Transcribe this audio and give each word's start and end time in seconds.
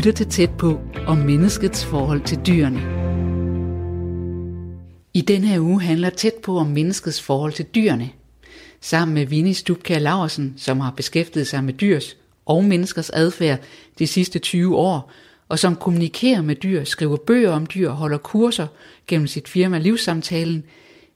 lytter 0.00 0.12
til 0.12 0.26
tæt 0.26 0.50
på 0.58 0.80
om 1.06 1.18
menneskets 1.18 1.84
forhold 1.84 2.20
til 2.20 2.38
dyrene. 2.46 2.80
I 5.14 5.20
denne 5.20 5.46
her 5.46 5.60
uge 5.60 5.82
handler 5.82 6.10
tæt 6.10 6.34
på 6.42 6.58
om 6.58 6.66
menneskets 6.66 7.22
forhold 7.22 7.52
til 7.52 7.64
dyrene. 7.64 8.10
Sammen 8.80 9.14
med 9.14 9.26
Vinnie 9.26 9.54
Stubkær 9.54 9.98
Laversen, 9.98 10.54
som 10.56 10.80
har 10.80 10.90
beskæftiget 10.90 11.46
sig 11.46 11.64
med 11.64 11.72
dyrs 11.72 12.16
og 12.46 12.64
menneskers 12.64 13.10
adfærd 13.10 13.60
de 13.98 14.06
sidste 14.06 14.38
20 14.38 14.76
år, 14.76 15.12
og 15.48 15.58
som 15.58 15.76
kommunikerer 15.76 16.42
med 16.42 16.54
dyr, 16.54 16.84
skriver 16.84 17.16
bøger 17.16 17.50
om 17.50 17.66
dyr 17.66 17.88
og 17.88 17.96
holder 17.96 18.18
kurser 18.18 18.66
gennem 19.06 19.26
sit 19.26 19.48
firma 19.48 19.78
Livssamtalen, 19.78 20.64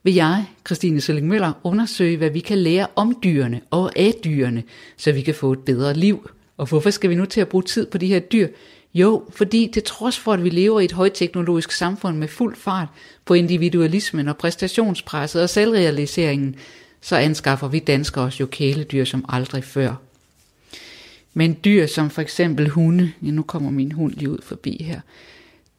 vil 0.03 0.15
jeg, 0.15 0.45
Christine 0.67 1.01
Sølling 1.01 1.29
Møller, 1.29 1.53
undersøge, 1.63 2.17
hvad 2.17 2.31
vi 2.31 2.41
kan 2.41 2.59
lære 2.59 2.87
om 2.97 3.19
dyrene 3.25 3.61
og 3.71 3.99
af 3.99 4.15
dyrene, 4.25 4.63
så 4.97 5.13
vi 5.13 5.23
kan 5.23 5.35
få 5.35 5.53
et 5.53 5.61
bedre 5.61 5.95
liv. 5.95 6.29
Og 6.57 6.67
hvorfor 6.67 6.91
skal 6.91 7.11
vi 7.11 7.15
nu 7.15 7.25
til 7.25 7.41
at 7.41 7.49
bruge 7.49 7.65
tid 7.65 7.87
på 7.87 7.99
de 7.99 8.07
her 8.07 8.19
dyr? 8.19 8.49
Jo, 8.95 9.25
fordi 9.31 9.71
til 9.75 9.83
trods 9.83 10.19
for, 10.19 10.33
at 10.33 10.45
vi 10.45 10.51
lever 10.51 10.81
i 10.81 10.85
et 10.85 10.93
højteknologisk 10.93 11.73
samfund 11.73 12.17
med 12.17 12.29
fuld 12.29 12.57
fart 12.57 12.89
på 13.25 13.35
individualismen 13.35 14.29
og 14.29 14.37
præstationspresset 14.37 15.43
og 15.43 15.51
selvrealiseringen, 15.51 16.57
så 17.01 17.17
anskaffer 17.17 17.69
vi 17.69 17.79
danskere 17.79 18.25
os 18.25 18.41
jo 18.41 18.47
kæledyr 18.47 19.05
som 19.05 19.25
aldrig 19.29 19.65
før. 19.65 19.95
Men 21.35 21.57
dyr 21.65 21.87
som 21.87 22.11
for 22.11 22.23
eksempel 22.23 22.69
hunde, 22.69 23.13
ja, 23.23 23.31
nu 23.31 23.43
kommer 23.43 23.71
min 23.71 23.93
hund 23.93 24.13
lige 24.13 24.31
ud 24.31 24.43
forbi 24.43 24.83
her, 24.83 25.01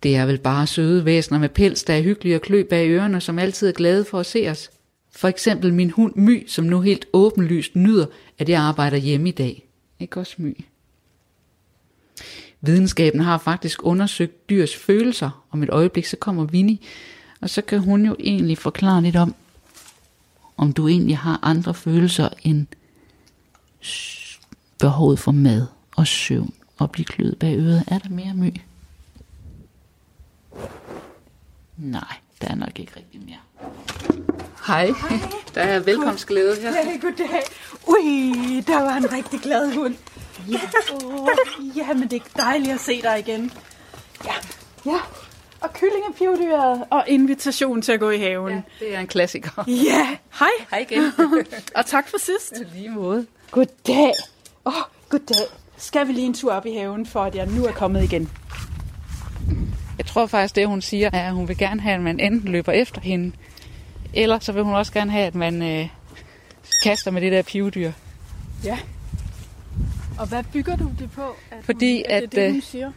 det 0.04 0.16
er 0.16 0.26
vel 0.26 0.38
bare 0.38 0.68
søde 0.68 1.06
væsener 1.06 1.40
med 1.40 1.50
pels, 1.50 1.84
der 1.84 1.94
er 1.94 2.02
hyggelige 2.02 2.36
og 2.36 2.42
klø 2.42 2.64
bag 2.64 2.90
ørerne, 2.90 3.22
som 3.22 3.40
altid 3.40 3.68
er 3.68 3.72
glade 3.72 4.06
for 4.06 4.20
at 4.20 4.26
se 4.26 4.48
os. 4.50 4.72
For 5.16 5.28
eksempel 5.28 5.74
min 5.74 5.90
hund 5.90 6.16
My, 6.16 6.48
som 6.48 6.66
nu 6.66 6.82
helt 6.82 7.06
åbenlyst 7.14 7.76
nyder, 7.76 8.06
at 8.40 8.50
jeg 8.50 8.62
arbejder 8.62 8.98
hjemme 8.98 9.30
i 9.30 9.32
dag. 9.32 9.65
Ikke 10.00 10.20
også 10.20 10.36
My? 10.38 10.66
Videnskaben 12.62 13.22
har 13.22 13.38
faktisk 13.38 13.84
undersøgt 13.84 14.50
dyrs 14.50 14.76
følelser. 14.76 15.46
Om 15.52 15.64
et 15.64 15.70
øjeblik, 15.70 16.06
så 16.06 16.18
kommer 16.18 16.44
Vinnie, 16.44 16.78
og 17.42 17.50
så 17.50 17.62
kan 17.62 17.80
hun 17.80 18.06
jo 18.06 18.16
egentlig 18.20 18.58
forklare 18.58 19.02
lidt 19.02 19.16
om, 19.16 19.36
om 20.58 20.74
du 20.74 20.88
egentlig 20.88 21.18
har 21.18 21.40
andre 21.42 21.74
følelser 21.74 22.30
end 22.44 22.68
behovet 24.80 25.20
for 25.20 25.32
mad 25.32 25.68
og 25.96 26.08
søvn 26.08 26.54
og 26.78 26.92
blive 26.92 27.06
kløet 27.06 27.40
bag 27.40 27.58
øret. 27.58 27.84
Er 27.88 28.00
der 28.00 28.10
mere 28.10 28.34
my? 28.34 28.62
Nej, 31.78 32.18
der 32.42 32.48
er 32.48 32.56
nok 32.56 32.80
ikke 32.80 32.92
rigtig 32.96 33.22
mere. 33.22 33.38
Hej, 34.68 34.86
Hej. 34.86 35.20
der 35.56 35.62
er 35.62 35.80
velkomstglæde 35.80 36.62
her. 36.62 36.72
Ja, 36.72 36.98
goddag. 37.02 37.44
Ui, 37.88 38.62
der 38.68 38.82
var 38.82 38.96
en 38.96 39.14
rigtig 39.14 39.40
glad 39.40 39.74
hund. 39.74 39.96
Ja, 40.48 40.60
oh, 40.94 41.28
ja, 41.78 41.94
men 41.94 42.08
det 42.08 42.22
er 42.22 42.42
dejligt 42.42 42.74
at 42.74 42.80
se 42.80 43.02
dig 43.02 43.20
igen. 43.20 43.52
Ja, 44.26 44.34
ja. 44.86 44.98
Og 45.62 45.74
kyllingepivdyret 45.74 46.84
og 46.90 47.04
invitation 47.08 47.82
til 47.82 47.92
at 47.92 48.00
gå 48.00 48.10
i 48.10 48.18
haven. 48.18 48.54
Ja, 48.54 48.86
det 48.86 48.96
er 48.96 49.00
en 49.00 49.08
klassiker. 49.08 49.64
Ja, 49.68 50.18
hej. 50.40 50.50
Hej 50.70 50.80
igen. 50.90 51.12
og 51.76 51.86
tak 51.86 52.10
for 52.10 52.18
sidst. 52.18 52.54
Lige 52.74 52.90
måde. 52.90 53.26
Goddag. 53.52 54.14
Åh, 54.66 54.74
oh, 54.74 54.84
goddag. 55.10 55.48
Skal 55.78 56.08
vi 56.08 56.14
lige 56.14 56.26
en 56.26 56.34
tur 56.34 56.54
op 56.54 56.66
i 56.66 56.74
haven, 56.74 57.06
for 57.06 57.24
at 57.24 57.36
jeg 57.36 57.46
nu 57.46 57.66
er 57.66 57.72
kommet 57.72 58.04
igen? 58.04 58.32
Jeg 59.98 60.06
tror 60.06 60.26
faktisk, 60.26 60.56
det 60.56 60.68
hun 60.68 60.82
siger, 60.82 61.10
er, 61.14 61.28
at 61.28 61.34
hun 61.34 61.48
vil 61.48 61.58
gerne 61.58 61.82
have, 61.82 61.96
at 61.96 62.02
man 62.02 62.20
enten 62.20 62.52
løber 62.52 62.72
efter 62.72 63.02
hende, 63.02 63.32
eller 64.14 64.40
så 64.40 64.52
vil 64.52 64.64
hun 64.64 64.74
også 64.74 64.94
gerne 64.94 65.12
have, 65.12 65.26
at 65.26 65.36
man 65.36 65.62
øh, 65.62 65.88
kaster 66.84 67.12
med 67.12 67.22
det 67.22 67.32
der 67.32 67.42
pivdyr. 67.42 67.92
Ja. 68.64 68.78
Og 70.20 70.28
hvad 70.28 70.44
bygger 70.54 70.76
du 70.76 70.92
det 71.00 71.12
på? 71.12 71.36
At 71.52 71.58
Fordi 71.64 71.96
hun, 71.96 72.04
at, 72.10 72.24
at, 72.24 72.32
det, 72.32 72.32
det, 72.32 72.52
hun 72.52 72.62
siger? 72.62 72.92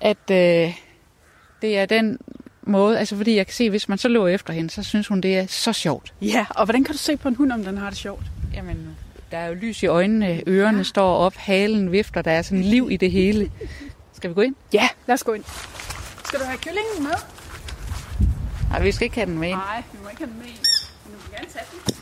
at 0.00 0.30
øh, 0.30 0.74
det 1.62 1.78
er 1.78 1.86
den 1.86 2.18
måde, 2.62 2.98
altså 2.98 3.16
fordi 3.16 3.36
jeg 3.36 3.46
kan 3.46 3.54
se, 3.54 3.70
hvis 3.70 3.88
man 3.88 3.98
så 3.98 4.08
løber 4.08 4.28
efter 4.28 4.52
hende, 4.52 4.70
så 4.70 4.82
synes 4.82 5.08
hun, 5.08 5.20
det 5.20 5.36
er 5.36 5.46
så 5.46 5.72
sjovt. 5.72 6.14
Ja, 6.22 6.46
og 6.50 6.64
hvordan 6.64 6.84
kan 6.84 6.92
du 6.92 6.98
se 6.98 7.16
på 7.16 7.28
en 7.28 7.34
hund, 7.34 7.52
om 7.52 7.64
den 7.64 7.78
har 7.78 7.90
det 7.90 7.98
sjovt? 7.98 8.22
Jamen, 8.54 8.96
der 9.30 9.38
er 9.38 9.46
jo 9.46 9.54
lys 9.54 9.82
i 9.82 9.86
øjnene, 9.86 10.42
ørerne 10.46 10.76
ja. 10.76 10.82
står 10.82 11.16
op, 11.16 11.36
halen 11.36 11.92
vifter, 11.92 12.22
der 12.22 12.30
er 12.30 12.42
sådan 12.42 12.64
liv 12.64 12.88
i 12.90 12.96
det 12.96 13.10
hele. 13.10 13.50
Skal 14.12 14.30
vi 14.30 14.34
gå 14.34 14.40
ind? 14.40 14.54
Ja, 14.72 14.88
lad 15.06 15.14
os 15.14 15.24
gå 15.24 15.32
ind. 15.32 15.44
Skal 16.26 16.40
du 16.40 16.44
have 16.44 16.58
kyllingen 16.58 17.02
med? 17.02 17.18
Nej, 18.70 18.82
vi 18.82 18.92
skal 18.92 19.04
ikke 19.04 19.16
have 19.16 19.26
den 19.26 19.38
med 19.38 19.50
Nej, 19.50 19.82
vi 19.92 19.98
må 20.02 20.08
ikke 20.08 20.24
have 20.24 20.30
den 20.30 20.38
med 20.38 20.46
Men 21.04 21.12
du 21.12 21.18
må 21.24 21.36
gerne 21.36 21.48
tage 21.52 21.64
den. 21.72 21.94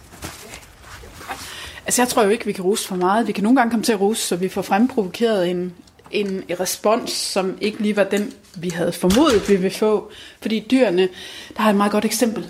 Altså, 1.86 2.02
jeg 2.02 2.08
tror 2.08 2.22
jo 2.22 2.30
ikke, 2.30 2.44
vi 2.44 2.52
kan 2.52 2.64
ruse 2.64 2.88
for 2.88 2.96
meget. 2.96 3.26
Vi 3.26 3.32
kan 3.32 3.44
nogle 3.44 3.56
gange 3.56 3.70
komme 3.70 3.84
til 3.84 3.92
at 3.92 4.00
ruse, 4.00 4.22
så 4.22 4.36
vi 4.36 4.48
får 4.48 4.62
fremprovokeret 4.62 5.50
en, 5.50 5.74
en 6.10 6.44
respons, 6.60 7.10
som 7.10 7.58
ikke 7.60 7.82
lige 7.82 7.96
var 7.96 8.04
den, 8.04 8.32
vi 8.54 8.68
havde 8.68 8.92
formodet, 8.92 9.48
vi 9.48 9.56
ville 9.56 9.76
få. 9.76 10.10
Fordi 10.40 10.66
dyrene, 10.70 11.08
der 11.56 11.62
har 11.62 11.70
et 11.70 11.76
meget 11.76 11.92
godt 11.92 12.04
eksempel, 12.04 12.46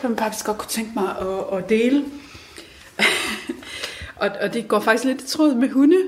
kan 0.00 0.10
man 0.10 0.18
faktisk 0.18 0.46
godt 0.46 0.58
kunne 0.58 0.70
tænke 0.70 0.90
mig 0.94 1.16
at, 1.20 1.58
at 1.58 1.68
dele. 1.68 2.04
og, 4.22 4.30
og 4.40 4.54
det 4.54 4.68
går 4.68 4.80
faktisk 4.80 5.04
lidt 5.04 5.22
i 5.22 5.26
tråd 5.26 5.54
med 5.54 5.68
hunde. 5.68 6.02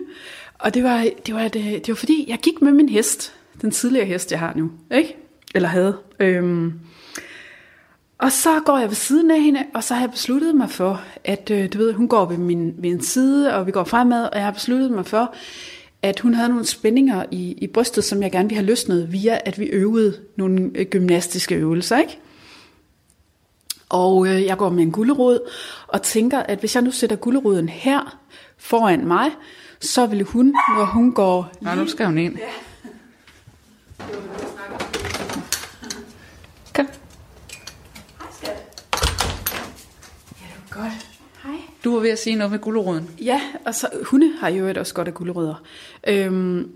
Og 0.59 0.75
det 0.75 0.85
var, 0.85 1.07
det, 1.27 1.35
var, 1.35 1.49
det, 1.49 1.87
det 1.87 1.89
var 1.89 1.95
fordi, 1.95 2.25
jeg 2.29 2.39
gik 2.39 2.63
med 2.63 2.73
min 2.73 2.89
hest, 2.89 3.35
den 3.63 3.71
tidligere 3.71 4.07
hest, 4.07 4.31
jeg 4.31 4.39
har 4.39 4.53
nu, 4.57 4.71
ikke? 4.95 5.17
Eller 5.55 5.69
havde. 5.69 5.97
Øhm, 6.21 6.73
og 8.19 8.33
så 8.33 8.61
går 8.65 8.79
jeg 8.79 8.89
ved 8.89 8.95
siden 8.95 9.31
af 9.31 9.43
hende, 9.43 9.65
og 9.75 9.85
så 9.85 9.95
har 9.95 10.01
jeg 10.01 10.11
besluttet 10.11 10.55
mig 10.55 10.71
for, 10.71 11.03
at 11.25 11.51
øh, 11.51 11.73
du 11.73 11.79
ved, 11.79 11.93
hun 11.93 12.09
går 12.09 12.25
ved 12.27 12.37
min, 12.37 12.67
ved 12.67 12.91
min 12.91 13.03
side, 13.03 13.55
og 13.55 13.67
vi 13.67 13.73
går 13.73 13.85
fremad, 13.85 14.25
og 14.25 14.37
jeg 14.37 14.45
har 14.45 14.53
besluttet 14.53 14.91
mig 14.91 15.07
for, 15.07 15.35
at 16.03 16.21
hun 16.21 16.35
havde 16.35 16.49
nogle 16.49 16.65
spændinger 16.65 17.25
i, 17.31 17.53
i 17.53 17.67
brystet, 17.67 18.05
som 18.05 18.23
jeg 18.23 18.33
gerne 18.33 18.49
ville 18.49 18.61
have 18.61 18.67
løsnet 18.67 19.13
via, 19.13 19.39
at 19.45 19.59
vi 19.59 19.65
øvede 19.65 20.17
nogle 20.37 20.71
øh, 20.75 20.87
gymnastiske 20.87 21.55
øvelser, 21.55 21.99
ikke? 21.99 22.19
Og 23.89 24.27
øh, 24.27 24.45
jeg 24.45 24.57
går 24.57 24.71
med 24.71 24.83
en 24.83 24.93
gullerod 24.93 25.51
og 25.89 26.03
tænker, 26.03 26.39
at 26.39 26.59
hvis 26.59 26.75
jeg 26.75 26.83
nu 26.83 26.91
sætter 26.91 27.17
gulleroden 27.17 27.69
her 27.69 28.19
foran 28.59 29.07
mig, 29.07 29.31
så 29.81 30.07
vil 30.07 30.23
hun, 30.23 30.47
når 30.47 30.85
hun 30.85 31.13
går... 31.13 31.53
Nej, 31.61 31.75
nu 31.75 31.87
skal 31.87 32.07
hun 32.07 32.19
ind. 32.19 32.37
Ja. 32.39 32.45
Kom. 36.75 36.87
Hej, 38.19 38.29
skat. 38.33 38.51
Ja, 40.41 40.47
det 40.47 40.57
var 40.57 40.83
godt. 40.83 40.93
Hej. 41.43 41.57
Du 41.85 41.95
var 41.95 42.01
ved 42.01 42.11
at 42.11 42.19
sige 42.19 42.37
noget 42.37 42.51
med 42.51 42.59
gulleroden. 42.59 43.11
Ja, 43.21 43.41
og 43.67 43.75
så, 43.75 43.89
hunde 44.05 44.33
har 44.41 44.49
jo 44.49 44.73
også 44.79 44.95
godt 44.95 45.09
af 45.09 45.15
gullerødder. 45.15 45.63
Øhm, 46.09 46.71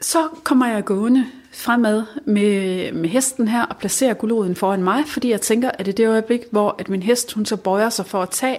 så 0.00 0.28
kommer 0.44 0.66
jeg 0.66 0.84
gående 0.84 1.26
fremad 1.52 2.04
med, 2.24 2.92
med 2.92 3.08
hesten 3.08 3.48
her 3.48 3.64
og 3.64 3.76
placerer 3.76 4.14
gulleroden 4.14 4.56
foran 4.56 4.84
mig, 4.84 5.04
fordi 5.06 5.30
jeg 5.30 5.40
tænker, 5.40 5.70
at 5.70 5.86
det 5.86 5.92
er 5.92 5.96
det 5.96 6.08
øjeblik, 6.08 6.40
hvor 6.50 6.74
at 6.78 6.88
min 6.88 7.02
hest 7.02 7.32
hun 7.32 7.46
så 7.46 7.56
bøjer 7.56 7.90
sig 7.90 8.06
for 8.06 8.22
at 8.22 8.30
tage 8.30 8.58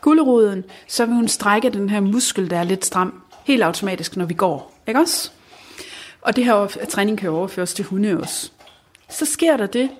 gulleroden, 0.00 0.64
så 0.88 1.06
vil 1.06 1.14
hun 1.14 1.28
strække 1.28 1.70
den 1.70 1.90
her 1.90 2.00
muskel, 2.00 2.50
der 2.50 2.58
er 2.58 2.64
lidt 2.64 2.84
stram, 2.84 3.22
helt 3.44 3.62
automatisk, 3.62 4.16
når 4.16 4.24
vi 4.24 4.34
går. 4.34 4.72
Ikke 4.86 5.00
også? 5.00 5.30
Og 6.24 6.36
det 6.36 6.44
her 6.44 6.66
træning 6.88 7.18
kan 7.18 7.28
jo 7.28 7.36
overføres 7.36 7.74
til 7.74 7.84
hunde 7.84 8.20
også. 8.20 8.50
Så 9.10 9.24
sker 9.24 9.56
der 9.56 9.66
det, 9.66 9.90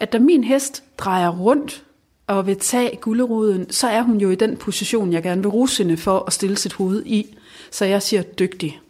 at 0.00 0.12
da 0.12 0.18
min 0.18 0.44
hest 0.44 0.82
drejer 0.98 1.28
rundt 1.28 1.84
og 2.26 2.46
vil 2.46 2.58
tage 2.58 2.96
gulleroden, 2.96 3.72
så 3.72 3.88
er 3.88 4.02
hun 4.02 4.20
jo 4.20 4.30
i 4.30 4.34
den 4.34 4.56
position, 4.56 5.12
jeg 5.12 5.22
gerne 5.22 5.42
vil 5.42 5.50
ruse 5.50 5.82
hende 5.82 5.96
for 5.96 6.24
at 6.26 6.32
stille 6.32 6.56
sit 6.56 6.72
hoved 6.72 7.06
i. 7.06 7.36
Så 7.70 7.84
jeg 7.84 8.02
siger 8.02 8.22
dygtig. 8.22 8.80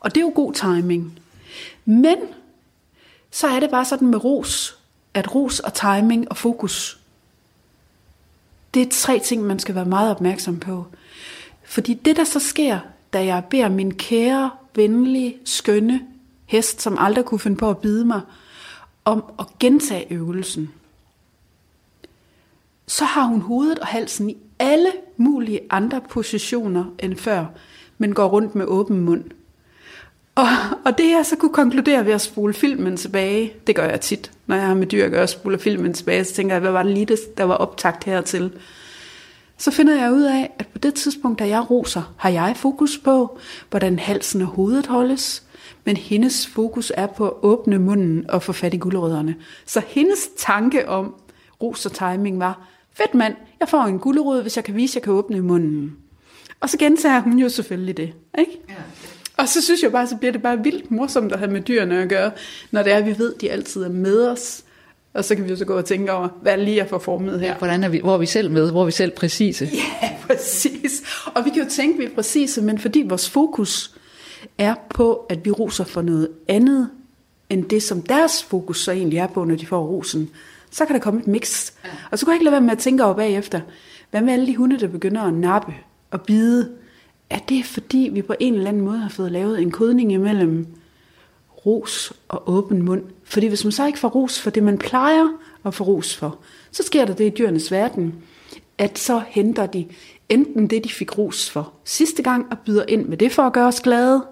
Og 0.00 0.14
det 0.14 0.20
er 0.20 0.24
jo 0.24 0.32
god 0.34 0.52
timing. 0.52 1.18
Men 1.84 2.16
så 3.30 3.46
er 3.46 3.60
det 3.60 3.70
bare 3.70 3.84
sådan 3.84 4.08
med 4.08 4.24
ros, 4.24 4.78
at 5.14 5.34
ros 5.34 5.60
og 5.60 5.74
timing 5.74 6.28
og 6.30 6.36
fokus, 6.36 6.98
det 8.74 8.82
er 8.82 8.90
tre 8.90 9.18
ting, 9.18 9.42
man 9.42 9.58
skal 9.58 9.74
være 9.74 9.84
meget 9.84 10.10
opmærksom 10.10 10.60
på. 10.60 10.86
Fordi 11.64 11.94
det, 11.94 12.16
der 12.16 12.24
så 12.24 12.40
sker, 12.40 12.78
da 13.12 13.24
jeg 13.24 13.44
beder 13.50 13.68
min 13.68 13.94
kære, 13.94 14.50
venlige, 14.74 15.36
skønne 15.44 16.00
hest, 16.46 16.82
som 16.82 16.96
aldrig 17.00 17.24
kunne 17.24 17.38
finde 17.38 17.56
på 17.56 17.70
at 17.70 17.78
bide 17.78 18.04
mig, 18.04 18.20
om 19.04 19.24
at 19.38 19.46
gentage 19.60 20.12
øvelsen, 20.12 20.70
så 22.86 23.04
har 23.04 23.24
hun 23.24 23.40
hovedet 23.40 23.78
og 23.78 23.86
halsen 23.86 24.30
i 24.30 24.36
alle 24.58 24.92
mulige 25.16 25.60
andre 25.70 26.00
positioner 26.10 26.84
end 26.98 27.16
før, 27.16 27.46
men 27.98 28.14
går 28.14 28.26
rundt 28.28 28.54
med 28.54 28.66
åben 28.66 29.00
mund. 29.00 29.24
Og, 30.34 30.46
og 30.84 30.98
det 30.98 31.10
jeg 31.10 31.26
så 31.26 31.36
kunne 31.36 31.52
konkludere 31.52 32.06
ved 32.06 32.12
at 32.12 32.20
spole 32.20 32.54
filmen 32.54 32.96
tilbage, 32.96 33.52
det 33.66 33.76
gør 33.76 33.84
jeg 33.84 34.00
tit, 34.00 34.30
når 34.46 34.56
jeg 34.56 34.66
har 34.66 34.74
med 34.74 34.86
dyr 34.86 35.04
at 35.04 35.10
gøre, 35.10 35.28
spoler 35.28 35.58
filmen 35.58 35.94
tilbage, 35.94 36.24
så 36.24 36.34
tænker 36.34 36.54
jeg, 36.54 36.60
hvad 36.60 36.70
var 36.70 36.82
det 36.82 36.92
lige, 36.92 37.16
der 37.36 37.44
var 37.44 37.54
optagt 37.54 38.04
hertil? 38.04 38.52
Så 39.62 39.70
finder 39.70 40.02
jeg 40.02 40.12
ud 40.12 40.22
af, 40.22 40.50
at 40.58 40.66
på 40.66 40.78
det 40.78 40.94
tidspunkt, 40.94 41.38
da 41.38 41.48
jeg 41.48 41.70
roser, 41.70 42.14
har 42.18 42.30
jeg 42.30 42.54
fokus 42.56 42.98
på, 42.98 43.38
hvordan 43.70 43.98
halsen 43.98 44.42
og 44.42 44.46
hovedet 44.46 44.86
holdes, 44.86 45.42
men 45.84 45.96
hendes 45.96 46.46
fokus 46.46 46.92
er 46.96 47.06
på 47.06 47.28
at 47.28 47.34
åbne 47.42 47.78
munden 47.78 48.30
og 48.30 48.42
få 48.42 48.52
fat 48.52 48.74
i 48.74 48.76
guldrødderne. 48.76 49.36
Så 49.66 49.82
hendes 49.86 50.28
tanke 50.36 50.88
om 50.88 51.14
ros 51.62 51.86
og 51.86 51.92
timing 51.92 52.38
var, 52.40 52.68
fedt 52.94 53.14
mand, 53.14 53.34
jeg 53.60 53.68
får 53.68 53.82
en 53.82 53.98
guldrød, 53.98 54.42
hvis 54.42 54.56
jeg 54.56 54.64
kan 54.64 54.76
vise, 54.76 54.92
at 54.92 54.94
jeg 54.94 55.02
kan 55.02 55.12
åbne 55.12 55.40
munden. 55.40 55.96
Og 56.60 56.70
så 56.70 56.78
gentager 56.78 57.20
hun 57.20 57.38
jo 57.38 57.48
selvfølgelig 57.48 57.96
det. 57.96 58.12
Ikke? 58.38 58.60
Ja. 58.68 58.74
Og 59.36 59.48
så 59.48 59.62
synes 59.62 59.82
jeg 59.82 59.92
bare, 59.92 60.06
så 60.06 60.16
bliver 60.16 60.32
det 60.32 60.42
bare 60.42 60.62
vildt 60.62 60.90
morsomt 60.90 61.32
at 61.32 61.38
have 61.38 61.50
med 61.50 61.60
dyrene 61.60 62.02
at 62.02 62.08
gøre, 62.08 62.30
når 62.70 62.82
det 62.82 62.92
er, 62.92 62.96
at 62.96 63.06
vi 63.06 63.18
ved, 63.18 63.34
at 63.34 63.40
de 63.40 63.50
altid 63.50 63.82
er 63.82 63.88
med 63.88 64.28
os. 64.28 64.64
Og 65.14 65.24
så 65.24 65.34
kan 65.34 65.44
vi 65.44 65.50
jo 65.50 65.56
så 65.56 65.64
gå 65.64 65.74
og 65.74 65.84
tænke 65.84 66.12
over, 66.12 66.28
hvad 66.42 66.52
er 66.52 66.56
lige 66.56 66.82
at 66.82 66.88
få 66.88 66.98
formet 66.98 67.40
her. 67.40 67.48
Ja, 67.48 67.54
hvordan 67.58 67.84
er 67.84 67.88
vi, 67.88 67.98
hvor 67.98 68.14
er 68.14 68.18
vi 68.18 68.26
selv 68.26 68.50
med? 68.50 68.70
Hvor 68.70 68.80
er 68.80 68.84
vi 68.84 68.92
selv 68.92 69.10
præcise? 69.10 69.70
Ja, 69.72 70.10
præcis. 70.26 71.02
Og 71.34 71.44
vi 71.44 71.50
kan 71.50 71.62
jo 71.62 71.68
tænke, 71.70 71.94
at 71.94 72.00
vi 72.00 72.04
er 72.04 72.14
præcise, 72.14 72.62
men 72.62 72.78
fordi 72.78 73.04
vores 73.08 73.30
fokus 73.30 73.94
er 74.58 74.74
på, 74.94 75.26
at 75.28 75.44
vi 75.44 75.50
roser 75.50 75.84
for 75.84 76.02
noget 76.02 76.28
andet, 76.48 76.90
end 77.50 77.64
det, 77.64 77.82
som 77.82 78.02
deres 78.02 78.42
fokus 78.42 78.84
så 78.84 78.92
egentlig 78.92 79.18
er 79.18 79.26
på, 79.26 79.44
når 79.44 79.56
de 79.56 79.66
får 79.66 79.86
rosen, 79.86 80.30
så 80.70 80.84
kan 80.84 80.94
der 80.94 81.00
komme 81.00 81.20
et 81.20 81.26
mix. 81.26 81.72
Ja. 81.84 81.88
Og 82.10 82.18
så 82.18 82.26
kan 82.26 82.32
jeg 82.32 82.36
ikke 82.36 82.44
lade 82.44 82.52
være 82.52 82.60
med 82.60 82.72
at 82.72 82.78
tænke 82.78 83.04
over 83.04 83.14
bagefter, 83.14 83.60
hvad 84.10 84.20
med 84.20 84.32
alle 84.32 84.46
de 84.46 84.56
hunde, 84.56 84.78
der 84.78 84.88
begynder 84.88 85.22
at 85.22 85.34
nappe 85.34 85.74
og 86.10 86.22
bide? 86.22 86.70
Er 87.30 87.38
det 87.38 87.64
fordi, 87.64 88.10
vi 88.12 88.22
på 88.22 88.34
en 88.40 88.54
eller 88.54 88.68
anden 88.68 88.82
måde 88.82 88.98
har 88.98 89.08
fået 89.08 89.32
lavet 89.32 89.62
en 89.62 89.70
kodning 89.70 90.12
imellem 90.12 90.66
ros 91.66 92.12
og 92.28 92.42
åben 92.50 92.82
mund? 92.82 93.02
Fordi 93.24 93.46
hvis 93.46 93.64
man 93.64 93.72
så 93.72 93.86
ikke 93.86 93.98
får 93.98 94.08
ros 94.08 94.40
for 94.40 94.50
det, 94.50 94.62
man 94.62 94.78
plejer 94.78 95.28
at 95.64 95.74
få 95.74 95.84
ros 95.84 96.16
for, 96.16 96.38
så 96.70 96.82
sker 96.82 97.04
der 97.04 97.14
det 97.14 97.24
i 97.24 97.34
dyrenes 97.38 97.72
verden, 97.72 98.14
at 98.78 98.98
så 98.98 99.22
henter 99.28 99.66
de 99.66 99.86
enten 100.28 100.66
det, 100.66 100.84
de 100.84 100.88
fik 100.88 101.18
ros 101.18 101.50
for 101.50 101.72
sidste 101.84 102.22
gang, 102.22 102.46
og 102.50 102.58
byder 102.58 102.84
ind 102.88 103.06
med 103.06 103.16
det 103.16 103.32
for 103.32 103.42
at 103.42 103.52
gøre 103.52 103.66
os 103.66 103.80
glade, 103.80 104.24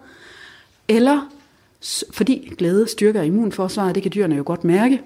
eller 0.89 1.31
fordi 2.13 2.53
glæde 2.59 2.89
styrker 2.89 3.23
immunforsvaret, 3.23 3.95
det 3.95 4.03
kan 4.03 4.13
dyrene 4.15 4.37
jo 4.37 4.43
godt 4.47 4.65
mærke, 4.65 5.03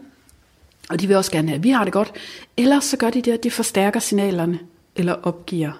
og 0.90 1.00
de 1.00 1.06
vil 1.06 1.16
også 1.16 1.30
gerne 1.30 1.48
have, 1.48 1.56
at 1.58 1.64
vi 1.64 1.70
har 1.70 1.84
det 1.84 1.92
godt, 1.92 2.12
eller 2.56 2.80
så 2.80 2.96
gør 2.96 3.10
de 3.10 3.22
det, 3.22 3.32
at 3.32 3.44
de 3.44 3.50
forstærker 3.50 4.00
signalerne, 4.00 4.58
eller 4.96 5.12
opgiver. 5.12 5.72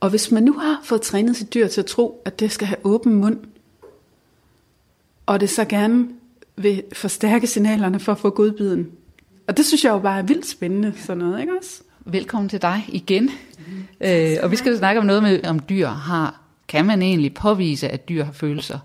Og 0.00 0.10
hvis 0.10 0.30
man 0.30 0.42
nu 0.42 0.52
har 0.52 0.80
fået 0.84 1.02
trænet 1.02 1.36
sit 1.36 1.54
dyr 1.54 1.66
til 1.66 1.80
at 1.80 1.86
tro, 1.86 2.22
at 2.24 2.40
det 2.40 2.52
skal 2.52 2.66
have 2.66 2.78
åben 2.84 3.14
mund, 3.14 3.38
og 5.26 5.40
det 5.40 5.50
så 5.50 5.64
gerne 5.64 6.08
vil 6.56 6.82
forstærke 6.92 7.46
signalerne 7.46 8.00
for 8.00 8.12
at 8.12 8.18
få 8.18 8.30
godbiden. 8.30 8.86
Og 9.46 9.56
det 9.56 9.66
synes 9.66 9.84
jeg 9.84 9.90
jo 9.90 9.98
bare 9.98 10.18
er 10.18 10.22
vildt 10.22 10.46
spændende, 10.46 10.92
sådan 10.96 11.18
noget, 11.18 11.40
ikke 11.40 11.52
også? 11.58 11.82
Velkommen 12.04 12.48
til 12.48 12.62
dig 12.62 12.84
igen. 12.88 13.30
Mm. 13.58 14.06
Øh, 14.06 14.36
og 14.42 14.50
vi 14.50 14.56
skal 14.56 14.78
snakke 14.78 15.00
om 15.00 15.06
noget 15.06 15.22
med, 15.22 15.46
om 15.46 15.58
dyr 15.58 15.88
har, 15.88 16.40
kan 16.68 16.84
man 16.84 17.02
egentlig 17.02 17.34
påvise, 17.34 17.88
at 17.88 18.08
dyr 18.08 18.24
har 18.24 18.32
følelser? 18.32 18.78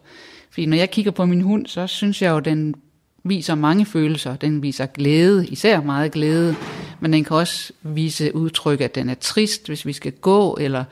Fordi 0.49 0.65
når 0.65 0.77
jeg 0.77 0.91
kigger 0.91 1.11
på 1.11 1.25
min 1.25 1.41
hund, 1.41 1.67
så 1.67 1.87
synes 1.87 2.21
jeg 2.21 2.29
jo, 2.29 2.37
at 2.37 2.45
den 2.45 2.75
viser 3.23 3.55
mange 3.55 3.85
følelser. 3.85 4.35
Den 4.35 4.63
viser 4.63 4.85
glæde, 4.85 5.47
især 5.47 5.81
meget 5.81 6.11
glæde, 6.11 6.55
men 6.99 7.13
den 7.13 7.23
kan 7.23 7.37
også 7.37 7.73
vise 7.83 8.35
udtryk, 8.35 8.81
at 8.81 8.95
den 8.95 9.09
er 9.09 9.13
trist, 9.13 9.67
hvis 9.67 9.85
vi 9.85 9.93
skal 9.93 10.11
gå, 10.11 10.57
eller 10.61 10.83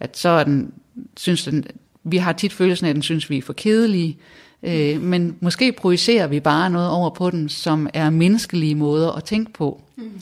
at 0.00 0.18
så 0.18 0.28
er 0.28 0.44
den, 0.44 0.72
synes 1.16 1.44
den, 1.44 1.64
vi 2.04 2.16
har 2.16 2.32
tit 2.32 2.52
følelsen 2.52 2.86
af, 2.86 2.90
at 2.90 2.94
den 2.94 3.02
synes, 3.02 3.30
vi 3.30 3.38
er 3.38 3.42
for 3.42 3.52
kedelige, 3.52 4.18
øh, 4.62 5.02
men 5.02 5.36
måske 5.40 5.72
projicerer 5.72 6.26
vi 6.26 6.40
bare 6.40 6.70
noget 6.70 6.88
over 6.88 7.10
på 7.10 7.30
den, 7.30 7.48
som 7.48 7.88
er 7.94 8.10
menneskelige 8.10 8.74
måder 8.74 9.12
at 9.12 9.24
tænke 9.24 9.52
på. 9.52 9.80
Mm. 9.96 10.12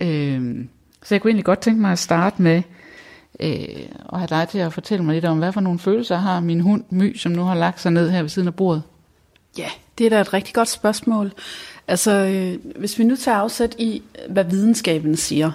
Øh, 0.00 0.64
så 1.02 1.14
jeg 1.14 1.22
kunne 1.22 1.30
egentlig 1.30 1.44
godt 1.44 1.60
tænke 1.60 1.80
mig 1.80 1.92
at 1.92 1.98
starte 1.98 2.42
med, 2.42 2.62
øh, 3.40 3.86
og 4.04 4.18
have 4.18 4.28
dig 4.28 4.48
til 4.48 4.58
at 4.58 4.72
fortælle 4.72 5.04
mig 5.04 5.14
lidt 5.14 5.24
om, 5.24 5.38
hvad 5.38 5.52
for 5.52 5.60
nogle 5.60 5.78
følelser 5.78 6.16
har 6.16 6.40
min 6.40 6.60
hund 6.60 6.84
My, 6.90 7.16
som 7.16 7.32
nu 7.32 7.42
har 7.42 7.54
lagt 7.54 7.80
sig 7.80 7.92
ned 7.92 8.10
her 8.10 8.22
ved 8.22 8.28
siden 8.28 8.48
af 8.48 8.54
bordet? 8.54 8.82
Ja, 9.58 9.68
det 9.98 10.06
er 10.06 10.10
da 10.10 10.20
et 10.20 10.32
rigtig 10.32 10.54
godt 10.54 10.68
spørgsmål. 10.68 11.32
Altså, 11.88 12.10
øh, 12.10 12.72
hvis 12.78 12.98
vi 12.98 13.04
nu 13.04 13.16
tager 13.16 13.38
afsæt 13.38 13.74
i, 13.78 14.02
hvad 14.28 14.44
videnskaben 14.44 15.16
siger, 15.16 15.52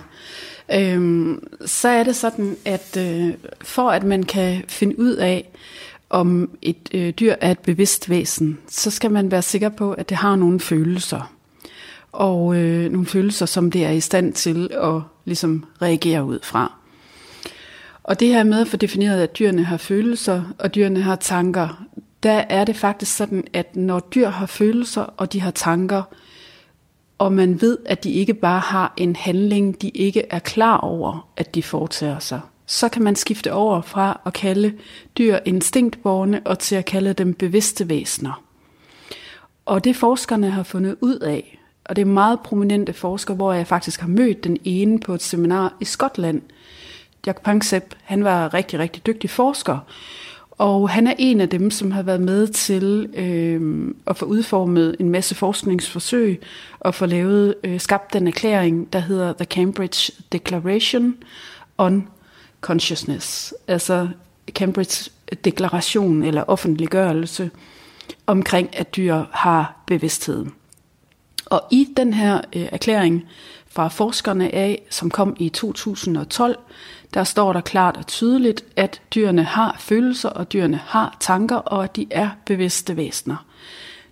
øh, 0.73 1.37
så 1.65 1.87
er 1.87 2.03
det 2.03 2.15
sådan, 2.15 2.55
at 2.65 2.97
øh, 2.97 3.33
for 3.61 3.89
at 3.89 4.03
man 4.03 4.23
kan 4.23 4.63
finde 4.67 4.99
ud 4.99 5.15
af, 5.15 5.49
om 6.09 6.49
et 6.61 6.89
øh, 6.93 7.09
dyr 7.09 7.35
er 7.41 7.51
et 7.51 7.59
bevidst 7.59 8.09
væsen, 8.09 8.57
så 8.67 8.91
skal 8.91 9.11
man 9.11 9.31
være 9.31 9.41
sikker 9.41 9.69
på, 9.69 9.91
at 9.91 10.09
det 10.09 10.17
har 10.17 10.35
nogle 10.35 10.59
følelser. 10.59 11.33
Og 12.11 12.55
øh, 12.55 12.91
nogle 12.91 13.07
følelser, 13.07 13.45
som 13.45 13.71
det 13.71 13.85
er 13.85 13.91
i 13.91 13.99
stand 13.99 14.33
til 14.33 14.69
at 14.73 15.01
ligesom 15.25 15.65
reagere 15.81 16.23
ud 16.23 16.39
fra. 16.43 16.73
Og 18.03 18.19
det 18.19 18.27
her 18.27 18.43
med 18.43 18.61
at 18.61 18.67
få 18.67 18.77
defineret, 18.77 19.23
at 19.23 19.39
dyrene 19.39 19.63
har 19.63 19.77
følelser, 19.77 20.43
og 20.59 20.75
dyrene 20.75 21.01
har 21.01 21.15
tanker, 21.15 21.85
der 22.23 22.43
er 22.49 22.65
det 22.65 22.75
faktisk 22.75 23.15
sådan, 23.15 23.43
at 23.53 23.75
når 23.75 23.99
dyr 23.99 24.29
har 24.29 24.45
følelser, 24.45 25.01
og 25.01 25.33
de 25.33 25.41
har 25.41 25.51
tanker, 25.51 26.03
og 27.17 27.33
man 27.33 27.61
ved, 27.61 27.77
at 27.85 28.03
de 28.03 28.11
ikke 28.11 28.33
bare 28.33 28.59
har 28.59 28.93
en 28.97 29.15
handling, 29.15 29.81
de 29.81 29.89
ikke 29.89 30.23
er 30.29 30.39
klar 30.39 30.77
over, 30.77 31.29
at 31.37 31.55
de 31.55 31.63
foretager 31.63 32.19
sig, 32.19 32.41
så 32.69 32.89
kan 32.89 33.01
man 33.01 33.15
skifte 33.15 33.53
over 33.53 33.81
fra 33.81 34.21
at 34.25 34.33
kalde 34.33 34.73
dyr 35.17 35.39
instinktborne 35.45 36.41
og 36.45 36.59
til 36.59 36.75
at 36.75 36.85
kalde 36.85 37.13
dem 37.13 37.33
bevidste 37.33 37.89
væsener. 37.89 38.43
Og 39.65 39.83
det 39.83 39.95
forskerne 39.95 40.49
har 40.49 40.63
fundet 40.63 40.95
ud 41.01 41.15
af, 41.15 41.59
og 41.85 41.95
det 41.95 42.01
er 42.01 42.05
meget 42.05 42.39
prominente 42.39 42.93
forskere, 42.93 43.35
hvor 43.35 43.53
jeg 43.53 43.67
faktisk 43.67 43.99
har 43.99 44.07
mødt 44.07 44.43
den 44.43 44.57
ene 44.63 44.99
på 44.99 45.13
et 45.13 45.21
seminar 45.21 45.73
i 45.81 45.85
Skotland. 45.85 46.41
Jack 47.27 47.41
Panksepp, 47.41 47.95
han 48.03 48.23
var 48.23 48.53
rigtig, 48.53 48.79
rigtig 48.79 49.05
dygtig 49.05 49.29
forsker, 49.29 49.77
og 50.51 50.89
han 50.89 51.07
er 51.07 51.13
en 51.17 51.41
af 51.41 51.49
dem, 51.49 51.71
som 51.71 51.91
har 51.91 52.01
været 52.01 52.21
med 52.21 52.47
til 52.47 53.09
øh, 53.13 53.93
at 54.07 54.17
få 54.17 54.25
udformet 54.25 54.95
en 54.99 55.09
masse 55.09 55.35
forskningsforsøg 55.35 56.41
og 56.79 56.95
få 56.95 57.05
lavet, 57.05 57.55
øh, 57.63 57.79
skabt 57.79 58.13
den 58.13 58.27
erklæring, 58.27 58.93
der 58.93 58.99
hedder 58.99 59.33
The 59.33 59.45
Cambridge 59.45 60.13
Declaration 60.31 61.15
on 61.77 62.07
Consciousness, 62.61 63.53
altså 63.67 64.07
Cambridge 64.51 65.11
Deklaration 65.45 66.23
eller 66.23 66.43
offentliggørelse 66.47 67.51
omkring, 68.27 68.77
at 68.77 68.95
dyr 68.95 69.23
har 69.31 69.83
bevidsthed. 69.85 70.45
Og 71.45 71.63
i 71.71 71.87
den 71.97 72.13
her 72.13 72.41
øh, 72.55 72.67
erklæring 72.71 73.27
fra 73.67 73.87
forskerne 73.87 74.55
af, 74.55 74.81
som 74.89 75.09
kom 75.09 75.35
i 75.39 75.49
2012, 75.49 76.57
der 77.13 77.23
står 77.23 77.53
der 77.53 77.61
klart 77.61 77.97
og 77.97 78.07
tydeligt, 78.07 78.65
at 78.75 79.01
dyrene 79.15 79.43
har 79.43 79.75
følelser, 79.79 80.29
og 80.29 80.53
dyrene 80.53 80.77
har 80.85 81.17
tanker, 81.19 81.55
og 81.55 81.83
at 81.83 81.95
de 81.95 82.07
er 82.11 82.29
bevidste 82.45 82.97
væsener. 82.97 83.45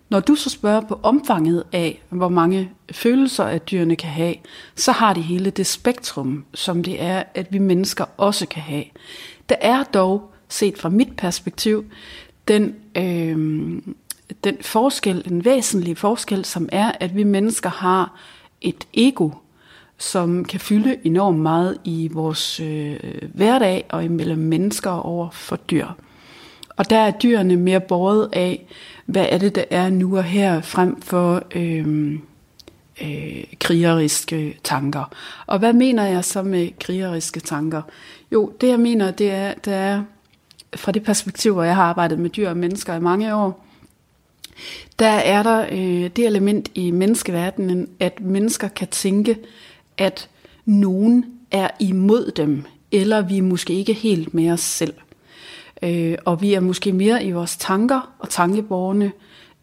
Når 0.10 0.20
du 0.20 0.36
så 0.36 0.50
spørger 0.50 0.82
på 0.82 1.00
omfanget 1.04 1.64
af, 1.72 2.02
hvor 2.10 2.30
mange 2.30 2.72
følelser 2.92 3.44
at 3.44 3.72
dyrene 3.72 3.96
kan 3.96 4.10
have, 4.10 4.36
så 4.76 4.92
har 4.92 5.14
de 5.14 5.22
hele 5.22 5.50
det 5.50 5.68
spektrum, 5.68 6.46
som 6.54 6.84
det 6.84 7.02
er, 7.02 7.24
at 7.36 7.54
vi 7.54 7.58
mennesker 7.58 8.06
også 8.18 8.48
kan 8.48 8.62
have. 8.62 8.84
Der 9.50 9.56
er 9.62 9.84
dog, 9.84 10.32
set 10.50 10.78
fra 10.78 10.90
mit 10.90 11.18
perspektiv, 11.18 11.86
den, 12.48 12.76
øh, 12.98 13.38
den 14.44 14.58
forskel, 14.62 15.26
den 15.26 15.46
væsentlige 15.46 15.96
forskel, 15.96 16.46
som 16.46 16.70
er, 16.72 16.92
at 17.00 17.16
vi 17.16 17.24
mennesker 17.24 17.70
har 17.70 18.20
et 18.62 18.88
ego, 18.94 19.30
som 19.98 20.46
kan 20.46 20.60
fylde 20.60 20.98
enormt 21.04 21.40
meget 21.40 21.78
i 21.84 22.10
vores 22.14 22.60
øh, 22.60 23.00
hverdag 23.34 23.86
og 23.90 24.04
imellem 24.04 24.40
mennesker 24.40 24.92
over 24.92 25.30
for 25.30 25.56
dyr. 25.56 25.88
Og 26.78 26.90
der 26.90 26.98
er 26.98 27.12
dyrene 27.12 27.56
mere 27.56 27.80
båret 27.80 28.30
af, 28.34 28.66
hvad 29.06 29.26
er 29.30 29.38
det, 29.38 29.56
der 29.56 29.64
er 29.70 29.90
nu 29.90 30.18
og 30.18 30.24
her, 30.24 30.62
frem 30.62 31.02
for 31.02 31.44
øh, 31.56 32.14
øh, 33.02 33.44
krigeriske 33.60 34.60
tanker. 34.64 35.14
Og 35.48 35.60
hvad 35.60 35.74
mener 35.74 36.06
jeg 36.06 36.26
så 36.26 36.44
med 36.44 36.70
krigeriske 36.80 37.40
tanker? 37.40 37.82
Jo, 38.32 38.52
det 38.62 38.68
jeg 38.68 38.80
mener, 38.80 39.12
det 39.12 39.32
er, 39.32 39.54
det 39.54 39.74
er 39.74 40.04
fra 40.76 40.92
det 40.92 41.04
perspektiv, 41.04 41.54
hvor 41.54 41.64
jeg 41.64 41.76
har 41.76 41.84
arbejdet 41.84 42.20
med 42.20 42.30
dyr 42.30 42.50
og 42.50 42.58
mennesker 42.58 42.96
i 42.96 43.00
mange 43.00 43.36
år, 43.36 43.66
der 45.00 45.08
er 45.08 45.44
der 45.44 45.66
øh, 45.72 46.10
det 46.16 46.26
element 46.26 46.72
i 46.76 46.92
menneskeverdenen, 46.92 47.90
at 48.00 48.22
mennesker 48.22 48.68
kan 48.68 48.88
tænke, 48.88 49.38
at 49.98 50.30
nogen 50.66 51.26
er 51.52 51.70
imod 51.80 52.32
dem, 52.32 52.64
eller 52.92 53.22
vi 53.22 53.38
er 53.38 53.42
måske 53.42 53.74
ikke 53.74 53.94
helt 53.94 54.34
med 54.34 54.52
os 54.52 54.62
selv. 54.62 54.94
Øh, 55.82 56.18
og 56.26 56.42
vi 56.42 56.54
er 56.54 56.60
måske 56.60 56.94
mere 56.94 57.24
i 57.24 57.32
vores 57.32 57.58
tanker 57.58 58.14
og 58.20 58.30
tankeborgerne 58.30 59.12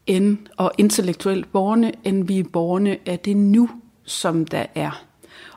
end, 0.06 0.38
og 0.56 0.72
intellektuelt 0.78 1.52
borgerne, 1.52 1.92
end 2.04 2.26
vi 2.26 2.38
er 2.38 2.44
borgerne 2.52 2.96
af 3.06 3.18
det 3.18 3.36
nu, 3.36 3.70
som 4.04 4.44
der 4.44 4.66
er. 4.74 5.04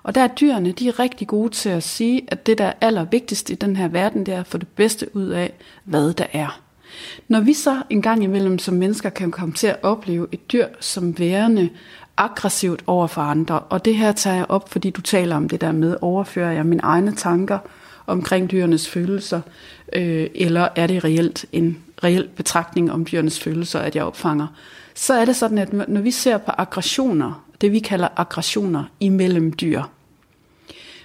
Og 0.04 0.16
der 0.16 0.22
er 0.22 0.28
dyrene, 0.28 0.72
de 0.72 0.88
er 0.88 1.00
rigtig 1.00 1.28
gode 1.28 1.50
til 1.50 1.70
at 1.70 1.84
sige, 1.84 2.22
at 2.28 2.46
det, 2.46 2.58
der 2.58 2.66
er 2.66 2.74
allervigtigst 2.82 3.50
i 3.50 3.56
den 3.56 3.76
her 3.76 3.88
verden, 3.88 4.26
det 4.26 4.34
er 4.34 4.40
at 4.40 4.48
få 4.48 4.58
det 4.58 4.68
bedste 4.68 5.16
ud 5.16 5.28
af, 5.28 5.54
hvad 5.84 6.14
der 6.14 6.26
er. 6.34 6.62
Når 7.28 7.40
vi 7.40 7.54
så 7.54 7.82
en 7.90 8.02
gang 8.02 8.24
imellem 8.24 8.60
som 8.60 8.74
mennesker 8.74 9.10
kan 9.10 9.32
komme 9.32 9.54
til 9.54 9.68
at 9.68 9.84
opleve 9.84 10.28
et 10.32 10.52
dyr 10.52 10.68
som 10.80 11.20
værende 11.20 11.70
aggressivt 12.18 12.84
over 12.88 13.08
for 13.08 13.22
andre, 13.22 13.60
og 13.60 13.86
det 13.86 13.96
her 13.96 14.12
tager 14.12 14.36
jeg 14.36 14.46
op, 14.50 14.70
fordi 14.70 14.90
du 14.90 15.02
taler 15.02 15.36
om 15.36 15.50
det 15.50 15.62
der 15.62 15.72
med, 15.72 15.98
overfører 16.02 16.52
jeg 16.52 16.66
mine 16.66 16.84
egne 16.84 17.16
tanker 17.16 17.60
omkring 18.08 18.52
dyrenes 18.52 18.90
følelser, 18.90 19.42
øh, 19.94 20.28
eller 20.36 20.68
er 20.76 20.88
det 20.88 21.04
reelt 21.04 21.46
en 21.52 21.78
reel 22.04 22.30
betragtning 22.36 22.92
om 22.92 23.06
dyrenes 23.06 23.40
følelser, 23.40 23.80
at 23.80 23.96
jeg 23.96 24.04
opfanger, 24.04 24.48
så 24.96 25.14
er 25.14 25.26
det 25.26 25.36
sådan, 25.36 25.58
at 25.58 25.74
når 25.90 26.02
vi 26.02 26.12
ser 26.12 26.38
på 26.38 26.52
aggressioner, 26.58 27.46
det 27.62 27.72
vi 27.72 27.80
kalder 27.80 28.08
aggressioner 28.18 28.84
imellem 29.00 29.54
dyr, 29.54 29.84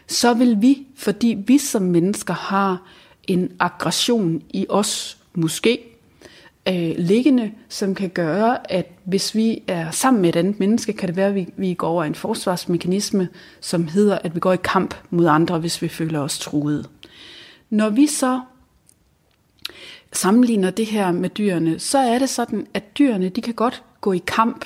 så 0.06 0.34
vil 0.34 0.56
vi, 0.60 0.86
fordi 0.96 1.38
vi 1.46 1.58
som 1.58 1.82
mennesker 1.82 2.34
har 2.34 2.82
en 3.28 3.52
aggression 3.60 4.42
i 4.50 4.66
os, 4.68 5.18
måske, 5.34 5.78
øh, 6.68 6.94
liggende, 6.98 7.52
som 7.68 7.94
kan 7.94 8.10
gøre, 8.10 8.72
at 8.72 8.92
hvis 9.04 9.34
vi 9.34 9.62
er 9.66 9.90
sammen 9.90 10.22
med 10.22 10.28
et 10.28 10.36
andet 10.36 10.60
menneske, 10.60 10.92
kan 10.92 11.08
det 11.08 11.16
være, 11.16 11.28
at 11.28 11.34
vi, 11.34 11.48
vi 11.56 11.74
går 11.74 11.88
over 11.88 12.04
en 12.04 12.14
forsvarsmekanisme, 12.14 13.28
som 13.60 13.88
hedder, 13.88 14.18
at 14.18 14.34
vi 14.34 14.40
går 14.40 14.52
i 14.52 14.58
kamp 14.64 14.94
mod 15.10 15.26
andre, 15.26 15.58
hvis 15.58 15.82
vi 15.82 15.88
føler 15.88 16.20
os 16.20 16.38
truet. 16.38 16.88
Når 17.70 17.90
vi 17.90 18.06
så 18.06 18.40
sammenligner 20.12 20.70
det 20.70 20.86
her 20.86 21.12
med 21.12 21.28
dyrene, 21.28 21.78
så 21.78 21.98
er 21.98 22.18
det 22.18 22.28
sådan, 22.28 22.66
at 22.74 22.98
dyrene 22.98 23.28
de 23.28 23.40
kan 23.40 23.54
godt 23.54 23.82
gå 24.00 24.12
i 24.12 24.22
kamp, 24.26 24.64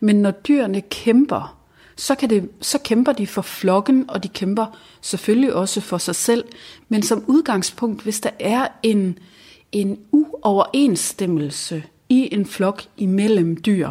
men 0.00 0.16
når 0.16 0.30
dyrene 0.30 0.80
kæmper, 0.80 1.58
så, 1.96 2.14
kan 2.14 2.30
det, 2.30 2.48
så 2.60 2.78
kæmper 2.78 3.12
de 3.12 3.26
for 3.26 3.42
flokken, 3.42 4.04
og 4.08 4.22
de 4.22 4.28
kæmper 4.28 4.66
selvfølgelig 5.00 5.54
også 5.54 5.80
for 5.80 5.98
sig 5.98 6.14
selv. 6.14 6.44
Men 6.88 7.02
som 7.02 7.24
udgangspunkt, 7.26 8.02
hvis 8.02 8.20
der 8.20 8.30
er 8.40 8.68
en, 8.82 9.18
en 9.72 9.98
uoverensstemmelse 10.12 11.82
i 12.08 12.28
en 12.34 12.46
flok 12.46 12.82
imellem 12.96 13.56
dyr, 13.56 13.90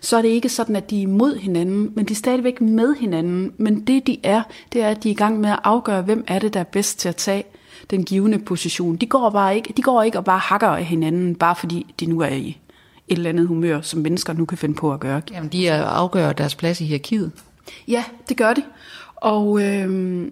så 0.00 0.16
er 0.16 0.22
det 0.22 0.28
ikke 0.28 0.48
sådan, 0.48 0.76
at 0.76 0.90
de 0.90 0.98
er 0.98 1.02
imod 1.02 1.36
hinanden, 1.36 1.92
men 1.94 2.04
de 2.04 2.12
er 2.12 2.16
stadigvæk 2.16 2.60
med 2.60 2.94
hinanden. 2.94 3.52
Men 3.56 3.80
det 3.80 4.06
de 4.06 4.18
er, 4.22 4.42
det 4.72 4.82
er, 4.82 4.88
at 4.88 5.02
de 5.02 5.08
er 5.08 5.12
i 5.12 5.16
gang 5.16 5.40
med 5.40 5.50
at 5.50 5.58
afgøre, 5.64 6.02
hvem 6.02 6.24
er 6.26 6.38
det, 6.38 6.54
der 6.54 6.60
er 6.60 6.64
bedst 6.64 6.98
til 6.98 7.08
at 7.08 7.16
tage 7.16 7.44
den 7.90 8.04
givende 8.04 8.38
position. 8.38 8.96
De 8.96 9.06
går, 9.06 9.30
bare 9.30 9.56
ikke, 9.56 9.72
de 9.76 9.82
går 9.82 10.02
ikke 10.02 10.18
og 10.18 10.24
bare 10.24 10.38
hakker 10.38 10.68
af 10.68 10.84
hinanden, 10.84 11.34
bare 11.34 11.56
fordi 11.56 11.94
de 12.00 12.06
nu 12.06 12.20
er 12.20 12.28
i 12.28 12.58
et 13.08 13.16
eller 13.16 13.30
andet 13.30 13.46
humør, 13.46 13.80
som 13.80 14.00
mennesker 14.00 14.32
nu 14.32 14.44
kan 14.44 14.58
finde 14.58 14.74
på 14.74 14.92
at 14.92 15.00
gøre. 15.00 15.22
Jamen, 15.30 15.52
de 15.52 15.72
afgør 15.72 16.32
deres 16.32 16.54
plads 16.54 16.80
i 16.80 16.84
hierarkiet. 16.84 17.32
Ja, 17.88 18.04
det 18.28 18.36
gør 18.36 18.52
de. 18.52 18.62
Og, 19.16 19.62
øh, 19.62 20.26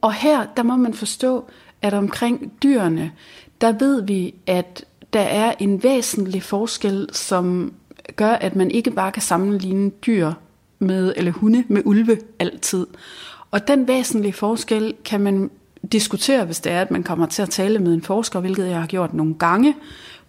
og 0.00 0.14
her, 0.14 0.46
der 0.56 0.62
må 0.62 0.76
man 0.76 0.94
forstå, 0.94 1.44
at 1.82 1.94
omkring 1.94 2.52
dyrene, 2.62 3.12
der 3.60 3.72
ved 3.72 4.02
vi, 4.02 4.34
at 4.46 4.84
der 5.12 5.20
er 5.20 5.52
en 5.58 5.82
væsentlig 5.82 6.42
forskel, 6.42 7.08
som 7.12 7.72
gør, 8.16 8.32
at 8.32 8.56
man 8.56 8.70
ikke 8.70 8.90
bare 8.90 9.12
kan 9.12 9.22
sammenligne 9.22 9.90
dyr 9.90 10.32
med, 10.78 11.12
eller 11.16 11.32
hunde 11.32 11.64
med 11.68 11.82
ulve 11.84 12.18
altid. 12.38 12.86
Og 13.50 13.68
den 13.68 13.88
væsentlige 13.88 14.32
forskel 14.32 14.94
kan 15.04 15.20
man 15.20 15.50
diskutere, 15.92 16.44
hvis 16.44 16.60
det 16.60 16.72
er, 16.72 16.80
at 16.80 16.90
man 16.90 17.02
kommer 17.02 17.26
til 17.26 17.42
at 17.42 17.50
tale 17.50 17.78
med 17.78 17.94
en 17.94 18.02
forsker, 18.02 18.40
hvilket 18.40 18.68
jeg 18.68 18.80
har 18.80 18.86
gjort 18.86 19.14
nogle 19.14 19.34
gange, 19.34 19.74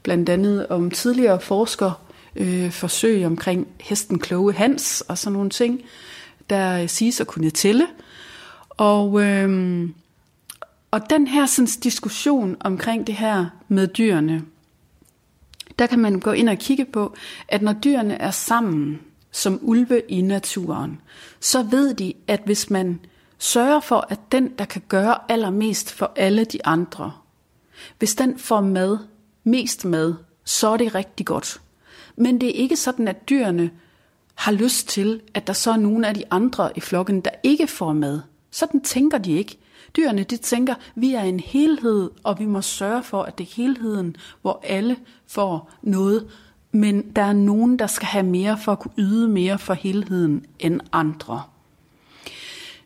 blandt 0.03 0.29
andet 0.29 0.67
om 0.67 0.91
tidligere 0.91 1.39
forsker 1.39 2.01
øh, 2.35 2.71
forsøg 2.71 3.25
omkring 3.25 3.67
hesten 3.79 4.19
kloge 4.19 4.53
Hans 4.53 5.01
og 5.01 5.17
sådan 5.17 5.33
nogle 5.33 5.49
ting, 5.49 5.81
der 6.49 6.81
øh, 6.81 6.89
siges 6.89 7.21
at 7.21 7.27
kunne 7.27 7.49
tælle. 7.49 7.87
Og, 8.69 9.21
øh, 9.21 9.89
og 10.91 11.09
den 11.09 11.27
her 11.27 11.45
sådan, 11.45 11.67
diskussion 11.83 12.57
omkring 12.59 13.07
det 13.07 13.15
her 13.15 13.45
med 13.67 13.87
dyrene, 13.87 14.41
der 15.79 15.87
kan 15.87 15.99
man 15.99 16.19
gå 16.19 16.31
ind 16.31 16.49
og 16.49 16.57
kigge 16.57 16.85
på, 16.85 17.15
at 17.47 17.61
når 17.61 17.73
dyrene 17.73 18.13
er 18.13 18.31
sammen 18.31 18.99
som 19.31 19.59
ulve 19.61 20.01
i 20.09 20.21
naturen, 20.21 21.01
så 21.39 21.63
ved 21.63 21.93
de, 21.93 22.13
at 22.27 22.41
hvis 22.45 22.69
man 22.69 22.99
sørger 23.41 23.79
for, 23.79 24.07
at 24.09 24.19
den, 24.31 24.49
der 24.59 24.65
kan 24.65 24.81
gøre 24.87 25.17
allermest 25.29 25.91
for 25.91 26.11
alle 26.15 26.45
de 26.45 26.65
andre, 26.65 27.11
hvis 27.99 28.15
den 28.15 28.39
får 28.39 28.61
mad, 28.61 28.97
mest 29.43 29.85
mad, 29.85 30.15
så 30.43 30.69
er 30.69 30.77
det 30.77 30.95
rigtig 30.95 31.25
godt. 31.25 31.61
Men 32.15 32.41
det 32.41 32.49
er 32.49 32.53
ikke 32.53 32.75
sådan, 32.75 33.07
at 33.07 33.29
dyrene 33.29 33.71
har 34.35 34.51
lyst 34.51 34.87
til, 34.87 35.21
at 35.33 35.47
der 35.47 35.53
så 35.53 35.71
er 35.71 35.77
nogen 35.77 36.05
af 36.05 36.13
de 36.13 36.23
andre 36.31 36.69
i 36.75 36.79
flokken, 36.79 37.21
der 37.21 37.31
ikke 37.43 37.67
får 37.67 37.93
mad. 37.93 38.21
Sådan 38.51 38.81
tænker 38.81 39.17
de 39.17 39.31
ikke. 39.31 39.57
Dyrene 39.95 40.23
de 40.23 40.37
tænker, 40.37 40.75
vi 40.95 41.13
er 41.13 41.21
en 41.21 41.39
helhed, 41.39 42.09
og 42.23 42.39
vi 42.39 42.45
må 42.45 42.61
sørge 42.61 43.03
for, 43.03 43.23
at 43.23 43.37
det 43.37 43.43
er 43.43 43.55
helheden, 43.55 44.15
hvor 44.41 44.59
alle 44.63 44.97
får 45.27 45.71
noget. 45.81 46.27
Men 46.71 47.11
der 47.15 47.21
er 47.21 47.33
nogen, 47.33 47.79
der 47.79 47.87
skal 47.87 48.07
have 48.07 48.25
mere 48.25 48.57
for 48.57 48.71
at 48.71 48.79
kunne 48.79 48.93
yde 48.97 49.27
mere 49.27 49.59
for 49.59 49.73
helheden 49.73 50.45
end 50.59 50.81
andre. 50.91 51.43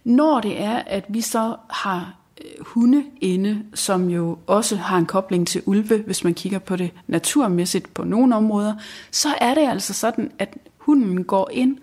Når 0.05 0.41
det 0.41 0.61
er, 0.61 0.77
at 0.87 1.05
vi 1.09 1.21
så 1.21 1.55
har 1.69 2.15
øh, 2.41 2.65
hunde 2.65 3.03
inde, 3.21 3.63
som 3.73 4.09
jo 4.09 4.37
også 4.47 4.75
har 4.75 4.97
en 4.97 5.05
kobling 5.05 5.47
til 5.47 5.61
ulve, 5.65 5.97
hvis 5.97 6.23
man 6.23 6.33
kigger 6.33 6.59
på 6.59 6.75
det 6.75 6.91
naturmæssigt 7.07 7.93
på 7.93 8.03
nogle 8.03 8.35
områder, 8.35 8.75
så 9.11 9.29
er 9.41 9.53
det 9.53 9.69
altså 9.69 9.93
sådan, 9.93 10.31
at 10.39 10.57
hunden 10.77 11.23
går 11.23 11.49
ind 11.53 11.77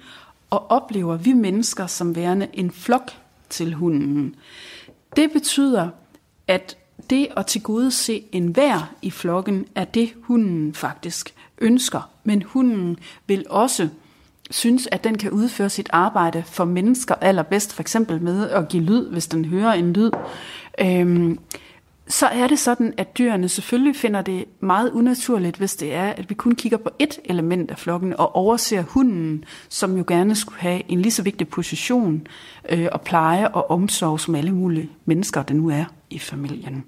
og 0.51 0.71
oplever 0.71 1.17
vi 1.17 1.33
mennesker 1.33 1.87
som 1.87 2.17
værende 2.17 2.49
en 2.53 2.71
flok 2.71 3.11
til 3.49 3.75
hunden. 3.75 4.35
Det 5.17 5.33
betyder, 5.33 5.89
at 6.49 6.77
det 7.11 7.29
at 7.37 7.47
tilgodese 7.47 8.25
en 8.33 8.57
vær 8.57 8.95
i 9.03 9.11
flokken 9.11 9.67
er 9.75 9.85
det, 9.85 10.13
hunden 10.23 10.75
faktisk 10.75 11.35
ønsker. 11.59 12.11
Men 12.25 12.43
hunden 12.43 12.99
vil 13.27 13.47
også 13.51 13.89
synes, 14.53 14.89
at 14.93 15.05
den 15.05 15.19
kan 15.19 15.31
udføre 15.31 15.71
sit 15.71 15.89
arbejde 15.93 16.43
for 16.47 16.65
mennesker 16.65 17.15
allerbedst, 17.15 17.75
for 17.75 17.83
eksempel 17.83 18.23
med 18.23 18.51
at 18.51 18.69
give 18.69 18.83
lyd, 18.83 19.11
hvis 19.11 19.27
den 19.27 19.45
hører 19.45 19.73
en 19.73 19.93
lyd, 19.93 20.11
øhm, 20.81 21.39
så 22.09 22.27
er 22.27 22.47
det 22.47 22.59
sådan, 22.59 22.95
at 22.97 23.19
dyrene 23.19 23.49
selvfølgelig 23.49 23.97
finder 23.97 24.23
det 24.23 24.45
meget 24.61 24.91
unaturligt, 24.91 25.57
hvis 25.57 25.77
det 25.77 25.95
er, 25.95 26.11
at 26.11 26.31
vi 26.31 26.35
kun 26.35 26.55
kigger 26.55 26.79
på 26.79 26.91
et 26.99 27.19
element 27.25 27.71
af 27.71 27.79
flokken 27.79 28.17
og 28.17 28.37
overser 28.37 28.83
hunden, 28.83 29.45
som 29.69 29.97
jo 29.97 30.05
gerne 30.07 30.35
skulle 30.35 30.61
have 30.61 30.83
en 30.89 31.03
lige 31.03 31.13
så 31.13 31.23
vigtig 31.23 31.49
position 31.49 32.27
øh, 32.69 32.89
og 32.93 33.01
pleje 33.01 33.49
og 33.49 33.71
omsorg 33.71 34.21
som 34.21 34.35
alle 34.35 34.53
mulige 34.53 34.91
mennesker, 35.05 35.43
der 35.43 35.55
nu 35.55 35.71
er 35.71 35.85
i 36.11 36.19
familien. 36.19 36.85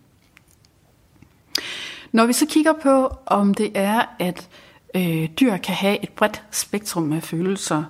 Når 2.13 2.27
vi 2.27 2.33
så 2.33 2.47
kigger 2.47 2.73
på, 2.83 3.13
om 3.27 3.55
det 3.55 3.71
er, 3.75 4.03
at 4.19 4.49
øh, 4.95 5.29
dyr 5.41 5.57
kan 5.57 5.75
have 5.75 6.03
et 6.03 6.11
bredt 6.11 6.43
spektrum 6.51 7.13
af 7.13 7.23
følelser, 7.23 7.85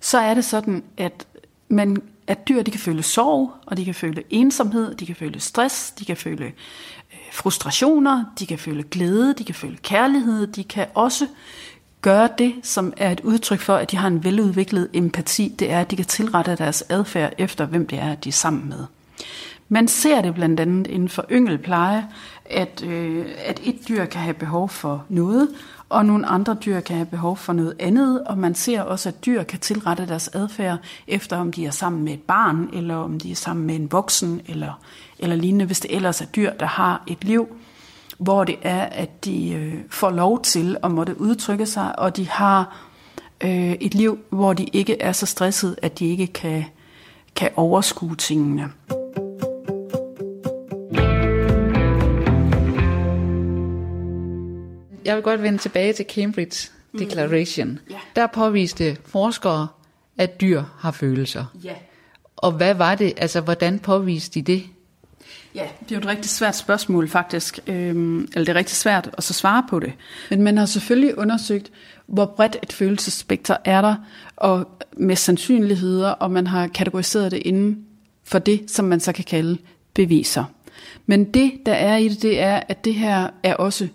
så 0.00 0.18
er 0.18 0.34
det 0.34 0.44
sådan, 0.44 0.82
at, 0.96 1.26
man, 1.68 2.02
at 2.26 2.48
dyr 2.48 2.62
de 2.62 2.70
kan 2.70 2.80
føle 2.80 3.02
sorg, 3.02 3.52
og 3.66 3.76
de 3.76 3.84
kan 3.84 3.94
føle 3.94 4.22
ensomhed, 4.30 4.94
de 4.94 5.06
kan 5.06 5.16
føle 5.16 5.40
stress, 5.40 5.90
de 5.90 6.04
kan 6.04 6.16
føle 6.16 6.44
øh, 6.44 6.52
frustrationer, 7.32 8.24
de 8.38 8.46
kan 8.46 8.58
føle 8.58 8.82
glæde, 8.82 9.34
de 9.34 9.44
kan 9.44 9.54
føle 9.54 9.76
kærlighed, 9.76 10.46
de 10.46 10.64
kan 10.64 10.86
også 10.94 11.26
gøre 12.00 12.28
det, 12.38 12.54
som 12.62 12.92
er 12.96 13.10
et 13.12 13.20
udtryk 13.20 13.60
for, 13.60 13.74
at 13.74 13.90
de 13.90 13.96
har 13.96 14.08
en 14.08 14.24
veludviklet 14.24 14.88
empati, 14.92 15.54
det 15.58 15.70
er, 15.70 15.80
at 15.80 15.90
de 15.90 15.96
kan 15.96 16.04
tilrette 16.04 16.56
deres 16.56 16.84
adfærd 16.88 17.32
efter, 17.38 17.66
hvem 17.66 17.86
det 17.86 17.98
er, 17.98 18.14
de 18.14 18.28
er 18.28 18.32
sammen 18.32 18.68
med. 18.68 18.84
Man 19.68 19.88
ser 19.88 20.22
det 20.22 20.34
blandt 20.34 20.60
andet 20.60 20.86
inden 20.86 21.08
for 21.08 21.24
yngelpleje, 21.30 22.06
at, 22.44 22.82
øh, 22.86 23.26
at 23.44 23.60
et 23.64 23.88
dyr 23.88 24.04
kan 24.04 24.20
have 24.20 24.34
behov 24.34 24.68
for 24.68 25.04
noget, 25.08 25.48
og 25.88 26.06
nogle 26.06 26.26
andre 26.26 26.56
dyr 26.64 26.80
kan 26.80 26.96
have 26.96 27.06
behov 27.06 27.36
for 27.36 27.52
noget 27.52 27.74
andet, 27.78 28.24
og 28.24 28.38
man 28.38 28.54
ser 28.54 28.82
også, 28.82 29.08
at 29.08 29.26
dyr 29.26 29.42
kan 29.42 29.58
tilrette 29.58 30.06
deres 30.06 30.28
adfærd 30.28 30.78
efter, 31.06 31.36
om 31.36 31.52
de 31.52 31.66
er 31.66 31.70
sammen 31.70 32.04
med 32.04 32.12
et 32.12 32.22
barn, 32.22 32.70
eller 32.72 32.96
om 32.96 33.20
de 33.20 33.30
er 33.30 33.34
sammen 33.34 33.66
med 33.66 33.74
en 33.74 33.92
voksen, 33.92 34.40
eller, 34.46 34.80
eller 35.18 35.36
lignende, 35.36 35.64
hvis 35.64 35.80
det 35.80 35.96
ellers 35.96 36.20
er 36.20 36.26
dyr, 36.26 36.52
der 36.52 36.66
har 36.66 37.02
et 37.06 37.24
liv, 37.24 37.48
hvor 38.18 38.44
det 38.44 38.56
er, 38.62 38.82
at 38.82 39.24
de 39.24 39.50
øh, 39.52 39.74
får 39.90 40.10
lov 40.10 40.42
til 40.42 40.76
at 40.82 40.90
måtte 40.90 41.20
udtrykke 41.20 41.66
sig, 41.66 41.98
og 41.98 42.16
de 42.16 42.28
har 42.28 42.76
øh, 43.44 43.72
et 43.72 43.94
liv, 43.94 44.18
hvor 44.30 44.52
de 44.52 44.64
ikke 44.64 45.02
er 45.02 45.12
så 45.12 45.26
stresset, 45.26 45.76
at 45.82 45.98
de 45.98 46.06
ikke 46.06 46.26
kan, 46.26 46.64
kan 47.36 47.50
overskue 47.56 48.16
tingene. 48.16 48.72
Jeg 55.08 55.16
vil 55.16 55.22
godt 55.22 55.42
vende 55.42 55.58
tilbage 55.58 55.92
til 55.92 56.06
Cambridge 56.08 56.70
Declaration. 56.98 57.68
Mm. 57.68 57.78
Ja. 57.90 57.98
Der 58.16 58.26
påviste 58.26 58.96
forskere, 59.06 59.68
at 60.18 60.40
dyr 60.40 60.62
har 60.78 60.90
følelser. 60.90 61.44
Ja. 61.64 61.74
Og 62.36 62.52
hvad 62.52 62.74
var 62.74 62.94
det, 62.94 63.12
altså 63.16 63.40
hvordan 63.40 63.78
påviste 63.78 64.40
de 64.40 64.52
det? 64.52 64.64
Ja, 65.54 65.66
det 65.80 65.92
er 65.92 65.96
jo 65.96 65.98
et 65.98 66.06
rigtig 66.06 66.30
svært 66.30 66.56
spørgsmål 66.56 67.08
faktisk, 67.08 67.58
øhm, 67.66 68.20
eller 68.20 68.44
det 68.44 68.48
er 68.48 68.54
rigtig 68.54 68.76
svært 68.76 69.10
at 69.12 69.24
så 69.24 69.34
svare 69.34 69.64
på 69.70 69.80
det. 69.80 69.92
Men 70.30 70.42
man 70.42 70.56
har 70.58 70.66
selvfølgelig 70.66 71.18
undersøgt, 71.18 71.70
hvor 72.06 72.26
bredt 72.26 72.56
et 72.62 72.72
følelsesspekter 72.72 73.56
er 73.64 73.80
der, 73.80 73.94
og 74.36 74.68
med 74.96 75.16
sandsynligheder, 75.16 76.10
og 76.10 76.30
man 76.30 76.46
har 76.46 76.66
kategoriseret 76.66 77.32
det 77.32 77.42
inden 77.44 77.84
for 78.24 78.38
det, 78.38 78.70
som 78.70 78.84
man 78.84 79.00
så 79.00 79.12
kan 79.12 79.24
kalde 79.24 79.58
beviser. 79.94 80.44
Men 81.06 81.24
det, 81.24 81.52
der 81.66 81.74
er 81.74 81.96
i 81.96 82.08
det, 82.08 82.22
det 82.22 82.40
er, 82.40 82.62
at 82.68 82.84
det 82.84 82.94
her 82.94 83.30
er 83.42 83.54
også 83.54 83.88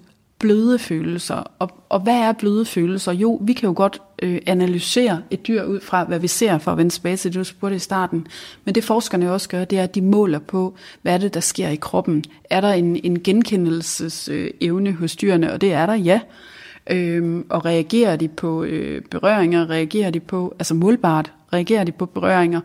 bløde 0.43 0.79
følelser. 0.79 1.43
Og, 1.59 1.69
og 1.89 1.99
hvad 1.99 2.13
er 2.13 2.31
bløde 2.31 2.65
følelser? 2.65 3.11
Jo, 3.11 3.39
vi 3.41 3.53
kan 3.53 3.67
jo 3.67 3.73
godt 3.77 4.01
øh, 4.21 4.41
analysere 4.45 5.21
et 5.31 5.47
dyr 5.47 5.63
ud 5.63 5.79
fra, 5.79 6.03
hvad 6.03 6.19
vi 6.19 6.27
ser, 6.27 6.57
for 6.57 6.71
at 6.71 6.77
vende 6.77 6.91
tilbage 6.91 7.17
til 7.17 7.31
det, 7.31 7.39
du 7.39 7.43
spurgte 7.43 7.75
i 7.75 7.79
starten. 7.79 8.27
Men 8.65 8.75
det 8.75 8.83
forskerne 8.83 9.31
også 9.31 9.49
gør, 9.49 9.65
det 9.65 9.79
er, 9.79 9.83
at 9.83 9.95
de 9.95 10.01
måler 10.01 10.39
på, 10.39 10.75
hvad 11.01 11.13
er 11.13 11.17
det, 11.17 11.33
der 11.33 11.39
sker 11.39 11.69
i 11.69 11.75
kroppen. 11.75 12.23
Er 12.49 12.61
der 12.61 12.71
en, 12.71 12.99
en 13.03 13.23
genkendelsesevne 13.23 14.89
øh, 14.89 14.95
hos 14.95 15.15
dyrene? 15.15 15.53
Og 15.53 15.61
det 15.61 15.73
er 15.73 15.85
der, 15.85 15.95
ja. 15.95 16.19
Øhm, 16.89 17.45
og 17.49 17.65
reagerer 17.65 18.15
de 18.15 18.27
på 18.27 18.63
øh, 18.63 19.01
berøringer? 19.01 19.69
Reagerer 19.69 20.09
de 20.09 20.19
på, 20.19 20.55
altså 20.59 20.73
målbart, 20.73 21.31
reagerer 21.53 21.83
de 21.83 21.91
på 21.91 22.05
berøringer? 22.05 22.61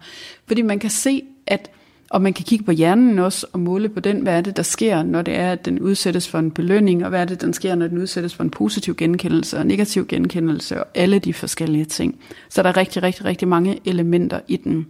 Fordi 0.47 0.63
man 0.63 0.79
kan 0.79 0.91
se, 0.91 1.23
at 1.47 1.71
og 2.11 2.23
man 2.23 2.33
kan 2.33 2.45
kigge 2.45 2.65
på 2.65 2.73
hjernen 2.73 3.19
også 3.19 3.47
og 3.53 3.61
måle 3.61 3.89
på 3.89 4.01
den, 4.01 4.21
hvad 4.21 4.37
er 4.37 4.41
det, 4.41 4.57
der 4.57 4.63
sker, 4.63 5.03
når 5.03 5.23
det 5.23 5.35
er, 5.35 5.53
at 5.53 5.65
den 5.65 5.81
udsættes 5.81 6.29
for 6.29 6.39
en 6.39 6.51
belønning, 6.51 7.05
og 7.05 7.09
hvad 7.09 7.21
er 7.21 7.25
det, 7.25 7.41
der 7.41 7.53
sker, 7.53 7.75
når 7.75 7.87
den 7.87 7.99
udsættes 7.99 8.35
for 8.35 8.45
en 8.45 8.51
positiv 8.51 8.97
genkendelse 8.97 9.59
og 9.59 9.67
negativ 9.67 10.07
genkendelse, 10.07 10.81
og 10.81 10.87
alle 10.95 11.19
de 11.19 11.35
forskellige 11.35 11.85
ting. 11.85 12.19
Så 12.49 12.63
der 12.63 12.69
er 12.69 12.77
rigtig, 12.77 13.03
rigtig, 13.03 13.25
rigtig 13.25 13.49
mange 13.49 13.81
elementer 13.85 14.41
i 14.49 14.57
den. 14.57 14.87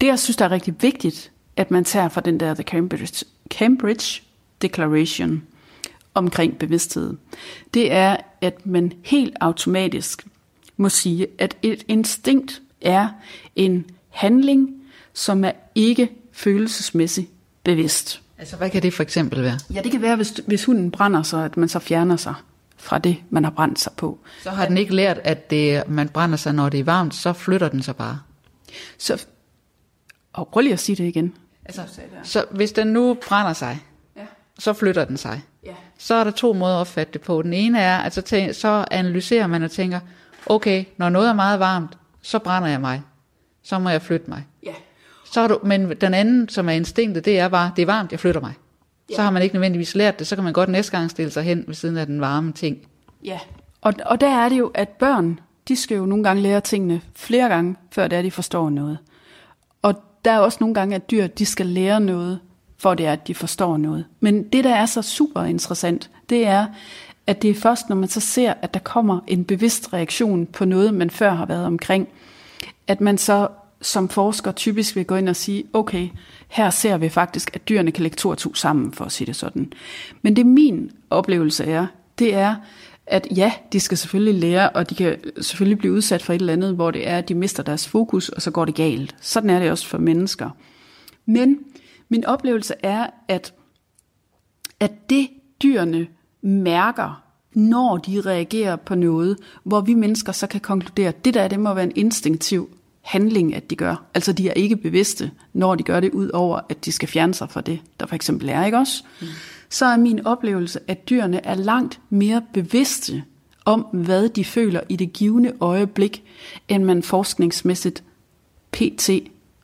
Det, 0.00 0.06
jeg 0.06 0.18
synes, 0.18 0.36
der 0.36 0.44
er 0.44 0.50
rigtig 0.50 0.74
vigtigt, 0.80 1.32
at 1.56 1.70
man 1.70 1.84
tager 1.84 2.08
fra 2.08 2.20
den 2.20 2.40
der 2.40 2.54
The 2.54 2.62
Cambridge, 2.62 3.26
Cambridge 3.50 4.22
Declaration 4.62 5.42
omkring 6.14 6.58
bevidsthed, 6.58 7.14
det 7.74 7.92
er, 7.92 8.16
at 8.40 8.66
man 8.66 8.92
helt 9.02 9.36
automatisk 9.40 10.26
må 10.76 10.88
sige, 10.88 11.26
at 11.38 11.56
et 11.62 11.84
instinkt 11.88 12.62
er 12.80 13.08
en 13.56 13.84
handling, 14.08 14.79
som 15.14 15.44
er 15.44 15.52
ikke 15.74 16.08
følelsesmæssigt 16.32 17.30
bevidst. 17.64 18.22
Altså, 18.38 18.56
hvad 18.56 18.70
kan 18.70 18.82
det 18.82 18.94
for 18.94 19.02
eksempel 19.02 19.42
være? 19.42 19.58
Ja, 19.74 19.80
det 19.82 19.90
kan 19.90 20.02
være, 20.02 20.16
hvis, 20.16 20.32
hvis 20.46 20.64
hunden 20.64 20.90
brænder 20.90 21.22
sig, 21.22 21.44
at 21.44 21.56
man 21.56 21.68
så 21.68 21.78
fjerner 21.78 22.16
sig 22.16 22.34
fra 22.76 22.98
det, 22.98 23.16
man 23.30 23.44
har 23.44 23.50
brændt 23.50 23.80
sig 23.80 23.92
på. 23.96 24.18
Så 24.42 24.50
har 24.50 24.66
den 24.66 24.76
ikke 24.78 24.94
lært, 24.94 25.18
at 25.24 25.50
det, 25.50 25.88
man 25.88 26.08
brænder 26.08 26.36
sig, 26.36 26.54
når 26.54 26.68
det 26.68 26.80
er 26.80 26.84
varmt, 26.84 27.14
så 27.14 27.32
flytter 27.32 27.68
den 27.68 27.82
sig 27.82 27.96
bare. 27.96 28.20
Så, 28.98 29.26
og 30.32 30.48
prøv 30.48 30.60
lige 30.60 30.72
at 30.72 30.80
sige 30.80 30.96
det 30.96 31.04
igen. 31.04 31.34
Altså, 31.64 31.82
så 32.22 32.44
hvis 32.50 32.72
den 32.72 32.86
nu 32.86 33.16
brænder 33.28 33.52
sig, 33.52 33.80
Ja. 34.16 34.22
så 34.58 34.72
flytter 34.72 35.04
den 35.04 35.16
sig. 35.16 35.42
Ja. 35.66 35.74
Så 35.98 36.14
er 36.14 36.24
der 36.24 36.30
to 36.30 36.52
måder 36.52 36.74
at 36.76 36.80
opfatte 36.80 37.12
det 37.12 37.20
på. 37.20 37.42
Den 37.42 37.52
ene 37.52 37.80
er, 37.80 37.98
at 37.98 38.14
så, 38.14 38.20
tæ- 38.20 38.52
så 38.52 38.84
analyserer 38.90 39.46
man 39.46 39.62
og 39.62 39.70
tænker, 39.70 40.00
okay, 40.46 40.84
når 40.96 41.08
noget 41.08 41.28
er 41.28 41.32
meget 41.34 41.60
varmt, 41.60 41.98
så 42.22 42.38
brænder 42.38 42.68
jeg 42.68 42.80
mig. 42.80 43.02
Så 43.62 43.78
må 43.78 43.90
jeg 43.90 44.02
flytte 44.02 44.30
mig. 44.30 44.46
Så 45.30 45.40
har 45.40 45.48
du, 45.48 45.58
men 45.62 45.90
den 46.00 46.14
anden, 46.14 46.48
som 46.48 46.68
er 46.68 46.72
instinktet, 46.72 47.24
det 47.24 47.38
er 47.38 47.48
bare, 47.48 47.70
det 47.76 47.82
er 47.82 47.86
varmt, 47.86 48.12
jeg 48.12 48.20
flytter 48.20 48.40
mig. 48.40 48.52
Så 49.10 49.14
Ja. 49.18 49.22
har 49.22 49.30
man 49.30 49.42
ikke 49.42 49.54
nødvendigvis 49.54 49.94
lært 49.94 50.18
det, 50.18 50.26
så 50.26 50.34
kan 50.34 50.44
man 50.44 50.52
godt 50.52 50.68
næste 50.68 50.92
gang 50.98 51.10
stille 51.10 51.30
sig 51.30 51.42
hen 51.42 51.64
ved 51.66 51.74
siden 51.74 51.96
af 51.96 52.06
den 52.06 52.20
varme 52.20 52.52
ting. 52.52 52.78
Ja. 53.24 53.38
Og, 53.80 53.94
og 54.06 54.20
der 54.20 54.28
er 54.28 54.48
det 54.48 54.58
jo, 54.58 54.70
at 54.74 54.88
børn, 54.88 55.40
de 55.68 55.76
skal 55.76 55.96
jo 55.96 56.06
nogle 56.06 56.24
gange 56.24 56.42
lære 56.42 56.60
tingene 56.60 57.00
flere 57.16 57.48
gange, 57.48 57.76
før 57.92 58.08
det 58.08 58.18
er, 58.18 58.22
de 58.22 58.30
forstår 58.30 58.70
noget. 58.70 58.98
Og 59.82 59.94
der 60.24 60.30
er 60.32 60.38
også 60.38 60.58
nogle 60.60 60.74
gange, 60.74 60.94
at 60.96 61.10
dyr, 61.10 61.26
de 61.26 61.46
skal 61.46 61.66
lære 61.66 62.00
noget, 62.00 62.38
for 62.78 62.94
det 62.94 63.06
er, 63.06 63.12
at 63.12 63.26
de 63.26 63.34
forstår 63.34 63.76
noget. 63.76 64.04
Men 64.20 64.42
det, 64.42 64.64
der 64.64 64.74
er 64.74 64.86
så 64.86 65.02
super 65.02 65.42
interessant, 65.44 66.10
det 66.30 66.46
er, 66.46 66.66
at 67.26 67.42
det 67.42 67.50
er 67.50 67.54
først, 67.54 67.88
når 67.88 67.96
man 67.96 68.08
så 68.08 68.20
ser, 68.20 68.54
at 68.62 68.74
der 68.74 68.80
kommer 68.80 69.20
en 69.26 69.44
bevidst 69.44 69.92
reaktion 69.92 70.46
på 70.46 70.64
noget, 70.64 70.94
man 70.94 71.10
før 71.10 71.30
har 71.30 71.46
været 71.46 71.66
omkring, 71.66 72.08
at 72.86 73.00
man 73.00 73.18
så 73.18 73.48
som 73.80 74.08
forsker 74.08 74.52
typisk 74.52 74.96
vil 74.96 75.04
gå 75.04 75.16
ind 75.16 75.28
og 75.28 75.36
sige, 75.36 75.64
okay, 75.72 76.08
her 76.48 76.70
ser 76.70 76.96
vi 76.96 77.08
faktisk, 77.08 77.50
at 77.54 77.68
dyrene 77.68 77.92
kan 77.92 78.02
lægge 78.02 78.16
to 78.16 78.28
og 78.28 78.38
to 78.38 78.54
sammen, 78.54 78.92
for 78.92 79.04
at 79.04 79.12
sige 79.12 79.26
det 79.26 79.36
sådan. 79.36 79.72
Men 80.22 80.36
det 80.36 80.46
min 80.46 80.90
oplevelse 81.10 81.64
er, 81.64 81.86
det 82.18 82.34
er, 82.34 82.56
at 83.06 83.26
ja, 83.36 83.52
de 83.72 83.80
skal 83.80 83.98
selvfølgelig 83.98 84.34
lære, 84.34 84.70
og 84.70 84.90
de 84.90 84.94
kan 84.94 85.16
selvfølgelig 85.40 85.78
blive 85.78 85.92
udsat 85.92 86.22
for 86.22 86.32
et 86.32 86.40
eller 86.40 86.52
andet, 86.52 86.74
hvor 86.74 86.90
det 86.90 87.08
er, 87.08 87.18
at 87.18 87.28
de 87.28 87.34
mister 87.34 87.62
deres 87.62 87.88
fokus, 87.88 88.28
og 88.28 88.42
så 88.42 88.50
går 88.50 88.64
det 88.64 88.74
galt. 88.74 89.16
Sådan 89.20 89.50
er 89.50 89.58
det 89.58 89.70
også 89.70 89.86
for 89.86 89.98
mennesker. 89.98 90.50
Men 91.26 91.58
min 92.08 92.24
oplevelse 92.24 92.74
er, 92.82 93.06
at, 93.28 93.54
at 94.80 95.10
det 95.10 95.28
dyrene 95.62 96.06
mærker, 96.42 97.22
når 97.54 97.96
de 97.96 98.20
reagerer 98.20 98.76
på 98.76 98.94
noget, 98.94 99.36
hvor 99.64 99.80
vi 99.80 99.94
mennesker 99.94 100.32
så 100.32 100.46
kan 100.46 100.60
konkludere, 100.60 101.08
at 101.08 101.24
det 101.24 101.34
der 101.34 101.48
det 101.48 101.60
må 101.60 101.74
være 101.74 101.84
en 101.84 101.92
instinktiv 101.96 102.70
handling, 103.00 103.54
at 103.54 103.70
de 103.70 103.76
gør. 103.76 104.04
Altså 104.14 104.32
de 104.32 104.48
er 104.48 104.52
ikke 104.52 104.76
bevidste, 104.76 105.30
når 105.52 105.74
de 105.74 105.82
gør 105.82 106.00
det, 106.00 106.10
ud 106.10 106.28
over 106.28 106.60
at 106.68 106.84
de 106.84 106.92
skal 106.92 107.08
fjerne 107.08 107.34
sig 107.34 107.50
fra 107.50 107.60
det, 107.60 107.80
der 108.00 108.06
for 108.06 108.14
eksempel 108.14 108.48
er, 108.48 108.64
ikke 108.64 108.78
også? 108.78 109.04
Mm. 109.20 109.26
Så 109.68 109.86
er 109.86 109.96
min 109.96 110.26
oplevelse, 110.26 110.80
at 110.88 111.08
dyrene 111.10 111.46
er 111.46 111.54
langt 111.54 112.00
mere 112.10 112.42
bevidste 112.54 113.22
om, 113.64 113.80
hvad 113.80 114.28
de 114.28 114.44
føler 114.44 114.80
i 114.88 114.96
det 114.96 115.12
givende 115.12 115.52
øjeblik, 115.60 116.24
end 116.68 116.84
man 116.84 117.02
forskningsmæssigt 117.02 118.04
PT 118.72 119.10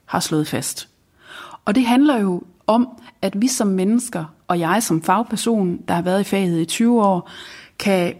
har 0.04 0.20
slået 0.20 0.48
fast. 0.48 0.88
Og 1.64 1.74
det 1.74 1.86
handler 1.86 2.20
jo 2.20 2.42
om, 2.66 2.88
at 3.22 3.40
vi 3.40 3.48
som 3.48 3.68
mennesker, 3.68 4.24
og 4.48 4.60
jeg 4.60 4.82
som 4.82 5.02
fagperson, 5.02 5.80
der 5.88 5.94
har 5.94 6.02
været 6.02 6.20
i 6.20 6.24
faget 6.24 6.60
i 6.60 6.64
20 6.64 7.02
år, 7.04 7.30
kan... 7.78 8.14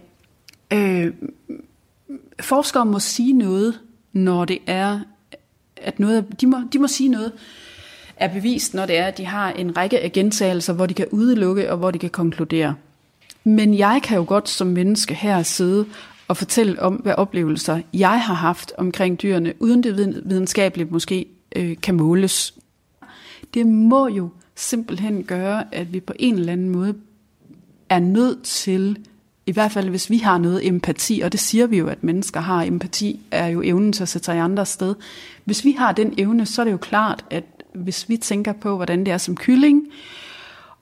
Øh, 0.73 1.13
forskere 2.39 2.85
må 2.85 2.99
sige 2.99 3.33
noget, 3.33 3.79
når 4.13 4.45
det 4.45 4.59
er, 4.67 4.99
at 5.81 5.99
noget, 5.99 6.41
de 6.41 6.47
må, 6.47 6.57
de 6.73 6.79
må 6.79 6.87
sige 6.87 7.09
noget, 7.09 7.31
er 8.17 8.33
bevist, 8.33 8.73
når 8.73 8.85
det 8.85 8.97
er, 8.97 9.05
at 9.05 9.17
de 9.17 9.25
har 9.25 9.51
en 9.51 9.77
række 9.77 9.99
af 9.99 10.11
gentagelser, 10.11 10.73
hvor 10.73 10.85
de 10.85 10.93
kan 10.93 11.07
udelukke 11.11 11.71
og 11.71 11.77
hvor 11.77 11.91
de 11.91 11.99
kan 11.99 12.09
konkludere. 12.09 12.75
Men 13.43 13.77
jeg 13.77 14.01
kan 14.03 14.17
jo 14.17 14.25
godt 14.27 14.49
som 14.49 14.67
menneske 14.67 15.13
her 15.13 15.43
sidde 15.43 15.85
og 16.27 16.37
fortælle 16.37 16.81
om, 16.81 16.93
hvad 16.93 17.13
oplevelser 17.17 17.81
jeg 17.93 18.21
har 18.21 18.33
haft 18.33 18.73
omkring 18.77 19.21
dyrene, 19.21 19.53
uden 19.59 19.83
det 19.83 19.97
videnskabeligt 20.29 20.91
måske 20.91 21.25
øh, 21.55 21.77
kan 21.81 21.95
måles. 21.95 22.53
Det 23.53 23.67
må 23.67 24.07
jo 24.07 24.29
simpelthen 24.55 25.23
gøre, 25.23 25.75
at 25.75 25.93
vi 25.93 25.99
på 25.99 26.13
en 26.19 26.35
eller 26.35 26.53
anden 26.53 26.69
måde 26.69 26.95
er 27.89 27.99
nødt 27.99 28.43
til, 28.43 28.97
i 29.47 29.51
hvert 29.51 29.71
fald 29.71 29.89
hvis 29.89 30.09
vi 30.09 30.17
har 30.17 30.37
noget 30.37 30.67
empati, 30.67 31.21
og 31.23 31.31
det 31.31 31.39
siger 31.39 31.67
vi 31.67 31.77
jo, 31.77 31.87
at 31.87 32.03
mennesker 32.03 32.39
har, 32.39 32.63
empati 32.63 33.19
er 33.31 33.47
jo 33.47 33.61
evnen 33.65 33.93
til 33.93 34.03
at 34.03 34.09
sætte 34.09 34.25
sig 34.25 34.35
i 34.35 34.39
andre 34.39 34.65
sted. 34.65 34.95
Hvis 35.45 35.65
vi 35.65 35.71
har 35.71 35.91
den 35.91 36.13
evne, 36.17 36.45
så 36.45 36.61
er 36.61 36.63
det 36.63 36.71
jo 36.71 36.77
klart, 36.77 37.25
at 37.29 37.43
hvis 37.75 38.09
vi 38.09 38.17
tænker 38.17 38.53
på, 38.53 38.75
hvordan 38.75 38.99
det 38.99 39.13
er 39.13 39.17
som 39.17 39.35
kylling, 39.35 39.87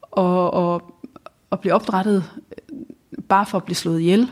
og, 0.02 0.54
og, 0.54 0.96
og 1.50 1.60
blive 1.60 1.74
opdrettet 1.74 2.24
øh, 2.52 2.78
bare 3.30 3.46
for 3.46 3.58
at 3.58 3.64
blive 3.64 3.76
slået 3.76 4.00
ihjel, 4.00 4.32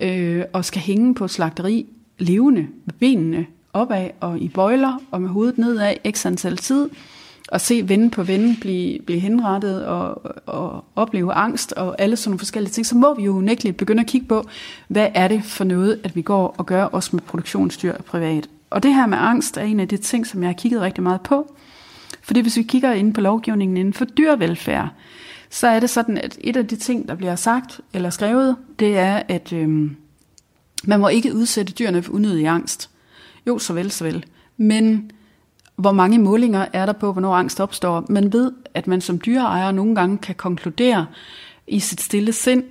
øh, 0.00 0.44
og 0.52 0.64
skal 0.64 0.82
hænge 0.82 1.14
på 1.14 1.24
et 1.24 1.30
slagteri 1.30 1.86
levende 2.18 2.66
med 2.84 2.94
benene 3.00 3.46
opad 3.72 4.10
og 4.20 4.38
i 4.38 4.48
bøjler 4.48 4.98
og 5.10 5.22
med 5.22 5.28
hovedet 5.28 5.58
nedad 5.58 6.12
x 6.12 6.26
antal 6.26 6.56
tid, 6.56 6.88
at 7.52 7.60
se 7.60 7.88
ven 7.88 8.10
på 8.10 8.22
ven 8.22 8.56
blive, 8.60 8.98
blive 9.06 9.20
henrettet 9.20 9.86
og, 9.86 10.22
og 10.46 10.84
opleve 10.96 11.32
angst 11.32 11.72
og 11.72 12.00
alle 12.00 12.16
sådan 12.16 12.30
nogle 12.30 12.38
forskellige 12.38 12.72
ting, 12.72 12.86
så 12.86 12.96
må 12.96 13.14
vi 13.14 13.22
jo 13.24 13.36
unægteligt 13.36 13.76
begynde 13.76 14.00
at 14.00 14.06
kigge 14.06 14.26
på, 14.26 14.44
hvad 14.88 15.08
er 15.14 15.28
det 15.28 15.44
for 15.44 15.64
noget, 15.64 16.00
at 16.04 16.16
vi 16.16 16.22
går 16.22 16.54
og 16.58 16.66
gør 16.66 16.84
også 16.84 17.10
med 17.12 17.22
produktionsdyr 17.22 18.02
privat. 18.02 18.48
Og 18.70 18.82
det 18.82 18.94
her 18.94 19.06
med 19.06 19.18
angst 19.20 19.56
er 19.56 19.62
en 19.62 19.80
af 19.80 19.88
de 19.88 19.96
ting, 19.96 20.26
som 20.26 20.42
jeg 20.42 20.48
har 20.48 20.54
kigget 20.54 20.80
rigtig 20.80 21.02
meget 21.02 21.20
på. 21.20 21.54
Fordi 22.22 22.40
hvis 22.40 22.56
vi 22.56 22.62
kigger 22.62 22.92
ind 22.92 23.14
på 23.14 23.20
lovgivningen 23.20 23.76
inden 23.76 23.94
for 23.94 24.04
dyrevelfærd, 24.04 24.88
så 25.50 25.66
er 25.66 25.80
det 25.80 25.90
sådan, 25.90 26.18
at 26.18 26.38
et 26.40 26.56
af 26.56 26.66
de 26.66 26.76
ting, 26.76 27.08
der 27.08 27.14
bliver 27.14 27.36
sagt 27.36 27.80
eller 27.92 28.10
skrevet, 28.10 28.56
det 28.78 28.98
er, 28.98 29.22
at 29.28 29.52
øhm, 29.52 29.96
man 30.84 31.00
må 31.00 31.08
ikke 31.08 31.34
udsætte 31.34 31.72
dyrene 31.72 32.02
for 32.02 32.12
unødig 32.12 32.46
angst. 32.46 32.90
Jo, 33.46 33.58
så 33.58 33.72
vel, 33.72 33.90
så 33.90 34.04
vel. 34.04 34.24
Men 34.56 35.10
hvor 35.76 35.92
mange 35.92 36.18
målinger 36.18 36.66
er 36.72 36.86
der 36.86 36.92
på, 36.92 37.12
hvornår 37.12 37.34
angst 37.34 37.60
opstår? 37.60 38.06
Man 38.08 38.32
ved, 38.32 38.52
at 38.74 38.86
man 38.86 39.00
som 39.00 39.20
dyreejer 39.24 39.72
nogle 39.72 39.94
gange 39.94 40.18
kan 40.18 40.34
konkludere 40.34 41.06
i 41.66 41.80
sit 41.80 42.00
stille 42.00 42.32
sind, 42.32 42.64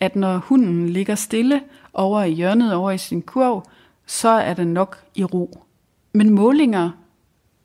at 0.00 0.16
når 0.16 0.38
hunden 0.38 0.88
ligger 0.88 1.14
stille 1.14 1.60
over 1.92 2.22
i 2.22 2.32
hjørnet, 2.32 2.74
over 2.74 2.90
i 2.90 2.98
sin 2.98 3.22
kurv, 3.22 3.66
så 4.06 4.28
er 4.28 4.54
den 4.54 4.68
nok 4.68 5.04
i 5.14 5.24
ro. 5.24 5.64
Men 6.12 6.30
målinger, 6.30 6.90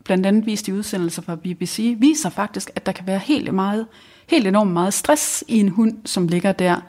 blandt 0.03 0.25
andet 0.25 0.45
vist 0.45 0.67
i 0.67 0.73
udsendelser 0.73 1.21
fra 1.21 1.35
BBC, 1.35 1.95
viser 1.97 2.29
faktisk, 2.29 2.71
at 2.75 2.85
der 2.85 2.91
kan 2.91 3.07
være 3.07 3.19
helt 3.19 3.53
meget, 3.53 3.87
helt 4.27 4.47
enormt 4.47 4.71
meget 4.71 4.93
stress 4.93 5.43
i 5.47 5.59
en 5.59 5.69
hund, 5.69 5.97
som 6.05 6.27
ligger 6.27 6.51
der 6.51 6.81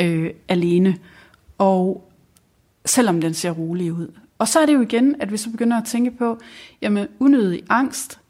øh, 0.00 0.30
alene. 0.48 0.96
Og 1.58 2.10
selvom 2.86 3.20
den 3.20 3.34
ser 3.34 3.50
rolig 3.50 3.92
ud. 3.92 4.08
Og 4.38 4.48
så 4.48 4.60
er 4.60 4.66
det 4.66 4.74
jo 4.74 4.80
igen, 4.80 5.14
at 5.20 5.32
vi 5.32 5.36
så 5.36 5.50
begynder 5.50 5.76
at 5.76 5.84
tænke 5.84 6.10
på, 6.10 6.38
jamen 6.82 7.06
unødig 7.18 7.62
angst, 7.68 8.20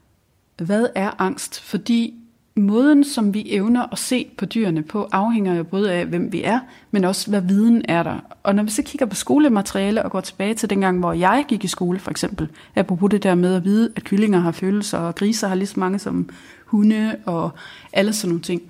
hvad 0.57 0.87
er 0.95 1.21
angst? 1.21 1.61
Fordi 1.61 2.13
måden, 2.55 3.03
som 3.03 3.33
vi 3.33 3.43
evner 3.47 3.85
at 3.91 3.99
se 3.99 4.31
på 4.37 4.45
dyrene 4.45 4.83
på, 4.83 5.09
afhænger 5.11 5.55
jo 5.55 5.63
både 5.63 5.91
af, 5.91 6.05
hvem 6.05 6.31
vi 6.31 6.43
er, 6.43 6.59
men 6.91 7.03
også, 7.03 7.29
hvad 7.29 7.41
viden 7.41 7.85
er 7.87 8.03
der. 8.03 8.19
Og 8.43 8.55
når 8.55 8.63
vi 8.63 8.69
så 8.69 8.83
kigger 8.83 9.05
på 9.05 9.15
skolemateriale 9.15 10.03
og 10.03 10.11
går 10.11 10.21
tilbage 10.21 10.53
til 10.53 10.69
dengang, 10.69 10.99
hvor 10.99 11.13
jeg 11.13 11.45
gik 11.47 11.63
i 11.63 11.67
skole 11.67 11.99
for 11.99 12.11
eksempel, 12.11 12.49
apropos 12.75 13.09
det 13.09 13.23
der 13.23 13.35
med 13.35 13.55
at 13.55 13.63
vide, 13.63 13.91
at 13.95 14.03
kyllinger 14.03 14.39
har 14.39 14.51
følelser, 14.51 14.97
og 14.97 15.15
griser 15.15 15.47
har 15.47 15.55
lige 15.55 15.67
så 15.67 15.79
mange 15.79 15.99
som 15.99 16.29
hunde, 16.65 17.15
og 17.25 17.51
alle 17.93 18.13
sådan 18.13 18.29
nogle 18.29 18.41
ting, 18.41 18.61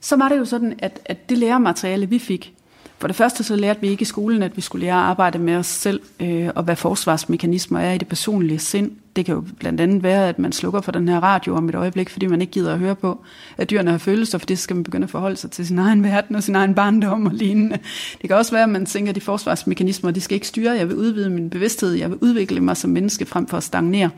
så 0.00 0.16
var 0.16 0.28
det 0.28 0.38
jo 0.38 0.44
sådan, 0.44 0.74
at, 0.78 1.00
at 1.04 1.28
det 1.28 1.38
læremateriale, 1.38 2.08
vi 2.08 2.18
fik, 2.18 2.54
for 2.98 3.06
det 3.06 3.16
første 3.16 3.44
så 3.44 3.56
lærte 3.56 3.80
vi 3.80 3.88
ikke 3.88 4.02
i 4.02 4.04
skolen, 4.04 4.42
at 4.42 4.56
vi 4.56 4.60
skulle 4.60 4.86
lære 4.86 4.94
at 4.94 5.00
arbejde 5.00 5.38
med 5.38 5.56
os 5.56 5.66
selv, 5.66 6.00
øh, 6.20 6.48
og 6.54 6.62
hvad 6.62 6.76
forsvarsmekanismer 6.76 7.80
er 7.80 7.92
i 7.92 7.98
det 7.98 8.08
personlige 8.08 8.58
sind. 8.58 8.90
Det 9.16 9.24
kan 9.26 9.34
jo 9.34 9.44
blandt 9.58 9.80
andet 9.80 10.02
være, 10.02 10.28
at 10.28 10.38
man 10.38 10.52
slukker 10.52 10.80
for 10.80 10.92
den 10.92 11.08
her 11.08 11.20
radio 11.20 11.56
om 11.56 11.68
et 11.68 11.74
øjeblik, 11.74 12.10
fordi 12.10 12.26
man 12.26 12.40
ikke 12.40 12.52
gider 12.52 12.72
at 12.72 12.78
høre 12.78 12.94
på, 12.94 13.24
at 13.56 13.70
dyrene 13.70 13.90
har 13.90 13.98
følelser, 13.98 14.38
for 14.38 14.46
det 14.46 14.58
skal 14.58 14.76
man 14.76 14.84
begynde 14.84 15.04
at 15.04 15.10
forholde 15.10 15.36
sig 15.36 15.50
til 15.50 15.66
sin 15.66 15.78
egen 15.78 16.02
verden 16.02 16.36
og 16.36 16.42
sin 16.42 16.54
egen 16.54 16.74
barndom 16.74 17.26
og 17.26 17.32
lignende. 17.34 17.78
Det 18.22 18.30
kan 18.30 18.36
også 18.36 18.52
være, 18.52 18.62
at 18.62 18.68
man 18.68 18.86
tænker, 18.86 19.10
at 19.10 19.16
de 19.16 19.20
forsvarsmekanismer, 19.20 20.10
de 20.10 20.20
skal 20.20 20.34
ikke 20.34 20.48
styre, 20.48 20.72
jeg 20.72 20.88
vil 20.88 20.96
udvide 20.96 21.30
min 21.30 21.50
bevidsthed, 21.50 21.92
jeg 21.92 22.10
vil 22.10 22.18
udvikle 22.20 22.60
mig 22.60 22.76
som 22.76 22.90
menneske 22.90 23.26
frem 23.26 23.46
for 23.46 23.56
at 23.56 23.62
stagnere. 23.62 24.10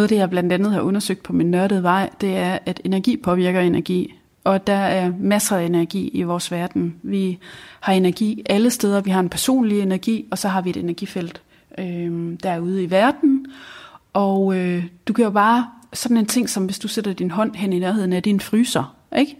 Noget 0.00 0.04
af 0.04 0.08
det, 0.08 0.16
jeg 0.16 0.30
blandt 0.30 0.52
andet 0.52 0.72
har 0.72 0.80
undersøgt 0.80 1.22
på 1.22 1.32
min 1.32 1.50
nørdede 1.50 1.82
vej, 1.82 2.10
det 2.20 2.36
er, 2.36 2.58
at 2.66 2.80
energi 2.84 3.16
påvirker 3.16 3.60
energi. 3.60 4.14
Og 4.44 4.66
der 4.66 4.72
er 4.72 5.12
masser 5.18 5.56
af 5.56 5.64
energi 5.64 6.08
i 6.08 6.22
vores 6.22 6.50
verden. 6.52 6.94
Vi 7.02 7.38
har 7.80 7.92
energi 7.92 8.42
alle 8.46 8.70
steder. 8.70 9.00
Vi 9.00 9.10
har 9.10 9.20
en 9.20 9.28
personlig 9.28 9.80
energi, 9.80 10.26
og 10.30 10.38
så 10.38 10.48
har 10.48 10.60
vi 10.60 10.70
et 10.70 10.76
energifelt 10.76 11.42
øh, 11.78 12.36
derude 12.42 12.82
i 12.82 12.90
verden. 12.90 13.46
Og 14.12 14.56
øh, 14.56 14.84
du 15.08 15.12
kan 15.12 15.24
jo 15.24 15.30
bare, 15.30 15.66
sådan 15.92 16.16
en 16.16 16.26
ting 16.26 16.50
som 16.50 16.64
hvis 16.64 16.78
du 16.78 16.88
sætter 16.88 17.12
din 17.12 17.30
hånd 17.30 17.54
hen 17.54 17.72
i 17.72 17.78
nærheden 17.78 18.12
af 18.12 18.22
din 18.22 18.40
fryser, 18.40 18.96
ikke? 19.18 19.36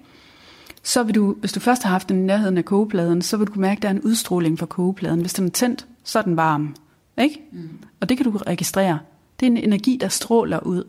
så 0.82 1.02
vil 1.02 1.14
du, 1.14 1.36
hvis 1.40 1.52
du 1.52 1.60
først 1.60 1.82
har 1.82 1.90
haft 1.90 2.08
den 2.08 2.22
i 2.22 2.26
nærheden 2.26 2.58
af 2.58 2.64
kogepladen, 2.64 3.22
så 3.22 3.36
vil 3.36 3.46
du 3.46 3.52
kunne 3.52 3.62
mærke, 3.62 3.78
at 3.78 3.82
der 3.82 3.88
er 3.88 3.92
en 3.92 4.02
udstråling 4.02 4.58
fra 4.58 4.66
kogepladen. 4.66 5.20
Hvis 5.20 5.34
den 5.34 5.46
er 5.46 5.50
tændt, 5.50 5.86
så 6.04 6.18
er 6.18 6.22
den 6.22 6.36
varm. 6.36 6.76
Ikke? 7.18 7.40
Mm. 7.52 7.68
Og 8.00 8.08
det 8.08 8.16
kan 8.16 8.26
du 8.26 8.36
registrere. 8.46 8.98
Det 9.40 9.46
er 9.46 9.50
en 9.50 9.56
energi, 9.56 9.98
der 10.00 10.08
stråler 10.08 10.60
ud. 10.60 10.84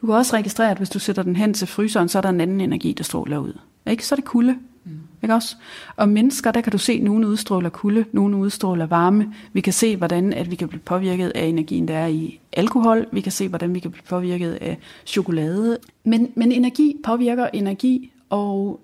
Du 0.00 0.06
kan 0.06 0.14
også 0.14 0.36
registrere, 0.36 0.70
at 0.70 0.76
hvis 0.76 0.90
du 0.90 0.98
sætter 0.98 1.22
den 1.22 1.36
hen 1.36 1.54
til 1.54 1.66
fryseren, 1.66 2.08
så 2.08 2.18
er 2.18 2.22
der 2.22 2.28
en 2.28 2.40
anden 2.40 2.60
energi, 2.60 2.92
der 2.92 3.04
stråler 3.04 3.38
ud. 3.38 3.52
Ikke? 3.86 4.06
Så 4.06 4.14
er 4.14 4.16
det 4.16 4.24
kulde. 4.24 4.56
Mm. 4.84 4.90
Ikke 5.22 5.34
også? 5.34 5.56
Og 5.96 6.08
mennesker, 6.08 6.50
der 6.50 6.60
kan 6.60 6.72
du 6.72 6.78
se, 6.78 6.92
at 6.92 7.02
nogle 7.02 7.28
udstråler 7.28 7.68
kulde, 7.68 8.04
nogle 8.12 8.36
udstråler 8.36 8.86
varme. 8.86 9.34
Vi 9.52 9.60
kan 9.60 9.72
se, 9.72 9.96
hvordan 9.96 10.32
at 10.32 10.50
vi 10.50 10.56
kan 10.56 10.68
blive 10.68 10.80
påvirket 10.80 11.32
af 11.34 11.44
energien, 11.44 11.88
der 11.88 11.96
er 11.96 12.06
i 12.06 12.40
alkohol. 12.52 13.06
Vi 13.12 13.20
kan 13.20 13.32
se, 13.32 13.48
hvordan 13.48 13.74
vi 13.74 13.78
kan 13.78 13.90
blive 13.90 14.04
påvirket 14.08 14.58
af 14.60 14.78
chokolade. 15.06 15.78
Men, 16.04 16.32
men 16.34 16.52
energi 16.52 16.96
påvirker 17.04 17.48
energi, 17.52 18.10
og 18.30 18.80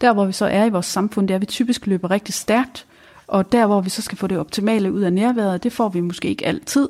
der, 0.00 0.12
hvor 0.12 0.24
vi 0.24 0.32
så 0.32 0.46
er 0.46 0.64
i 0.64 0.70
vores 0.70 0.86
samfund, 0.86 1.28
det 1.28 1.34
er, 1.34 1.38
vi 1.38 1.46
typisk 1.46 1.86
løber 1.86 2.10
rigtig 2.10 2.34
stærkt, 2.34 2.86
og 3.26 3.52
der, 3.52 3.66
hvor 3.66 3.80
vi 3.80 3.90
så 3.90 4.02
skal 4.02 4.18
få 4.18 4.26
det 4.26 4.38
optimale 4.38 4.92
ud 4.92 5.00
af 5.00 5.12
nærværet, 5.12 5.62
det 5.62 5.72
får 5.72 5.88
vi 5.88 6.00
måske 6.00 6.28
ikke 6.28 6.46
altid. 6.46 6.88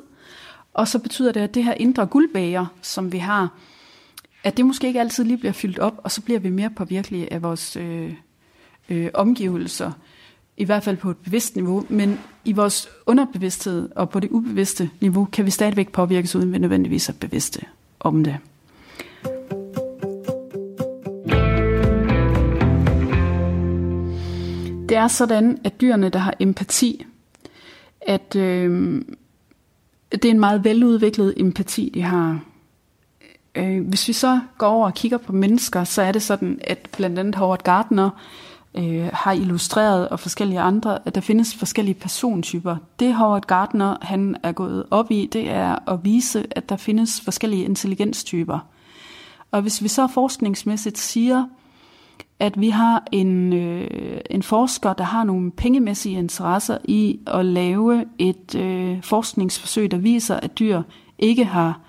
Og 0.77 0.87
så 0.87 0.99
betyder 0.99 1.31
det, 1.31 1.39
at 1.39 1.53
det 1.53 1.63
her 1.63 1.73
indre 1.73 2.05
guldbæger, 2.05 2.65
som 2.81 3.11
vi 3.11 3.17
har, 3.17 3.49
at 4.43 4.57
det 4.57 4.65
måske 4.65 4.87
ikke 4.87 4.99
altid 4.99 5.23
lige 5.23 5.37
bliver 5.37 5.51
fyldt 5.51 5.79
op, 5.79 5.93
og 6.03 6.11
så 6.11 6.21
bliver 6.21 6.39
vi 6.39 6.49
mere 6.49 6.69
påvirkelige 6.69 7.33
af 7.33 7.41
vores 7.41 7.75
øh, 7.75 8.13
øh, 8.89 9.09
omgivelser, 9.13 9.91
i 10.57 10.63
hvert 10.63 10.83
fald 10.83 10.97
på 10.97 11.09
et 11.09 11.17
bevidst 11.17 11.55
niveau, 11.55 11.85
men 11.89 12.19
i 12.45 12.51
vores 12.51 12.89
underbevidsthed 13.05 13.89
og 13.95 14.09
på 14.09 14.19
det 14.19 14.29
ubevidste 14.29 14.89
niveau, 15.01 15.25
kan 15.25 15.45
vi 15.45 15.51
stadigvæk 15.51 15.91
påvirkes 15.91 16.35
uden 16.35 16.53
vi 16.53 16.57
nødvendigvis 16.57 17.09
er 17.09 17.13
bevidste 17.13 17.61
om 17.99 18.23
det. 18.23 18.37
Det 24.89 24.97
er 24.97 25.07
sådan, 25.07 25.59
at 25.63 25.81
dyrene, 25.81 26.09
der 26.09 26.19
har 26.19 26.33
empati, 26.39 27.05
at 28.01 28.35
øh, 28.35 29.01
det 30.11 30.25
er 30.25 30.29
en 30.29 30.39
meget 30.39 30.63
veludviklet 30.63 31.33
empati, 31.37 31.91
de 31.93 32.01
har. 32.01 32.39
Øh, 33.55 33.87
hvis 33.87 34.07
vi 34.07 34.13
så 34.13 34.39
går 34.57 34.67
over 34.67 34.85
og 34.85 34.93
kigger 34.93 35.17
på 35.17 35.33
mennesker, 35.33 35.83
så 35.83 36.01
er 36.01 36.11
det 36.11 36.21
sådan, 36.21 36.59
at 36.63 36.89
blandt 36.97 37.19
andet 37.19 37.35
Howard 37.35 37.63
Gardner 37.63 38.09
øh, 38.77 39.09
har 39.13 39.31
illustreret, 39.31 40.09
og 40.09 40.19
forskellige 40.19 40.59
andre, 40.59 40.99
at 41.05 41.15
der 41.15 41.21
findes 41.21 41.55
forskellige 41.55 41.95
persontyper. 41.95 42.75
Det 42.99 43.13
Howard 43.13 43.45
Gardner 43.45 43.97
han 44.01 44.35
er 44.43 44.51
gået 44.51 44.83
op 44.91 45.11
i, 45.11 45.29
det 45.33 45.49
er 45.49 45.89
at 45.91 45.99
vise, 46.03 46.45
at 46.51 46.69
der 46.69 46.77
findes 46.77 47.21
forskellige 47.21 47.65
intelligenstyper. 47.65 48.59
Og 49.51 49.61
hvis 49.61 49.83
vi 49.83 49.87
så 49.87 50.07
forskningsmæssigt 50.07 50.97
siger, 50.97 51.45
at 52.39 52.61
vi 52.61 52.69
har 52.69 53.03
en, 53.11 53.53
øh, 53.53 54.19
en 54.29 54.43
forsker, 54.43 54.93
der 54.93 55.03
har 55.03 55.23
nogle 55.23 55.51
pengemæssige 55.51 56.17
interesser 56.17 56.77
i 56.83 57.19
at 57.27 57.45
lave 57.45 58.05
et 58.17 58.55
øh, 58.55 59.03
forskningsforsøg, 59.03 59.91
der 59.91 59.97
viser, 59.97 60.35
at 60.35 60.59
dyr 60.59 60.81
ikke 61.19 61.45
har 61.45 61.79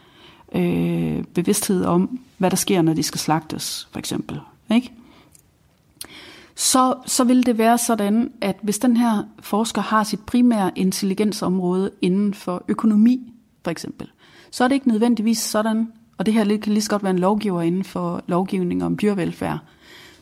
øh, 0.55 1.25
bevidsthed 1.25 1.85
om, 1.85 2.21
hvad 2.39 2.51
der 2.51 2.57
sker, 2.57 2.83
når 2.83 2.95
de 2.95 3.03
skal 3.03 3.19
slagtes, 3.19 3.89
for 3.93 3.99
eksempel. 3.99 4.41
Ikke? 4.75 4.93
Så, 6.55 6.95
så 7.07 7.25
vil 7.25 7.47
det 7.47 7.59
være 7.59 7.79
sådan, 7.79 8.33
at 8.41 8.57
hvis 8.63 8.79
den 8.79 8.97
her 8.97 9.23
forsker 9.41 9.83
har 9.83 10.05
sit 10.05 10.21
primære 10.27 10.71
intelligensområde 10.77 11.91
inden 12.03 12.35
for 12.35 12.65
økonomi, 12.69 13.33
for 13.65 13.71
eksempel, 13.71 14.11
så 14.51 14.65
er 14.65 14.69
det 14.69 14.75
ikke 14.75 14.89
nødvendigvis 14.89 15.39
sådan, 15.39 15.93
og 16.19 16.27
det 16.27 16.35
her 16.35 16.45
kan 16.45 16.73
lige 16.73 16.83
så 16.83 16.91
godt 16.91 17.03
være 17.03 17.11
en 17.11 17.19
lovgiver 17.19 17.63
inden 17.63 17.85
for 17.85 18.23
lovgivning 18.27 18.85
om 18.85 18.97
dyrevelfærd, 18.97 19.59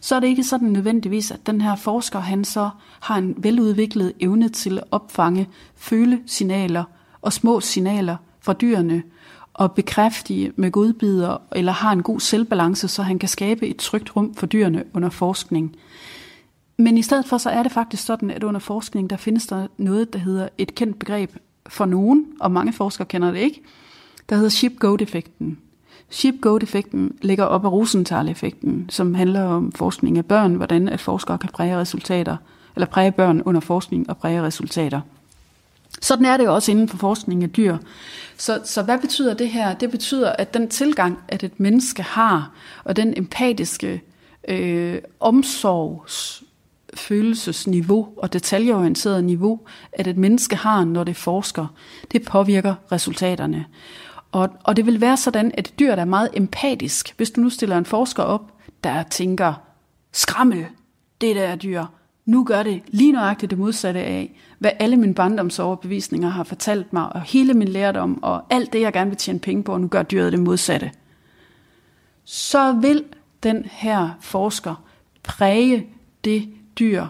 så 0.00 0.14
er 0.16 0.20
det 0.20 0.26
ikke 0.26 0.44
sådan 0.44 0.68
nødvendigvis, 0.68 1.30
at 1.30 1.46
den 1.46 1.60
her 1.60 1.76
forsker, 1.76 2.18
han 2.18 2.44
så 2.44 2.70
har 3.00 3.16
en 3.16 3.34
veludviklet 3.36 4.12
evne 4.20 4.48
til 4.48 4.78
at 4.78 4.84
opfange 4.90 5.48
følesignaler 5.76 6.84
og 7.22 7.32
små 7.32 7.60
signaler 7.60 8.16
fra 8.40 8.52
dyrene, 8.52 9.02
og 9.58 9.72
bekræftige 9.72 10.52
med 10.56 10.70
godbider, 10.70 11.36
eller 11.52 11.72
har 11.72 11.92
en 11.92 12.02
god 12.02 12.20
selvbalance, 12.20 12.88
så 12.88 13.02
han 13.02 13.18
kan 13.18 13.28
skabe 13.28 13.66
et 13.68 13.76
trygt 13.76 14.16
rum 14.16 14.34
for 14.34 14.46
dyrene 14.46 14.84
under 14.94 15.10
forskning. 15.10 15.76
Men 16.76 16.98
i 16.98 17.02
stedet 17.02 17.26
for, 17.26 17.38
så 17.38 17.50
er 17.50 17.62
det 17.62 17.72
faktisk 17.72 18.04
sådan, 18.04 18.30
at 18.30 18.44
under 18.44 18.60
forskning, 18.60 19.10
der 19.10 19.16
findes 19.16 19.46
der 19.46 19.66
noget, 19.76 20.12
der 20.12 20.18
hedder 20.18 20.48
et 20.58 20.74
kendt 20.74 20.98
begreb 20.98 21.36
for 21.66 21.84
nogen, 21.84 22.26
og 22.40 22.52
mange 22.52 22.72
forskere 22.72 23.06
kender 23.06 23.30
det 23.30 23.38
ikke, 23.38 23.62
der 24.28 24.36
hedder 24.36 24.50
ship-goat-effekten. 24.50 25.58
Sheep-goat-effekten 26.10 27.18
ligger 27.22 27.44
op 27.44 27.64
af 27.64 27.72
Rosenthal-effekten, 27.72 28.86
som 28.90 29.14
handler 29.14 29.42
om 29.42 29.72
forskning 29.72 30.18
af 30.18 30.24
børn, 30.24 30.54
hvordan 30.54 30.88
at 30.88 31.00
forskere 31.00 31.38
kan 31.38 31.50
præge 31.52 31.76
resultater, 31.76 32.36
eller 32.74 32.86
præge 32.86 33.12
børn 33.12 33.42
under 33.42 33.60
forskning 33.60 34.10
og 34.10 34.16
præge 34.16 34.42
resultater. 34.42 35.00
Sådan 36.00 36.24
er 36.24 36.36
det 36.36 36.44
jo 36.44 36.54
også 36.54 36.70
inden 36.70 36.88
for 36.88 36.96
forskning 36.96 37.42
af 37.42 37.50
dyr. 37.50 37.76
Så, 38.36 38.60
så 38.64 38.82
hvad 38.82 38.98
betyder 38.98 39.34
det 39.34 39.48
her? 39.48 39.74
Det 39.74 39.90
betyder, 39.90 40.32
at 40.32 40.54
den 40.54 40.68
tilgang, 40.68 41.18
at 41.28 41.42
et 41.42 41.60
menneske 41.60 42.02
har, 42.02 42.50
og 42.84 42.96
den 42.96 43.14
empatiske 43.16 44.02
øh, 44.48 44.98
omsorgs 45.20 46.42
følelsesniveau 46.94 48.08
og 48.16 48.32
detaljeorienteret 48.32 49.24
niveau, 49.24 49.60
at 49.92 50.06
et 50.06 50.16
menneske 50.16 50.56
har, 50.56 50.84
når 50.84 51.04
det 51.04 51.16
forsker, 51.16 51.66
det 52.12 52.24
påvirker 52.24 52.74
resultaterne. 52.92 53.64
Og, 54.32 54.48
og 54.64 54.76
det 54.76 54.86
vil 54.86 55.00
være 55.00 55.16
sådan, 55.16 55.52
at 55.54 55.68
et 55.68 55.78
dyr, 55.78 55.94
der 55.94 56.02
er 56.02 56.06
meget 56.06 56.28
empatisk, 56.34 57.14
hvis 57.16 57.30
du 57.30 57.40
nu 57.40 57.50
stiller 57.50 57.78
en 57.78 57.84
forsker 57.84 58.22
op, 58.22 58.52
der 58.84 59.02
tænker, 59.02 59.54
skrammel, 60.12 60.66
det 61.20 61.36
der 61.36 61.42
er 61.42 61.56
dyr, 61.56 61.84
nu 62.24 62.44
gør 62.44 62.62
det 62.62 62.82
lige 62.88 63.12
nøjagtigt 63.12 63.50
det 63.50 63.58
modsatte 63.58 64.00
af, 64.00 64.38
hvad 64.58 64.70
alle 64.78 64.96
mine 64.96 65.14
barndomsoverbevisninger 65.14 66.28
har 66.28 66.44
fortalt 66.44 66.92
mig, 66.92 67.12
og 67.12 67.22
hele 67.22 67.54
min 67.54 67.68
lærdom, 67.68 68.22
og 68.22 68.44
alt 68.50 68.72
det, 68.72 68.80
jeg 68.80 68.92
gerne 68.92 69.10
vil 69.10 69.16
tjene 69.16 69.38
penge 69.38 69.62
på, 69.62 69.72
og 69.72 69.80
nu 69.80 69.88
gør 69.88 70.02
dyret 70.02 70.32
det 70.32 70.40
modsatte. 70.40 70.90
Så 72.24 72.72
vil 72.72 73.04
den 73.42 73.66
her 73.70 74.10
forsker 74.20 74.84
præge 75.22 75.86
det 76.24 76.48
dyr 76.78 77.06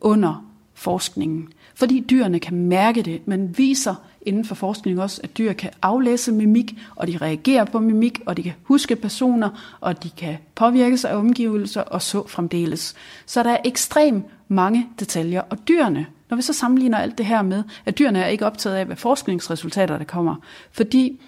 under 0.00 0.46
forskningen. 0.74 1.48
Fordi 1.74 2.04
dyrene 2.10 2.40
kan 2.40 2.56
mærke 2.56 3.02
det, 3.02 3.28
men 3.28 3.58
viser 3.58 3.94
inden 4.26 4.44
for 4.44 4.54
forskning 4.54 5.00
også, 5.00 5.20
at 5.24 5.38
dyr 5.38 5.52
kan 5.52 5.70
aflæse 5.82 6.32
mimik, 6.32 6.74
og 6.96 7.06
de 7.06 7.16
reagerer 7.16 7.64
på 7.64 7.78
mimik, 7.78 8.20
og 8.26 8.36
de 8.36 8.42
kan 8.42 8.52
huske 8.62 8.96
personer, 8.96 9.76
og 9.80 10.02
de 10.02 10.10
kan 10.10 10.36
påvirkes 10.54 11.04
af 11.04 11.16
omgivelser, 11.16 11.80
og 11.80 12.02
så 12.02 12.28
fremdeles. 12.28 12.94
Så 13.26 13.42
der 13.42 13.50
er 13.50 13.58
ekstremt 13.64 14.24
mange 14.48 14.88
detaljer, 15.00 15.40
og 15.50 15.58
dyrene, 15.68 16.06
når 16.30 16.36
vi 16.36 16.42
så 16.42 16.52
sammenligner 16.52 16.98
alt 16.98 17.18
det 17.18 17.26
her 17.26 17.42
med, 17.42 17.62
at 17.84 17.98
dyrene 17.98 18.18
er 18.18 18.26
ikke 18.26 18.46
optaget 18.46 18.76
af, 18.76 18.86
hvad 18.86 18.96
forskningsresultater 18.96 19.98
der 19.98 20.04
kommer, 20.04 20.36
fordi 20.72 21.20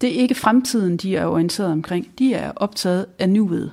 det 0.00 0.16
er 0.16 0.20
ikke 0.20 0.34
fremtiden, 0.34 0.96
de 0.96 1.16
er 1.16 1.26
orienteret 1.26 1.72
omkring. 1.72 2.08
De 2.18 2.34
er 2.34 2.52
optaget 2.56 3.06
af 3.18 3.28
nuet. 3.28 3.72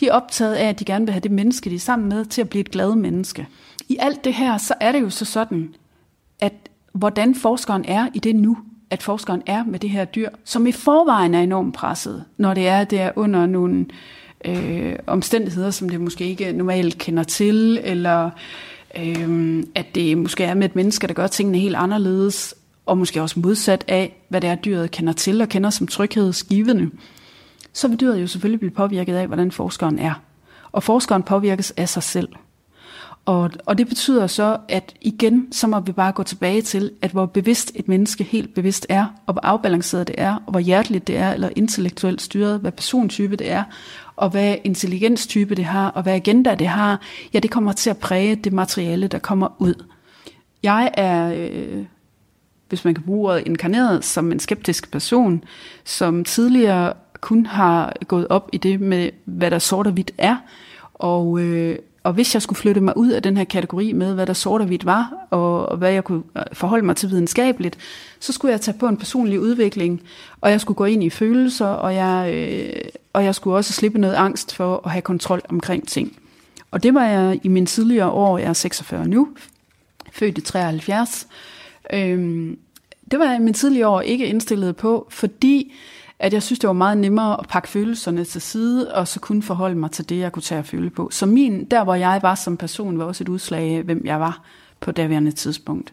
De 0.00 0.08
er 0.08 0.12
optaget 0.12 0.54
af, 0.54 0.68
at 0.68 0.78
de 0.78 0.84
gerne 0.84 1.04
vil 1.04 1.12
have 1.12 1.20
det 1.20 1.30
menneske, 1.30 1.70
de 1.70 1.74
er 1.74 1.78
sammen 1.78 2.08
med, 2.08 2.24
til 2.24 2.40
at 2.40 2.48
blive 2.48 2.60
et 2.60 2.70
glad 2.70 2.94
menneske. 2.94 3.46
I 3.88 3.96
alt 4.00 4.24
det 4.24 4.34
her, 4.34 4.58
så 4.58 4.74
er 4.80 4.92
det 4.92 5.00
jo 5.00 5.10
så 5.10 5.24
sådan, 5.24 5.74
at 6.40 6.69
hvordan 6.92 7.34
forskeren 7.34 7.84
er 7.88 8.08
i 8.14 8.18
det 8.18 8.36
nu, 8.36 8.58
at 8.90 9.02
forskeren 9.02 9.42
er 9.46 9.64
med 9.64 9.78
det 9.78 9.90
her 9.90 10.04
dyr, 10.04 10.28
som 10.44 10.66
i 10.66 10.72
forvejen 10.72 11.34
er 11.34 11.40
enormt 11.40 11.74
presset, 11.74 12.24
når 12.36 12.54
det 12.54 12.68
er, 12.68 12.84
det 12.84 13.00
er 13.00 13.10
under 13.16 13.46
nogle 13.46 13.86
øh, 14.44 14.96
omstændigheder, 15.06 15.70
som 15.70 15.88
det 15.88 16.00
måske 16.00 16.24
ikke 16.24 16.52
normalt 16.52 16.98
kender 16.98 17.22
til, 17.22 17.80
eller 17.84 18.30
øh, 18.98 19.62
at 19.74 19.94
det 19.94 20.18
måske 20.18 20.44
er 20.44 20.54
med 20.54 20.64
et 20.64 20.76
menneske, 20.76 21.06
der 21.06 21.14
gør 21.14 21.26
tingene 21.26 21.58
helt 21.58 21.76
anderledes, 21.76 22.54
og 22.86 22.98
måske 22.98 23.22
også 23.22 23.40
modsat 23.40 23.84
af, 23.88 24.22
hvad 24.28 24.40
det 24.40 24.50
er, 24.50 24.54
dyret 24.54 24.90
kender 24.90 25.12
til 25.12 25.42
og 25.42 25.48
kender 25.48 25.70
som 25.70 25.86
tryghedsgivende, 25.86 26.90
så 27.72 27.88
vil 27.88 28.00
dyret 28.00 28.22
jo 28.22 28.26
selvfølgelig 28.26 28.60
blive 28.60 28.70
påvirket 28.70 29.14
af, 29.14 29.26
hvordan 29.26 29.52
forskeren 29.52 29.98
er. 29.98 30.22
Og 30.72 30.82
forskeren 30.82 31.22
påvirkes 31.22 31.70
af 31.70 31.88
sig 31.88 32.02
selv. 32.02 32.28
Og, 33.24 33.50
og 33.66 33.78
det 33.78 33.88
betyder 33.88 34.26
så, 34.26 34.58
at 34.68 34.94
igen, 35.00 35.52
så 35.52 35.66
må 35.66 35.80
vi 35.80 35.92
bare 35.92 36.12
gå 36.12 36.22
tilbage 36.22 36.62
til, 36.62 36.90
at 37.02 37.10
hvor 37.10 37.26
bevidst 37.26 37.72
et 37.74 37.88
menneske 37.88 38.24
helt 38.24 38.54
bevidst 38.54 38.86
er, 38.88 39.06
og 39.26 39.34
hvor 39.34 39.40
afbalanceret 39.44 40.06
det 40.08 40.14
er, 40.18 40.34
og 40.46 40.50
hvor 40.50 40.60
hjerteligt 40.60 41.06
det 41.06 41.16
er, 41.16 41.32
eller 41.32 41.50
intellektuelt 41.56 42.22
styret, 42.22 42.60
hvad 42.60 42.72
persontype 42.72 43.36
det 43.36 43.50
er, 43.50 43.64
og 44.16 44.30
hvad 44.30 44.56
intelligenstype 44.64 45.54
det 45.54 45.64
har, 45.64 45.88
og 45.88 46.02
hvad 46.02 46.14
agenda 46.14 46.54
det 46.54 46.68
har, 46.68 47.00
ja, 47.32 47.38
det 47.38 47.50
kommer 47.50 47.72
til 47.72 47.90
at 47.90 47.98
præge 47.98 48.36
det 48.36 48.52
materiale, 48.52 49.06
der 49.06 49.18
kommer 49.18 49.56
ud. 49.58 49.74
Jeg 50.62 50.90
er 50.94 51.34
øh, 51.36 51.84
hvis 52.70 52.84
man 52.84 52.94
kan 52.94 53.04
bruge 53.04 53.30
ordet 53.30 53.46
inkarneret, 53.46 54.04
som 54.04 54.32
en 54.32 54.40
skeptisk 54.40 54.90
person, 54.90 55.44
som 55.84 56.24
tidligere 56.24 56.92
kun 57.20 57.46
har 57.46 57.96
gået 58.08 58.28
op 58.28 58.48
i 58.52 58.58
det 58.58 58.80
med, 58.80 59.10
hvad 59.24 59.50
der 59.50 59.58
sort 59.58 59.86
og 59.86 59.92
hvidt 59.92 60.12
er, 60.18 60.36
og, 60.94 61.40
øh, 61.40 61.78
og 62.02 62.12
hvis 62.12 62.34
jeg 62.34 62.42
skulle 62.42 62.58
flytte 62.58 62.80
mig 62.80 62.96
ud 62.96 63.08
af 63.08 63.22
den 63.22 63.36
her 63.36 63.44
kategori 63.44 63.92
med, 63.92 64.14
hvad 64.14 64.26
der 64.26 64.32
sort 64.32 64.60
og 64.60 64.66
hvidt 64.66 64.84
var, 64.84 65.12
og, 65.30 65.66
og 65.66 65.76
hvad 65.76 65.92
jeg 65.92 66.04
kunne 66.04 66.22
øh, 66.36 66.42
forholde 66.52 66.86
mig 66.86 66.96
til 66.96 67.10
videnskabeligt, 67.10 67.78
så 68.20 68.32
skulle 68.32 68.52
jeg 68.52 68.60
tage 68.60 68.78
på 68.78 68.88
en 68.88 68.96
personlig 68.96 69.40
udvikling, 69.40 70.02
og 70.40 70.50
jeg 70.50 70.60
skulle 70.60 70.76
gå 70.76 70.84
ind 70.84 71.04
i 71.04 71.10
følelser, 71.10 71.66
og 71.66 71.94
jeg, 71.94 72.34
øh, 72.34 72.82
og 73.12 73.24
jeg 73.24 73.34
skulle 73.34 73.56
også 73.56 73.72
slippe 73.72 73.98
noget 73.98 74.14
angst 74.14 74.54
for 74.54 74.80
at 74.84 74.90
have 74.90 75.02
kontrol 75.02 75.40
omkring 75.48 75.88
ting. 75.88 76.16
Og 76.70 76.82
det 76.82 76.94
var 76.94 77.04
jeg 77.04 77.40
i 77.42 77.48
mine 77.48 77.66
tidligere 77.66 78.10
år, 78.10 78.38
jeg 78.38 78.48
er 78.48 78.52
46 78.52 79.08
nu, 79.08 79.28
født 80.12 80.38
i 80.38 80.40
73. 80.40 81.26
Øhm, 81.92 82.58
det 83.10 83.18
var 83.18 83.24
jeg 83.24 83.36
i 83.36 83.38
mine 83.38 83.52
tidligere 83.52 83.88
år 83.88 84.00
ikke 84.00 84.26
indstillet 84.26 84.76
på, 84.76 85.06
fordi 85.10 85.72
at 86.20 86.32
jeg 86.32 86.42
synes, 86.42 86.58
det 86.58 86.68
var 86.68 86.72
meget 86.72 86.98
nemmere 86.98 87.40
at 87.40 87.48
pakke 87.48 87.68
følelserne 87.68 88.24
til 88.24 88.40
side, 88.40 88.94
og 88.94 89.08
så 89.08 89.20
kunne 89.20 89.42
forholde 89.42 89.76
mig 89.76 89.90
til 89.90 90.08
det, 90.08 90.18
jeg 90.18 90.32
kunne 90.32 90.42
tage 90.42 90.58
at 90.58 90.66
føle 90.66 90.90
på. 90.90 91.08
Så 91.12 91.26
min, 91.26 91.64
der 91.64 91.84
hvor 91.84 91.94
jeg 91.94 92.18
var 92.22 92.34
som 92.34 92.56
person, 92.56 92.98
var 92.98 93.04
også 93.04 93.24
et 93.24 93.28
udslag 93.28 93.76
af, 93.76 93.82
hvem 93.82 94.02
jeg 94.04 94.20
var 94.20 94.42
på 94.80 94.92
daværende 94.92 95.32
tidspunkt. 95.32 95.92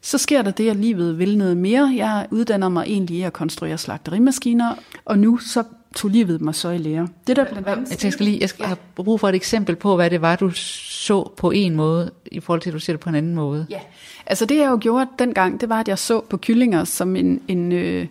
Så 0.00 0.18
sker 0.18 0.42
der 0.42 0.50
det, 0.50 0.70
at 0.70 0.76
livet 0.76 1.18
vil 1.18 1.38
noget 1.38 1.56
mere. 1.56 1.92
Jeg 1.96 2.26
uddanner 2.30 2.68
mig 2.68 2.84
egentlig 2.86 3.16
i 3.16 3.22
at 3.22 3.32
konstruere 3.32 3.78
slagterimaskiner, 3.78 4.74
og 5.04 5.18
nu 5.18 5.38
så 5.38 5.64
tog 5.96 6.10
livet 6.10 6.40
mig 6.40 6.54
så 6.54 6.70
i 6.70 6.78
lære. 6.78 7.08
Det 7.26 7.36
der 7.36 7.44
blandt 7.44 7.68
andet... 7.68 8.04
Jeg, 8.04 8.12
skal 8.12 8.26
lige, 8.26 8.38
jeg 8.40 8.48
skal 8.48 8.64
have 8.64 8.78
brug 8.94 9.20
for 9.20 9.28
et 9.28 9.34
eksempel 9.34 9.76
på, 9.76 9.96
hvad 9.96 10.10
det 10.10 10.20
var, 10.20 10.36
du 10.36 10.50
så 10.50 11.32
på 11.36 11.50
en 11.50 11.76
måde, 11.76 12.10
i 12.32 12.40
forhold 12.40 12.60
til, 12.60 12.70
at 12.70 12.74
du 12.74 12.78
ser 12.78 12.92
det 12.92 13.00
på 13.00 13.08
en 13.08 13.14
anden 13.14 13.34
måde. 13.34 13.66
Ja, 13.70 13.80
altså 14.26 14.46
det 14.46 14.56
jeg 14.56 14.70
jo 14.70 14.78
gjorde 14.80 15.06
dengang, 15.18 15.60
det 15.60 15.68
var, 15.68 15.80
at 15.80 15.88
jeg 15.88 15.98
så 15.98 16.20
på 16.20 16.36
kyllinger 16.36 16.84
som 16.84 17.16
en, 17.16 17.40
en, 17.48 17.72
øh, 17.72 18.06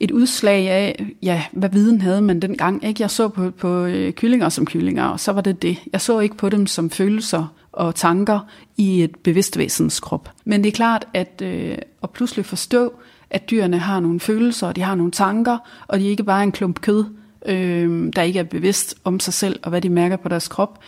et 0.00 0.10
udslag 0.10 0.68
af, 0.68 1.06
ja, 1.22 1.44
hvad 1.52 1.68
viden 1.68 2.00
havde 2.00 2.22
man 2.22 2.40
dengang. 2.40 2.84
Ikke? 2.84 3.02
Jeg 3.02 3.10
så 3.10 3.28
på, 3.28 3.50
på 3.50 3.84
øh, 3.84 4.12
kyllinger 4.12 4.48
som 4.48 4.66
kyllinger, 4.66 5.04
og 5.04 5.20
så 5.20 5.32
var 5.32 5.40
det 5.40 5.62
det. 5.62 5.78
Jeg 5.92 6.00
så 6.00 6.20
ikke 6.20 6.36
på 6.36 6.48
dem 6.48 6.66
som 6.66 6.90
følelser 6.90 7.54
og 7.72 7.94
tanker 7.94 8.40
i 8.76 9.02
et 9.02 9.16
bevidst 9.16 9.58
væsens 9.58 10.00
krop. 10.00 10.30
Men 10.44 10.64
det 10.64 10.68
er 10.68 10.72
klart, 10.72 11.06
at 11.14 11.42
øh, 11.42 11.78
at 12.02 12.10
pludselig 12.10 12.44
forstå, 12.46 12.92
at 13.30 13.50
dyrene 13.50 13.78
har 13.78 14.00
nogle 14.00 14.20
følelser, 14.20 14.66
og 14.66 14.76
de 14.76 14.82
har 14.82 14.94
nogle 14.94 15.12
tanker, 15.12 15.58
og 15.86 15.98
de 15.98 16.06
er 16.06 16.10
ikke 16.10 16.24
bare 16.24 16.42
en 16.42 16.52
klump 16.52 16.80
kød, 16.80 17.04
øh, 17.46 18.12
der 18.16 18.22
ikke 18.22 18.38
er 18.38 18.44
bevidst 18.44 18.94
om 19.04 19.20
sig 19.20 19.34
selv 19.34 19.60
og 19.62 19.70
hvad 19.70 19.80
de 19.80 19.88
mærker 19.88 20.16
på 20.16 20.28
deres 20.28 20.48
krop, 20.48 20.78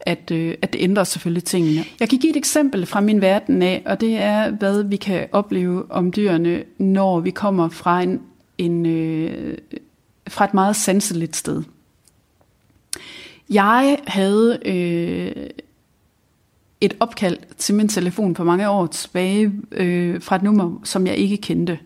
at, 0.00 0.30
øh, 0.30 0.54
at 0.62 0.72
det 0.72 0.82
ændrer 0.82 1.04
selvfølgelig 1.04 1.44
tingene. 1.44 1.84
Jeg 2.00 2.08
kan 2.08 2.18
give 2.18 2.30
et 2.30 2.36
eksempel 2.36 2.86
fra 2.86 3.00
min 3.00 3.20
verden 3.20 3.62
af, 3.62 3.82
og 3.86 4.00
det 4.00 4.16
er, 4.16 4.50
hvad 4.50 4.82
vi 4.82 4.96
kan 4.96 5.26
opleve 5.32 5.92
om 5.92 6.12
dyrene, 6.12 6.62
når 6.78 7.20
vi 7.20 7.30
kommer 7.30 7.68
fra, 7.68 8.02
en, 8.02 8.20
en, 8.64 8.86
øh, 8.86 9.58
fra 10.28 10.44
et 10.44 10.54
meget 10.54 10.76
sanseligt 10.76 11.36
sted. 11.36 11.62
Jeg 13.50 13.98
havde 14.06 14.58
øh, 14.64 15.46
et 16.80 16.96
opkald 17.00 17.38
til 17.58 17.74
min 17.74 17.88
telefon 17.88 18.36
for 18.36 18.44
mange 18.44 18.68
år 18.68 18.86
tilbage 18.86 19.52
øh, 19.72 20.22
fra 20.22 20.36
et 20.36 20.42
nummer, 20.42 20.80
som 20.84 21.06
jeg 21.06 21.16
ikke 21.16 21.36
kendte. 21.36 21.78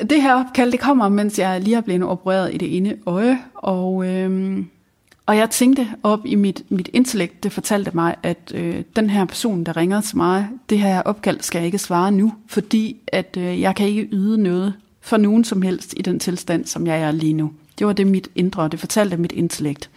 Det 0.00 0.22
her 0.22 0.34
opkald, 0.34 0.72
det 0.72 0.80
kommer, 0.80 1.08
mens 1.08 1.38
jeg 1.38 1.60
lige 1.60 1.76
er 1.76 1.80
blevet 1.80 2.02
opereret 2.02 2.54
i 2.54 2.58
det 2.58 2.76
ene 2.76 2.96
øje, 3.06 3.38
og, 3.54 4.06
øh, 4.06 4.64
og 5.26 5.36
jeg 5.36 5.50
tænkte 5.50 5.88
op 6.02 6.26
i 6.26 6.34
mit, 6.34 6.62
mit 6.68 6.88
intellekt, 6.92 7.42
det 7.42 7.52
fortalte 7.52 7.90
mig, 7.94 8.14
at 8.22 8.52
øh, 8.54 8.82
den 8.96 9.10
her 9.10 9.24
person, 9.24 9.64
der 9.64 9.76
ringer 9.76 10.00
til 10.00 10.16
mig, 10.16 10.48
det 10.70 10.78
her 10.78 11.02
opkald 11.02 11.40
skal 11.40 11.58
jeg 11.58 11.66
ikke 11.66 11.78
svare 11.78 12.12
nu, 12.12 12.32
fordi 12.46 12.96
at 13.06 13.36
øh, 13.38 13.60
jeg 13.60 13.74
kan 13.74 13.86
ikke 13.86 14.08
yde 14.12 14.42
noget 14.42 14.74
for 15.02 15.16
nogen 15.16 15.44
som 15.44 15.62
helst 15.62 15.94
i 15.96 16.02
den 16.02 16.18
tilstand, 16.18 16.66
som 16.66 16.86
jeg 16.86 17.00
er 17.00 17.10
lige 17.10 17.32
nu. 17.32 17.52
Det 17.78 17.86
var 17.86 17.92
det 17.92 18.06
mit 18.06 18.28
indre, 18.34 18.68
det 18.68 18.80
fortalte 18.80 19.16
mit 19.16 19.32
intellekt. 19.32 19.90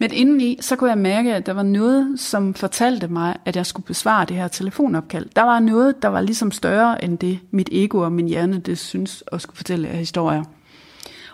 Men 0.00 0.12
indeni, 0.12 0.58
så 0.60 0.76
kunne 0.76 0.90
jeg 0.90 0.98
mærke, 0.98 1.34
at 1.34 1.46
der 1.46 1.52
var 1.52 1.62
noget, 1.62 2.20
som 2.20 2.54
fortalte 2.54 3.08
mig, 3.08 3.36
at 3.44 3.56
jeg 3.56 3.66
skulle 3.66 3.86
besvare 3.86 4.24
det 4.24 4.36
her 4.36 4.48
telefonopkald. 4.48 5.26
Der 5.36 5.42
var 5.42 5.58
noget, 5.58 6.02
der 6.02 6.08
var 6.08 6.20
ligesom 6.20 6.50
større 6.50 7.04
end 7.04 7.18
det, 7.18 7.38
mit 7.50 7.68
ego 7.72 7.98
og 7.98 8.12
min 8.12 8.28
hjerne, 8.28 8.58
det 8.58 8.78
synes 8.78 9.24
at 9.32 9.40
skulle 9.40 9.56
fortælle 9.56 9.88
af 9.88 9.98
historier. 9.98 10.44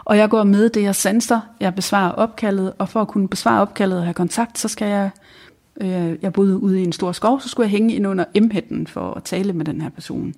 Og 0.04 0.16
jeg 0.16 0.30
går 0.30 0.44
med 0.44 0.68
det, 0.68 0.82
jeg 0.82 0.94
sanser, 0.94 1.40
jeg 1.60 1.74
besvarer 1.74 2.10
opkaldet, 2.10 2.72
og 2.78 2.88
for 2.88 3.00
at 3.00 3.08
kunne 3.08 3.28
besvare 3.28 3.60
opkaldet 3.60 3.98
og 3.98 4.04
have 4.04 4.14
kontakt, 4.14 4.58
så 4.58 4.68
skal 4.68 4.88
jeg, 4.88 5.10
øh, 5.80 6.16
jeg 6.22 6.32
boede 6.32 6.58
ude 6.58 6.80
i 6.80 6.84
en 6.84 6.92
stor 6.92 7.12
skov, 7.12 7.40
så 7.40 7.48
skulle 7.48 7.64
jeg 7.64 7.70
hænge 7.70 7.94
ind 7.94 8.06
under 8.06 8.24
emhætten 8.34 8.86
for 8.86 9.14
at 9.14 9.24
tale 9.24 9.52
med 9.52 9.64
den 9.64 9.80
her 9.80 9.90
person. 9.90 10.34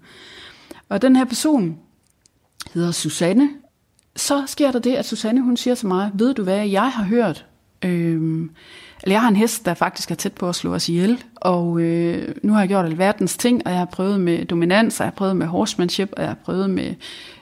Og 0.88 1.02
den 1.02 1.16
her 1.16 1.24
person 1.24 1.78
hedder 2.74 2.90
Susanne. 2.90 3.50
Så 4.16 4.44
sker 4.46 4.72
der 4.72 4.78
det, 4.78 4.94
at 4.94 5.06
Susanne 5.06 5.40
hun 5.40 5.56
siger 5.56 5.74
til 5.74 5.88
mig, 5.88 6.10
ved 6.14 6.34
du 6.34 6.42
hvad, 6.42 6.66
jeg 6.66 6.90
har 6.92 7.04
hørt 7.04 7.46
Øh, 7.82 8.48
eller 9.02 9.14
jeg 9.14 9.20
har 9.20 9.28
en 9.28 9.36
hest, 9.36 9.66
der 9.66 9.74
faktisk 9.74 10.10
er 10.10 10.14
tæt 10.14 10.32
på 10.32 10.48
at 10.48 10.54
slå 10.54 10.74
os 10.74 10.88
ihjel, 10.88 11.24
og 11.36 11.80
øh, 11.80 12.34
nu 12.42 12.52
har 12.52 12.60
jeg 12.60 12.68
gjort 12.68 12.84
alverdens 12.84 13.36
ting, 13.36 13.62
og 13.64 13.70
jeg 13.70 13.78
har 13.78 13.86
prøvet 13.86 14.20
med 14.20 14.44
dominans, 14.44 15.00
og 15.00 15.04
jeg 15.04 15.10
har 15.10 15.16
prøvet 15.16 15.36
med 15.36 15.46
horsemanship, 15.46 16.12
og 16.12 16.22
jeg 16.22 16.28
har 16.28 16.38
prøvet 16.44 16.70
med, 16.70 16.94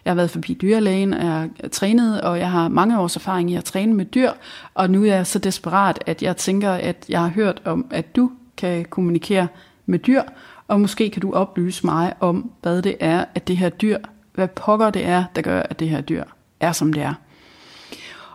jeg 0.04 0.10
har 0.10 0.14
været 0.14 0.30
forbi 0.30 0.58
dyrlægen, 0.62 1.14
og 1.14 1.24
jeg 1.24 1.32
har 1.32 1.48
trænet, 1.72 2.20
og 2.20 2.38
jeg 2.38 2.50
har 2.50 2.68
mange 2.68 2.98
års 2.98 3.16
erfaring 3.16 3.50
i 3.50 3.54
at 3.54 3.64
træne 3.64 3.94
med 3.94 4.04
dyr, 4.04 4.30
og 4.74 4.90
nu 4.90 5.02
er 5.04 5.14
jeg 5.14 5.26
så 5.26 5.38
desperat, 5.38 6.02
at 6.06 6.22
jeg 6.22 6.36
tænker, 6.36 6.70
at 6.70 7.04
jeg 7.08 7.20
har 7.20 7.28
hørt 7.28 7.62
om, 7.64 7.86
at 7.90 8.16
du 8.16 8.30
kan 8.56 8.84
kommunikere 8.84 9.48
med 9.86 9.98
dyr, 9.98 10.22
og 10.68 10.80
måske 10.80 11.10
kan 11.10 11.22
du 11.22 11.32
oplyse 11.32 11.86
mig 11.86 12.14
om, 12.20 12.50
hvad 12.62 12.82
det 12.82 12.96
er, 13.00 13.24
at 13.34 13.48
det 13.48 13.56
her 13.56 13.68
dyr, 13.68 13.98
hvad 14.34 14.48
pokker 14.48 14.90
det 14.90 15.04
er, 15.04 15.24
der 15.36 15.42
gør, 15.42 15.62
at 15.62 15.80
det 15.80 15.88
her 15.88 16.00
dyr 16.00 16.24
er, 16.60 16.72
som 16.72 16.92
det 16.92 17.02
er. 17.02 17.14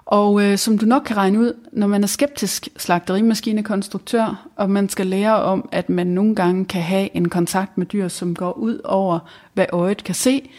Og 0.05 0.43
øh, 0.43 0.57
som 0.57 0.77
du 0.77 0.85
nok 0.85 1.01
kan 1.05 1.17
regne 1.17 1.39
ud, 1.39 1.53
når 1.71 1.88
man 1.88 2.03
er 2.03 2.07
skeptisk 2.07 2.69
slagterimaskinekonstruktør, 2.77 4.47
og 4.55 4.69
man 4.69 4.89
skal 4.89 5.07
lære 5.07 5.35
om, 5.35 5.69
at 5.71 5.89
man 5.89 6.07
nogle 6.07 6.35
gange 6.35 6.65
kan 6.65 6.81
have 6.81 7.15
en 7.15 7.29
kontakt 7.29 7.77
med 7.77 7.85
dyr, 7.85 8.07
som 8.07 8.35
går 8.35 8.51
ud 8.51 8.79
over, 8.83 9.19
hvad 9.53 9.65
øjet 9.71 10.03
kan 10.03 10.15
se, 10.15 10.49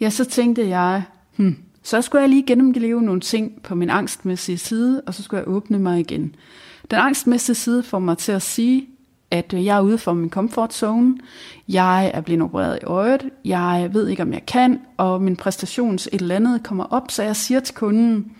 ja, 0.00 0.10
så 0.10 0.24
tænkte 0.24 0.68
jeg, 0.68 1.02
hmm, 1.36 1.56
så 1.82 2.02
skulle 2.02 2.22
jeg 2.22 2.28
lige 2.28 2.46
gennemleve 2.46 3.02
nogle 3.02 3.20
ting 3.20 3.62
på 3.62 3.74
min 3.74 3.90
angstmæssige 3.90 4.58
side, 4.58 5.02
og 5.06 5.14
så 5.14 5.22
skulle 5.22 5.38
jeg 5.38 5.48
åbne 5.48 5.78
mig 5.78 6.00
igen. 6.00 6.34
Den 6.90 6.98
angstmæssige 6.98 7.56
side 7.56 7.82
får 7.82 7.98
mig 7.98 8.18
til 8.18 8.32
at 8.32 8.42
sige, 8.42 8.88
at 9.30 9.54
øh, 9.54 9.64
jeg 9.64 9.76
er 9.76 9.80
ude 9.80 9.98
for 9.98 10.12
min 10.12 10.30
comfort 10.30 10.74
zone, 10.74 11.16
jeg 11.68 12.10
er 12.14 12.20
blevet 12.20 12.42
opereret 12.42 12.78
i 12.82 12.84
øjet, 12.84 13.30
jeg 13.44 13.90
ved 13.92 14.08
ikke, 14.08 14.22
om 14.22 14.32
jeg 14.32 14.46
kan, 14.46 14.80
og 14.96 15.22
min 15.22 15.36
præstations 15.36 16.08
et 16.12 16.20
eller 16.20 16.36
andet 16.36 16.62
kommer 16.62 16.84
op, 16.84 17.10
så 17.10 17.22
jeg 17.22 17.36
siger 17.36 17.60
til 17.60 17.74
kunden, 17.74 18.32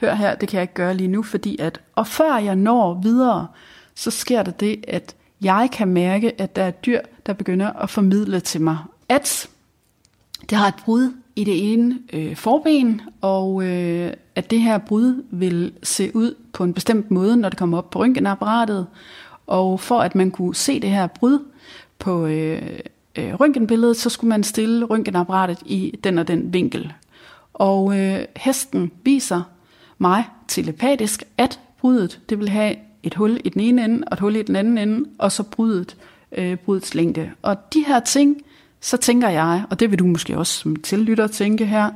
hør 0.00 0.14
her, 0.14 0.34
det 0.34 0.48
kan 0.48 0.56
jeg 0.56 0.62
ikke 0.62 0.74
gøre 0.74 0.94
lige 0.94 1.08
nu, 1.08 1.22
fordi 1.22 1.56
at, 1.58 1.80
og 1.94 2.06
før 2.06 2.36
jeg 2.36 2.56
når 2.56 3.00
videre, 3.02 3.46
så 3.94 4.10
sker 4.10 4.42
der 4.42 4.52
det, 4.52 4.84
at 4.88 5.14
jeg 5.40 5.68
kan 5.72 5.88
mærke, 5.88 6.40
at 6.40 6.56
der 6.56 6.62
er 6.62 6.70
dyr, 6.70 7.00
der 7.26 7.32
begynder 7.32 7.72
at 7.72 7.90
formidle 7.90 8.40
til 8.40 8.60
mig, 8.60 8.78
at 9.08 9.48
det 10.50 10.58
har 10.58 10.68
et 10.68 10.74
brud 10.84 11.12
i 11.36 11.44
det 11.44 11.72
ene 11.72 11.98
øh, 12.12 12.36
forben, 12.36 13.00
og 13.20 13.64
øh, 13.64 14.12
at 14.34 14.50
det 14.50 14.60
her 14.60 14.78
brud 14.78 15.24
vil 15.30 15.72
se 15.82 16.16
ud 16.16 16.34
på 16.52 16.64
en 16.64 16.74
bestemt 16.74 17.10
måde, 17.10 17.36
når 17.36 17.48
det 17.48 17.58
kommer 17.58 17.78
op 17.78 17.90
på 17.90 17.98
røntgenapparatet. 17.98 18.86
Og 19.46 19.80
for 19.80 20.00
at 20.00 20.14
man 20.14 20.30
kunne 20.30 20.54
se 20.54 20.80
det 20.80 20.90
her 20.90 21.06
brud 21.06 21.38
på 21.98 22.26
øh, 22.26 22.62
øh, 23.18 23.34
røntgenbilledet, 23.34 23.96
så 23.96 24.10
skulle 24.10 24.28
man 24.28 24.44
stille 24.44 24.84
røntgenapparatet 24.84 25.58
i 25.66 25.98
den 26.04 26.18
og 26.18 26.28
den 26.28 26.52
vinkel. 26.52 26.92
Og 27.54 27.98
øh, 27.98 28.24
hesten 28.36 28.90
viser 29.02 29.42
mig 29.98 30.24
telepatisk, 30.48 31.24
at 31.38 31.60
brudet 31.80 32.20
det 32.28 32.38
vil 32.38 32.48
have 32.48 32.76
et 33.02 33.14
hul 33.14 33.40
i 33.44 33.48
den 33.48 33.60
ene 33.60 33.84
ende 33.84 34.04
og 34.06 34.14
et 34.14 34.20
hul 34.20 34.36
i 34.36 34.42
den 34.42 34.56
anden 34.56 34.78
ende, 34.78 35.08
og 35.18 35.32
så 35.32 35.42
brudet, 35.42 35.96
øh, 36.32 36.56
brudets 36.56 36.94
længde. 36.94 37.30
Og 37.42 37.56
de 37.74 37.84
her 37.86 38.00
ting, 38.00 38.42
så 38.80 38.96
tænker 38.96 39.28
jeg, 39.28 39.64
og 39.70 39.80
det 39.80 39.90
vil 39.90 39.98
du 39.98 40.06
måske 40.06 40.38
også 40.38 40.52
som 40.52 40.76
tillytter 40.76 41.26
tænke 41.26 41.66
her, 41.66 41.90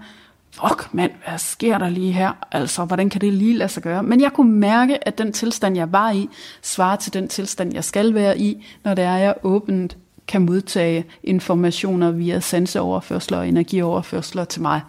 fuck 0.60 0.94
mand, 0.94 1.12
hvad 1.28 1.38
sker 1.38 1.78
der 1.78 1.88
lige 1.88 2.12
her? 2.12 2.32
Altså, 2.52 2.84
hvordan 2.84 3.10
kan 3.10 3.20
det 3.20 3.32
lige 3.32 3.56
lade 3.56 3.68
sig 3.68 3.82
gøre? 3.82 4.02
Men 4.02 4.20
jeg 4.20 4.32
kunne 4.32 4.52
mærke, 4.52 5.08
at 5.08 5.18
den 5.18 5.32
tilstand, 5.32 5.76
jeg 5.76 5.92
var 5.92 6.10
i, 6.10 6.28
svarer 6.62 6.96
til 6.96 7.14
den 7.14 7.28
tilstand, 7.28 7.74
jeg 7.74 7.84
skal 7.84 8.14
være 8.14 8.38
i, 8.38 8.66
når 8.84 8.94
det 8.94 9.04
er, 9.04 9.16
jeg 9.16 9.34
åbent 9.42 9.96
kan 10.28 10.42
modtage 10.42 11.04
informationer 11.22 12.10
via 12.10 12.40
sanseoverførsler 12.40 13.38
og 13.38 13.48
energioverførsler 13.48 14.44
til 14.44 14.62
mig. 14.62 14.80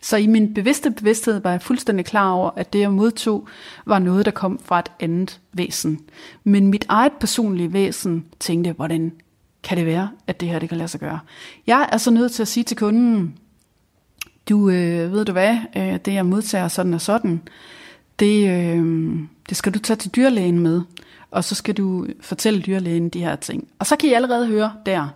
Så 0.00 0.16
i 0.16 0.26
min 0.26 0.54
bevidste 0.54 0.90
bevidsthed 0.90 1.40
var 1.40 1.50
jeg 1.50 1.62
fuldstændig 1.62 2.06
klar 2.06 2.32
over, 2.32 2.50
at 2.56 2.72
det 2.72 2.80
jeg 2.80 2.92
modtog 2.92 3.48
var 3.86 3.98
noget, 3.98 4.24
der 4.24 4.32
kom 4.32 4.60
fra 4.64 4.78
et 4.78 4.92
andet 5.00 5.40
væsen. 5.52 6.00
Men 6.44 6.66
mit 6.66 6.86
eget 6.88 7.12
personlige 7.20 7.72
væsen 7.72 8.24
tænkte, 8.40 8.72
hvordan 8.72 9.12
kan 9.62 9.78
det 9.78 9.86
være, 9.86 10.10
at 10.26 10.40
det 10.40 10.48
her 10.48 10.58
det 10.58 10.68
kan 10.68 10.78
lade 10.78 10.88
sig 10.88 11.00
gøre? 11.00 11.18
Jeg 11.66 11.88
er 11.92 11.96
så 11.96 12.10
nødt 12.10 12.32
til 12.32 12.42
at 12.42 12.48
sige 12.48 12.64
til 12.64 12.76
kunden, 12.76 13.34
du 14.48 14.70
øh, 14.70 15.12
ved 15.12 15.24
du 15.24 15.32
hvad, 15.32 15.56
øh, 15.76 15.98
det 16.04 16.14
jeg 16.14 16.26
modtager 16.26 16.68
sådan 16.68 16.94
og 16.94 17.00
sådan, 17.00 17.42
det, 18.18 18.48
øh, 18.48 19.18
det 19.48 19.56
skal 19.56 19.74
du 19.74 19.78
tage 19.78 19.96
til 19.96 20.10
dyrlægen 20.10 20.58
med, 20.58 20.80
og 21.30 21.44
så 21.44 21.54
skal 21.54 21.76
du 21.76 22.06
fortælle 22.20 22.60
dyrlægen 22.62 23.08
de 23.08 23.24
her 23.24 23.36
ting. 23.36 23.68
Og 23.78 23.86
så 23.86 23.96
kan 23.96 24.08
I 24.08 24.12
allerede 24.12 24.46
høre 24.46 24.72
der, 24.86 25.08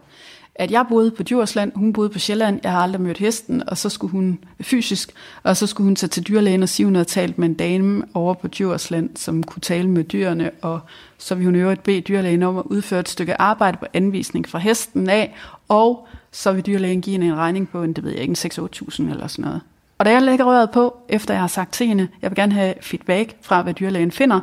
at 0.59 0.71
jeg 0.71 0.87
boede 0.89 1.11
på 1.11 1.23
Djursland, 1.23 1.73
hun 1.75 1.93
boede 1.93 2.09
på 2.09 2.19
Sjælland, 2.19 2.61
jeg 2.63 2.73
har 2.73 2.81
aldrig 2.81 3.01
mødt 3.01 3.19
hesten, 3.19 3.69
og 3.69 3.79
så 3.79 3.89
skulle 3.89 4.11
hun 4.11 4.39
fysisk, 4.61 5.13
og 5.43 5.57
så 5.57 5.67
skulle 5.67 5.85
hun 5.85 5.97
tage 5.97 6.09
til 6.09 6.29
dyrlægen 6.29 6.63
og 6.63 6.69
sige, 6.69 6.87
hun 6.87 6.95
havde 6.95 7.09
talt 7.09 7.39
med 7.39 7.49
en 7.49 7.55
dame 7.55 8.05
over 8.15 8.35
på 8.35 8.49
Djursland, 8.49 9.11
som 9.17 9.43
kunne 9.43 9.61
tale 9.61 9.89
med 9.91 10.05
dyrene, 10.05 10.51
og 10.63 10.81
så 11.19 11.35
ville 11.35 11.47
hun 11.47 11.55
øvrigt 11.55 11.83
bede 11.83 12.01
dyrlægen 12.01 12.43
om 12.43 12.59
at 12.59 12.65
udføre 12.67 13.01
et 13.01 13.09
stykke 13.09 13.41
arbejde 13.41 13.77
på 13.77 13.87
anvisning 13.95 14.49
fra 14.49 14.59
hesten 14.59 15.11
af, 15.11 15.35
og 15.69 16.09
så 16.33 16.53
vil 16.53 16.67
dyrlægen 16.67 17.01
give 17.01 17.13
hende 17.13 17.27
en 17.27 17.35
regning 17.35 17.69
på 17.69 17.83
en, 17.83 17.93
det 17.93 18.05
ved 18.05 18.11
jeg 18.11 18.21
ikke, 18.21 18.33
6-8.000 18.33 19.11
eller 19.11 19.27
sådan 19.27 19.45
noget. 19.45 19.61
Og 19.99 20.05
da 20.05 20.11
jeg 20.11 20.23
lægger 20.23 20.45
røret 20.45 20.71
på, 20.71 20.97
efter 21.09 21.35
jeg 21.35 21.41
har 21.41 21.49
sagt 21.49 21.73
til 21.73 21.87
hende, 21.87 22.09
jeg 22.23 22.31
vil 22.31 22.37
gerne 22.37 22.53
have 22.53 22.75
feedback 22.81 23.37
fra, 23.43 23.63
hvad 23.63 23.75
dyrlægen 23.75 24.11
finder, 24.11 24.41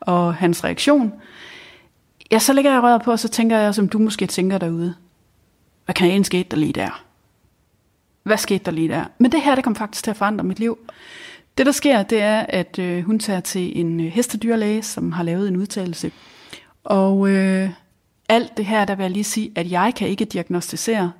og 0.00 0.34
hans 0.34 0.64
reaktion, 0.64 1.12
ja, 2.32 2.38
så 2.38 2.52
lægger 2.52 2.72
jeg 2.72 2.82
røret 2.82 3.02
på, 3.02 3.10
og 3.10 3.18
så 3.18 3.28
tænker 3.28 3.58
jeg, 3.58 3.74
som 3.74 3.88
du 3.88 3.98
måske 3.98 4.26
tænker 4.26 4.58
derude. 4.58 4.94
Hvad 5.84 5.94
kan 5.94 6.10
en 6.10 6.24
skete 6.24 6.48
der 6.50 6.56
lige 6.56 6.72
der? 6.72 7.04
Hvad 8.22 8.36
skete 8.36 8.64
der 8.64 8.70
lige 8.70 8.88
der? 8.88 9.04
Men 9.18 9.32
det 9.32 9.42
her, 9.42 9.54
det 9.54 9.64
kom 9.64 9.76
faktisk 9.76 10.04
til 10.04 10.10
at 10.10 10.16
forandre 10.16 10.44
mit 10.44 10.58
liv. 10.58 10.78
Det, 11.58 11.66
der 11.66 11.72
sker, 11.72 12.02
det 12.02 12.22
er, 12.22 12.46
at 12.48 12.78
øh, 12.78 13.04
hun 13.04 13.18
tager 13.18 13.40
til 13.40 13.80
en 13.80 14.00
øh, 14.00 14.06
hestedyrlæge, 14.06 14.82
som 14.82 15.12
har 15.12 15.22
lavet 15.22 15.48
en 15.48 15.56
udtalelse. 15.56 16.12
Og 16.84 17.28
øh, 17.28 17.70
alt 18.28 18.56
det 18.56 18.66
her, 18.66 18.84
der 18.84 18.94
vil 18.94 19.02
jeg 19.02 19.10
lige 19.10 19.24
sige, 19.24 19.52
at 19.54 19.70
jeg 19.70 19.92
kan 19.96 20.08
ikke 20.08 20.24
diagnostisere. 20.24 21.12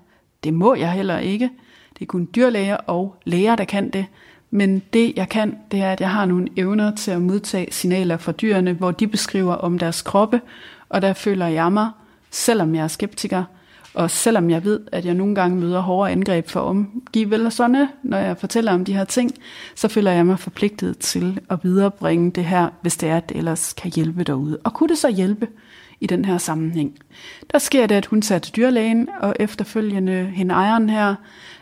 Det 0.44 0.55
må 0.55 0.75
jeg 0.75 0.92
heller 0.92 1.18
ikke. 1.18 1.51
Det 1.94 2.03
er 2.03 2.07
kun 2.07 2.29
dyrlæger 2.35 2.77
og 2.77 3.16
læger, 3.25 3.57
der 3.57 3.64
kan 3.64 3.90
det. 3.90 4.07
Men 4.51 4.83
det, 4.92 5.12
jeg 5.16 5.29
kan, 5.29 5.59
det 5.70 5.81
er, 5.81 5.92
at 5.92 6.01
jeg 6.01 6.11
har 6.11 6.25
nogle 6.25 6.48
evner 6.57 6.94
til 6.94 7.11
at 7.11 7.22
modtage 7.22 7.72
signaler 7.72 8.16
fra 8.16 8.33
dyrene, 8.33 8.72
hvor 8.72 8.90
de 8.90 9.07
beskriver 9.07 9.55
om 9.55 9.79
deres 9.79 10.03
kroppe, 10.03 10.40
og 10.88 11.03
der 11.03 11.12
føler 11.12 11.46
jeg 11.46 11.72
mig, 11.72 11.90
selvom 12.31 12.75
jeg 12.75 12.85
er 12.85 12.88
skeptiker, 12.88 13.44
og 13.94 14.11
selvom 14.11 14.50
jeg 14.50 14.64
ved, 14.64 14.81
at 14.92 15.05
jeg 15.05 15.14
nogle 15.14 15.35
gange 15.35 15.57
møder 15.57 15.81
hårde 15.81 16.12
angreb 16.12 16.48
for 16.48 16.61
omgivelserne, 16.61 17.88
når 18.02 18.18
jeg 18.18 18.38
fortæller 18.38 18.72
om 18.72 18.85
de 18.85 18.92
her 18.92 19.05
ting, 19.05 19.35
så 19.74 19.88
føler 19.88 20.11
jeg 20.11 20.26
mig 20.26 20.38
forpligtet 20.38 20.98
til 20.98 21.40
at 21.50 21.59
viderebringe 21.62 22.31
det 22.31 22.44
her, 22.44 22.68
hvis 22.83 22.96
det 22.96 23.09
er, 23.09 23.16
at 23.16 23.28
det 23.28 23.37
ellers 23.37 23.72
kan 23.72 23.92
hjælpe 23.94 24.24
derude. 24.24 24.59
Og 24.64 24.74
kunne 24.74 24.88
det 24.88 24.98
så 24.98 25.11
hjælpe 25.11 25.48
i 26.00 26.07
den 26.07 26.24
her 26.24 26.38
sammenhæng? 26.38 26.98
Der 27.52 27.59
sker 27.59 27.87
det, 27.87 27.94
at 27.94 28.07
hun 28.07 28.22
tager 28.22 28.38
til 28.38 28.57
dyrlægen, 28.57 29.09
og 29.20 29.37
efterfølgende, 29.40 30.24
hende 30.35 30.55
ejeren 30.55 30.90
her, 30.90 31.14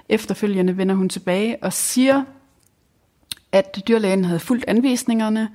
efterfølgende 0.08 0.76
vender 0.76 0.94
hun 0.94 1.08
tilbage 1.08 1.56
og 1.62 1.72
siger, 1.72 2.22
at 3.52 3.82
dyrlægen 3.88 4.24
havde 4.24 4.40
fulgt 4.40 4.64
anvisningerne, 4.68 5.48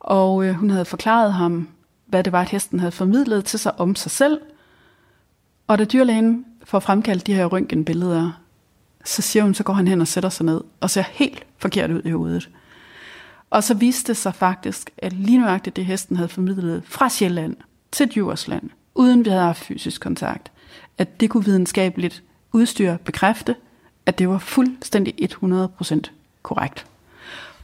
og 0.00 0.44
øh, 0.44 0.54
hun 0.54 0.70
havde 0.70 0.84
forklaret 0.84 1.32
ham, 1.32 1.68
hvad 2.06 2.24
det 2.24 2.32
var, 2.32 2.40
at 2.40 2.48
hesten 2.48 2.78
havde 2.80 2.92
formidlet 2.92 3.44
til 3.44 3.58
sig 3.58 3.80
om 3.80 3.94
sig 3.94 4.10
selv. 4.10 4.40
Og 5.66 5.78
da 5.78 5.84
dyrlægen 5.84 6.44
får 6.64 6.78
fremkaldt 6.78 7.26
de 7.26 7.34
her 7.34 7.46
røntgenbilleder, 7.46 8.40
så 9.04 9.22
siger 9.22 9.42
hun, 9.42 9.54
så 9.54 9.62
går 9.62 9.72
han 9.72 9.88
hen 9.88 10.00
og 10.00 10.08
sætter 10.08 10.30
sig 10.30 10.46
ned 10.46 10.60
og 10.80 10.90
ser 10.90 11.04
helt 11.12 11.46
forkert 11.58 11.90
ud 11.90 12.02
i 12.04 12.10
hovedet. 12.10 12.50
Og 13.50 13.64
så 13.64 13.74
viste 13.74 14.08
det 14.08 14.16
sig 14.16 14.34
faktisk, 14.34 14.90
at 14.98 15.12
lige 15.12 15.38
nøjagtigt 15.38 15.76
det 15.76 15.86
hesten 15.86 16.16
havde 16.16 16.28
formidlet 16.28 16.82
fra 16.84 17.08
Sjælland 17.08 17.56
til 17.92 18.08
Djursland, 18.08 18.70
uden 18.94 19.24
vi 19.24 19.30
havde 19.30 19.42
haft 19.42 19.64
fysisk 19.64 20.00
kontakt, 20.00 20.52
at 20.98 21.20
det 21.20 21.30
kunne 21.30 21.44
videnskabeligt 21.44 22.22
udstyr 22.52 22.96
bekræfte, 22.96 23.54
at 24.06 24.18
det 24.18 24.28
var 24.28 24.38
fuldstændig 24.38 25.14
100% 25.42 26.00
korrekt. 26.42 26.86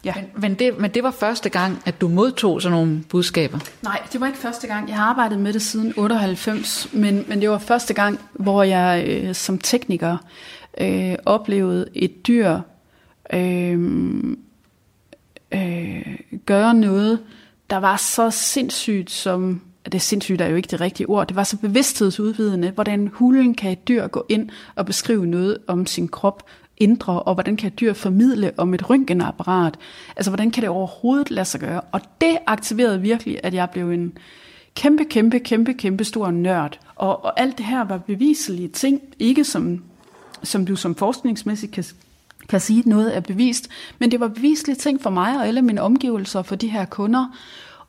Ja. 0.04 0.14
Men, 0.16 0.24
men, 0.36 0.54
det, 0.54 0.78
men 0.78 0.90
det 0.90 1.02
var 1.02 1.10
første 1.10 1.48
gang, 1.48 1.82
at 1.86 2.00
du 2.00 2.08
modtog 2.08 2.62
sådan 2.62 2.78
nogle 2.78 3.04
budskaber? 3.08 3.58
Nej, 3.82 4.02
det 4.12 4.20
var 4.20 4.26
ikke 4.26 4.38
første 4.38 4.66
gang. 4.66 4.88
Jeg 4.88 4.96
har 4.96 5.04
arbejdet 5.04 5.38
med 5.38 5.52
det 5.52 5.62
siden 5.62 5.94
98, 5.96 6.88
men, 6.92 7.24
men 7.28 7.40
det 7.40 7.50
var 7.50 7.58
første 7.58 7.94
gang, 7.94 8.20
hvor 8.32 8.62
jeg 8.62 9.04
øh, 9.08 9.34
som 9.34 9.58
tekniker 9.58 10.16
øh, 10.78 11.14
oplevede 11.24 11.86
et 11.94 12.26
dyr 12.26 12.60
øh, 13.32 13.78
øh, 15.54 16.18
gøre 16.46 16.74
noget, 16.74 17.18
der 17.70 17.76
var 17.76 17.96
så 17.96 18.30
sindssygt 18.30 19.10
som 19.10 19.60
det 19.92 20.02
sindssygt 20.02 20.40
er 20.40 20.46
jo 20.46 20.56
ikke 20.56 20.68
det 20.68 20.80
rigtige 20.80 21.08
ord, 21.08 21.26
det 21.26 21.36
var 21.36 21.44
så 21.44 21.56
bevidsthedsudvidende, 21.56 22.70
hvordan 22.70 23.10
hulen 23.12 23.54
kan 23.54 23.72
et 23.72 23.88
dyr 23.88 24.06
gå 24.06 24.26
ind 24.28 24.48
og 24.74 24.86
beskrive 24.86 25.26
noget 25.26 25.58
om 25.66 25.86
sin 25.86 26.08
krop, 26.08 26.42
indre, 26.76 27.22
og 27.22 27.34
hvordan 27.34 27.56
kan 27.56 27.72
dyr 27.80 27.92
formidle 27.92 28.52
om 28.56 28.74
et 28.74 28.90
røntgenapparat? 28.90 29.78
Altså, 30.16 30.30
hvordan 30.30 30.50
kan 30.50 30.60
det 30.60 30.70
overhovedet 30.70 31.30
lade 31.30 31.44
sig 31.44 31.60
gøre? 31.60 31.80
Og 31.80 32.00
det 32.20 32.38
aktiverede 32.46 33.00
virkelig, 33.00 33.40
at 33.42 33.54
jeg 33.54 33.70
blev 33.70 33.90
en 33.90 34.18
kæmpe, 34.74 35.04
kæmpe, 35.04 35.38
kæmpe, 35.38 35.74
kæmpe 35.74 36.04
stor 36.04 36.30
nørd. 36.30 36.78
Og, 36.96 37.24
og 37.24 37.40
alt 37.40 37.58
det 37.58 37.66
her 37.66 37.84
var 37.84 37.98
beviselige 37.98 38.68
ting, 38.68 39.00
ikke 39.18 39.44
som, 39.44 39.84
som 40.42 40.66
du 40.66 40.76
som 40.76 40.94
forskningsmæssigt 40.94 41.72
kan, 41.72 41.84
kan 42.48 42.60
sige, 42.60 42.82
noget 42.86 43.16
er 43.16 43.20
bevist, 43.20 43.68
men 43.98 44.10
det 44.10 44.20
var 44.20 44.28
beviselige 44.28 44.76
ting 44.76 45.02
for 45.02 45.10
mig 45.10 45.36
og 45.36 45.46
alle 45.46 45.62
mine 45.62 45.82
omgivelser 45.82 46.42
for 46.42 46.56
de 46.56 46.68
her 46.68 46.84
kunder. 46.84 47.26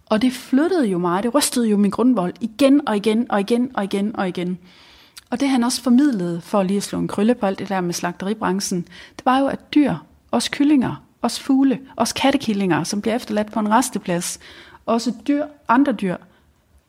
Og 0.05 0.21
det 0.21 0.33
flyttede 0.33 0.87
jo 0.87 0.97
mig, 0.97 1.23
det 1.23 1.35
rystede 1.35 1.69
jo 1.69 1.77
min 1.77 1.91
grundvold 1.91 2.33
igen 2.41 2.87
og 2.87 2.95
igen 2.95 3.31
og 3.31 3.39
igen 3.39 3.71
og 3.73 3.83
igen 3.83 4.15
og 4.15 4.27
igen. 4.27 4.49
Og 4.49 4.92
og 5.33 5.39
det 5.39 5.49
han 5.49 5.63
også 5.63 5.81
formidlede, 5.81 6.41
for 6.41 6.63
lige 6.63 6.77
at 6.77 6.83
slå 6.83 6.99
en 6.99 7.07
krølle 7.07 7.35
på 7.35 7.45
alt 7.45 7.59
det 7.59 7.69
der 7.69 7.81
med 7.81 7.93
slagteribranchen, 7.93 8.81
det 9.17 9.25
var 9.25 9.39
jo, 9.39 9.47
at 9.47 9.73
dyr, 9.73 9.95
også 10.31 10.51
kyllinger, 10.51 11.03
også 11.21 11.41
fugle, 11.41 11.79
også 11.95 12.15
kattekillinger, 12.15 12.83
som 12.83 13.01
bliver 13.01 13.15
efterladt 13.15 13.51
på 13.51 13.59
en 13.59 13.69
resteplads, 13.69 14.39
også 14.85 15.13
dyr, 15.27 15.45
andre 15.67 15.91
dyr, 15.93 16.15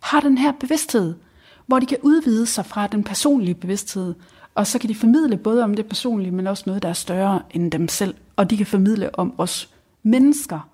har 0.00 0.20
den 0.20 0.38
her 0.38 0.52
bevidsthed, 0.52 1.14
hvor 1.66 1.78
de 1.78 1.86
kan 1.86 1.98
udvide 2.02 2.46
sig 2.46 2.66
fra 2.66 2.86
den 2.86 3.04
personlige 3.04 3.54
bevidsthed, 3.54 4.14
og 4.54 4.66
så 4.66 4.78
kan 4.78 4.88
de 4.88 4.94
formidle 4.94 5.36
både 5.36 5.64
om 5.64 5.74
det 5.74 5.86
personlige, 5.86 6.30
men 6.30 6.46
også 6.46 6.62
noget, 6.66 6.82
der 6.82 6.88
er 6.88 6.92
større 6.92 7.42
end 7.50 7.72
dem 7.72 7.88
selv, 7.88 8.14
og 8.36 8.50
de 8.50 8.56
kan 8.56 8.66
formidle 8.66 9.18
om 9.18 9.34
os 9.38 9.68
mennesker, 10.02 10.68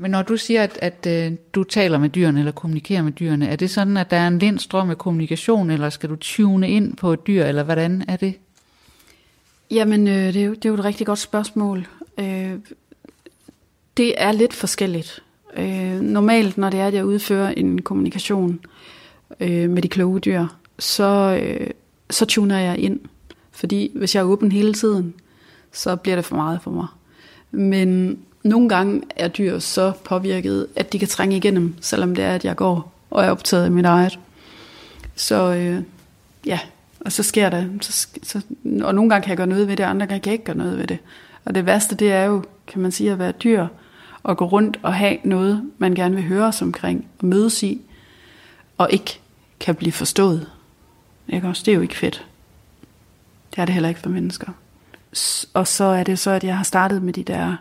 men 0.00 0.10
når 0.10 0.22
du 0.22 0.36
siger, 0.36 0.62
at, 0.62 0.78
at 0.82 1.06
øh, 1.06 1.32
du 1.54 1.64
taler 1.64 1.98
med 1.98 2.08
dyrene 2.08 2.38
eller 2.38 2.52
kommunikerer 2.52 3.02
med 3.02 3.12
dyrene, 3.12 3.48
er 3.48 3.56
det 3.56 3.70
sådan, 3.70 3.96
at 3.96 4.10
der 4.10 4.16
er 4.16 4.28
en 4.28 4.38
lindstrøm 4.38 4.90
af 4.90 4.98
kommunikation, 4.98 5.70
eller 5.70 5.90
skal 5.90 6.08
du 6.08 6.16
tune 6.16 6.70
ind 6.70 6.96
på 6.96 7.12
et 7.12 7.26
dyr, 7.26 7.44
eller 7.44 7.62
hvordan 7.62 8.04
er 8.08 8.16
det? 8.16 8.34
Jamen, 9.70 10.08
øh, 10.08 10.14
det, 10.14 10.36
er 10.36 10.44
jo, 10.44 10.54
det 10.54 10.64
er 10.64 10.68
jo 10.68 10.74
et 10.74 10.84
rigtig 10.84 11.06
godt 11.06 11.18
spørgsmål. 11.18 11.86
Øh, 12.18 12.52
det 13.96 14.14
er 14.16 14.32
lidt 14.32 14.54
forskelligt. 14.54 15.22
Øh, 15.56 16.00
normalt, 16.00 16.58
når 16.58 16.70
det 16.70 16.80
er, 16.80 16.86
at 16.86 16.94
jeg 16.94 17.06
udfører 17.06 17.50
en 17.50 17.82
kommunikation 17.82 18.60
øh, 19.40 19.70
med 19.70 19.82
de 19.82 19.88
kloge 19.88 20.20
dyr, 20.20 20.46
så, 20.78 21.40
øh, 21.42 21.70
så 22.10 22.26
tuner 22.26 22.58
jeg 22.58 22.78
ind. 22.78 23.00
Fordi 23.52 23.92
hvis 23.94 24.14
jeg 24.14 24.20
er 24.20 24.24
åben 24.24 24.52
hele 24.52 24.74
tiden, 24.74 25.14
så 25.72 25.96
bliver 25.96 26.16
det 26.16 26.24
for 26.24 26.36
meget 26.36 26.62
for 26.62 26.70
mig. 26.70 26.86
Men 27.50 28.18
nogle 28.42 28.68
gange 28.68 29.02
er 29.16 29.28
dyr 29.28 29.58
så 29.58 29.92
påvirket, 30.04 30.66
at 30.76 30.92
de 30.92 30.98
kan 30.98 31.08
trænge 31.08 31.36
igennem, 31.36 31.74
selvom 31.80 32.14
det 32.14 32.24
er, 32.24 32.34
at 32.34 32.44
jeg 32.44 32.56
går 32.56 32.92
og 33.10 33.24
er 33.24 33.30
optaget 33.30 33.64
af 33.64 33.70
mit 33.70 33.84
eget. 33.84 34.18
Så 35.16 35.54
øh, 35.54 35.82
ja, 36.46 36.60
og 37.00 37.12
så 37.12 37.22
sker 37.22 37.50
det. 37.50 37.78
Så, 37.80 38.08
så, 38.22 38.40
og 38.82 38.94
nogle 38.94 39.10
gange 39.10 39.22
kan 39.22 39.28
jeg 39.28 39.36
gøre 39.36 39.46
noget 39.46 39.68
ved 39.68 39.76
det, 39.76 39.84
og 39.84 39.90
andre 39.90 40.06
gange 40.06 40.20
kan 40.20 40.30
jeg 40.30 40.32
ikke 40.32 40.44
gøre 40.44 40.56
noget 40.56 40.78
ved 40.78 40.86
det. 40.86 40.98
Og 41.44 41.54
det 41.54 41.66
værste, 41.66 41.96
det 41.96 42.12
er 42.12 42.24
jo, 42.24 42.44
kan 42.66 42.80
man 42.82 42.92
sige, 42.92 43.12
at 43.12 43.18
være 43.18 43.32
dyr, 43.32 43.66
og 44.22 44.36
gå 44.36 44.44
rundt 44.44 44.78
og 44.82 44.94
have 44.94 45.16
noget, 45.24 45.70
man 45.78 45.94
gerne 45.94 46.14
vil 46.14 46.24
høre 46.24 46.46
os 46.46 46.62
omkring, 46.62 47.06
og 47.18 47.26
mødes 47.26 47.62
i, 47.62 47.80
og 48.78 48.88
ikke 48.92 49.20
kan 49.60 49.74
blive 49.74 49.92
forstået. 49.92 50.46
Ikke 51.28 51.48
også? 51.48 51.62
Det 51.66 51.72
er 51.72 51.76
jo 51.76 51.82
ikke 51.82 51.96
fedt. 51.96 52.26
Det 53.50 53.58
er 53.58 53.64
det 53.64 53.74
heller 53.74 53.88
ikke 53.88 54.00
for 54.00 54.08
mennesker. 54.08 54.52
Og 55.54 55.66
så 55.66 55.84
er 55.84 56.04
det 56.04 56.18
så, 56.18 56.30
at 56.30 56.44
jeg 56.44 56.56
har 56.56 56.64
startet 56.64 57.02
med 57.02 57.12
de 57.12 57.22
der 57.22 57.56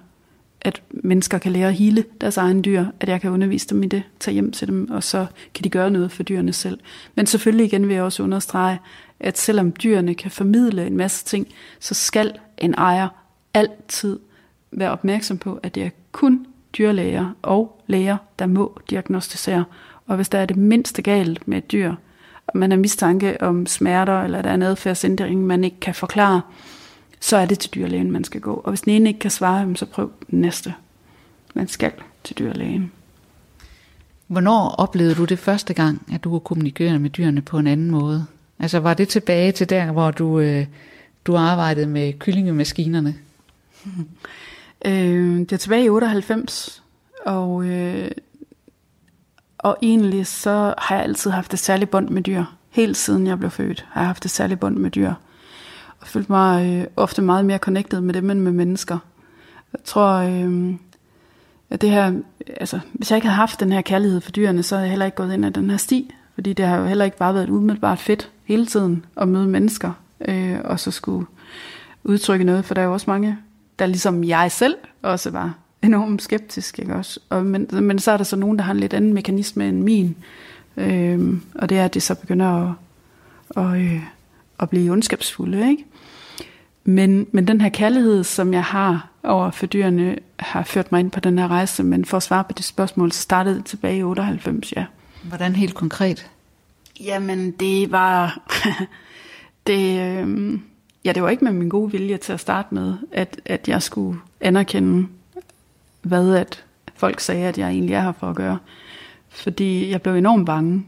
at 0.62 0.82
mennesker 0.89 1.38
kan 1.38 1.52
lære 1.52 1.67
at 1.67 1.74
hele 1.74 2.06
deres 2.22 2.38
egen 2.38 2.63
dyr, 2.63 2.86
at 3.00 3.10
jeg 3.10 3.22
kan 3.22 3.32
undervise 3.32 3.67
dem 3.67 3.84
i 3.84 3.88
det, 3.88 4.04
tage 4.20 4.34
hjem 4.34 4.52
til 4.52 4.67
dem, 4.67 4.91
og 4.91 5.04
så 5.04 5.26
kan 5.54 5.63
de 5.63 5.70
gøre 5.70 5.91
noget 5.91 6.12
for 6.12 6.24
dyrene 6.24 6.54
selv. 6.54 6.80
Men 7.15 7.26
selvfølgelig 7.26 7.65
igen 7.65 7.88
vil 7.88 7.93
jeg 7.93 8.04
også 8.04 8.24
understrege, 8.24 8.80
at 9.20 9.38
selvom 9.38 9.72
dyrene 9.72 10.16
kan 10.16 10.32
formidle 10.32 10.88
en 10.88 10.97
masse 10.97 11.26
ting, 11.26 11.47
så 11.80 11.93
skal 11.93 12.34
en 12.58 12.74
ejer 12.74 13.08
altid 13.53 14.20
være 14.72 14.91
opmærksom 14.91 15.38
på, 15.38 15.60
at 15.64 15.76
det 15.76 15.84
er 15.84 15.89
kun 16.12 16.45
dyrlæger 16.78 17.36
og 17.41 17.82
læger, 17.88 18.18
der 18.39 18.45
må 18.45 18.80
diagnostisere. 18.89 19.66
Og 20.08 20.16
hvis 20.16 20.30
der 20.30 20.39
er 20.39 20.45
det 20.45 20.58
mindste 20.58 21.01
galt 21.01 21.47
med 21.47 21.58
et 21.58 21.72
dyr, 21.72 21.93
og 22.47 22.58
man 22.58 22.72
har 22.72 22.78
mistanke 22.78 23.41
om 23.41 23.66
smerter, 23.66 24.24
eller 24.24 24.41
der 24.41 24.49
er 24.49 24.53
en 24.53 24.62
adfærdsændring, 24.62 25.47
man 25.47 25.64
ikke 25.64 25.80
kan 25.80 25.95
forklare, 25.95 26.41
så 27.20 27.38
er 27.38 27.45
det 27.45 27.59
til 27.59 27.74
dyrlægen, 27.76 28.11
man 28.11 28.24
skal 28.24 28.41
gå. 28.41 28.53
Og 28.53 28.72
hvis 28.72 28.82
den 28.82 28.93
ene 28.93 29.09
ikke 29.09 29.20
kan 29.20 29.32
svare, 29.32 29.76
så 29.76 29.86
prøv 29.86 30.11
den 30.32 30.41
næste. 30.41 30.74
Man 31.53 31.68
skal 31.68 31.91
til 32.24 32.38
dyrlægen. 32.39 32.91
Hvornår 34.28 34.70
oplevede 34.70 35.15
du 35.15 35.26
det 35.26 35.39
første 35.39 35.74
gang, 35.74 36.07
at 36.13 36.24
du 36.24 36.30
kunne 36.30 36.39
kommunikere 36.39 36.99
med 36.99 37.09
dyrene 37.09 37.41
på 37.41 37.57
en 37.57 37.68
anden 37.68 37.91
måde? 37.91 38.26
Altså 38.59 38.80
var 38.80 38.93
det 38.93 39.07
tilbage 39.07 39.51
til 39.51 39.70
der, 39.70 39.91
hvor 39.91 40.11
du, 40.11 40.39
øh, 40.39 40.65
du 41.26 41.38
arbejdede 41.38 41.88
med 41.88 42.13
kyllingemaskinerne? 42.20 43.15
øh, 44.86 45.39
det 45.39 45.51
er 45.51 45.57
tilbage 45.57 45.86
i 45.86 45.89
98, 45.89 46.84
og, 47.26 47.65
øh, 47.65 48.11
og 49.57 49.78
egentlig 49.82 50.28
så 50.28 50.74
har 50.78 50.95
jeg 50.95 51.03
altid 51.03 51.32
haft 51.32 51.53
et 51.53 51.59
særligt 51.59 51.91
bånd 51.91 52.09
med 52.09 52.22
dyr 52.22 52.43
Helt 52.78 52.97
siden 52.97 53.28
jeg 53.28 53.39
blev 53.39 53.51
født, 53.51 53.86
har 53.89 54.01
jeg 54.01 54.07
haft 54.07 54.26
et 54.26 54.32
særligt 54.32 54.59
bånd 54.59 54.78
med 54.78 54.91
dyr. 54.91 55.13
Jeg 56.08 56.12
følt 56.12 56.30
mig 56.30 56.80
øh, 56.82 56.88
ofte 56.95 57.22
meget 57.22 57.45
mere 57.45 57.58
connected 57.58 58.01
med 58.01 58.14
dem 58.14 58.30
end 58.30 58.39
med 58.39 58.51
mennesker. 58.51 58.97
Jeg 59.74 59.80
tror, 59.84 60.14
øh, 60.14 60.74
at 61.70 61.82
det 61.82 61.89
her, 61.89 62.14
altså, 62.58 62.80
hvis 62.93 63.12
jeg 63.12 63.18
ikke 63.18 63.28
havde 63.28 63.36
haft 63.36 63.60
den 63.60 63.72
her 63.72 63.82
kærlighed 63.82 64.22
for 64.22 64.32
dyrene, 64.32 64.64
så 64.64 64.76
havde 64.76 64.86
jeg 64.86 64.91
heller 64.91 65.05
ikke 65.05 65.16
gået 65.16 65.34
ind 65.34 65.45
ad 65.45 65.51
den 65.51 65.70
her 65.70 65.78
sti. 65.78 66.14
Fordi 66.34 66.53
det 66.53 66.66
har 66.66 66.78
jo 66.78 66.86
heller 66.86 67.05
ikke 67.05 67.18
bare 67.18 67.34
været 67.34 67.49
umiddelbart 67.49 67.99
fedt 67.99 68.32
hele 68.45 68.66
tiden 68.66 69.05
at 69.18 69.28
møde 69.28 69.47
mennesker, 69.47 69.91
øh, 70.28 70.58
og 70.64 70.80
så 70.80 70.91
skulle 70.91 71.26
udtrykke 72.03 72.45
noget, 72.45 72.66
for 72.66 72.74
der 72.74 72.82
er 72.82 72.86
jo 72.86 72.93
også 72.93 73.10
mange, 73.10 73.38
der 73.80 73.86
ligesom 73.86 74.24
jeg 74.24 74.51
selv 74.51 74.76
også 75.01 75.32
var 75.32 75.53
enormt 75.82 76.22
skeptisk, 76.22 76.80
ikke 76.80 76.95
også? 76.95 77.20
Og, 77.30 77.45
men, 77.45 77.68
men 77.72 77.99
så 77.99 78.12
er 78.12 78.18
der 78.18 78.24
så 78.24 78.36
nogen, 78.36 78.58
der 78.58 78.64
har 78.64 78.74
en 78.74 78.80
lidt 78.80 78.93
anden 78.93 79.14
mekanisme 79.14 79.68
end 79.68 79.84
min, 79.84 80.16
øh, 80.78 81.34
og 81.55 81.70
det 81.70 81.78
er, 81.78 81.86
at 81.86 81.93
de 81.93 82.01
så 82.01 82.16
begynder 82.16 82.47
at, 82.47 82.74
og, 83.49 83.82
øh, 83.82 84.03
at 84.60 84.70
blive 84.70 84.91
ondskabsfulde, 84.91 85.70
ikke? 85.70 85.86
Men, 86.84 87.28
men 87.32 87.47
den 87.47 87.62
her 87.62 87.70
kærlighed, 87.70 88.24
som 88.24 88.53
jeg 88.53 88.64
har 88.64 89.10
over 89.24 89.51
for 89.51 89.66
dyrene, 89.66 90.16
har 90.39 90.64
ført 90.64 90.91
mig 90.91 90.99
ind 90.99 91.12
på 91.12 91.20
den 91.20 91.39
her 91.39 91.47
rejse, 91.47 91.84
men 91.84 92.05
for 92.05 92.18
at 92.18 92.24
svare 92.24 92.43
på 92.43 92.53
det 92.53 92.66
spørgsmål, 92.66 93.12
så 93.12 93.22
startede 93.22 93.55
det 93.55 93.66
tilbage 93.66 93.97
i 93.97 94.03
98, 94.03 94.74
ja. 94.74 94.86
Hvordan 95.24 95.55
helt 95.55 95.74
konkret? 95.74 96.30
Jamen, 96.99 97.51
det 97.51 97.91
var... 97.91 98.41
det, 99.68 99.99
øh, 99.99 100.60
ja, 101.05 101.12
det 101.12 101.24
var 101.24 101.30
ikke 101.30 101.43
med 101.43 101.53
min 101.53 101.70
gode 101.70 101.91
vilje 101.91 102.18
til 102.18 102.34
at 102.34 102.39
starte 102.39 102.74
med, 102.74 102.93
at, 103.12 103.41
at 103.45 103.68
jeg 103.68 103.82
skulle 103.82 104.20
anerkende, 104.41 105.08
hvad 106.01 106.36
at 106.36 106.66
folk 106.95 107.20
sagde, 107.20 107.47
at 107.47 107.58
jeg 107.58 107.70
egentlig 107.70 107.93
er 107.93 108.01
her 108.01 108.12
for 108.12 108.30
at 108.30 108.36
gøre. 108.36 108.58
Fordi 109.30 109.89
jeg 109.89 110.01
blev 110.01 110.16
enormt 110.16 110.45
bange, 110.45 110.84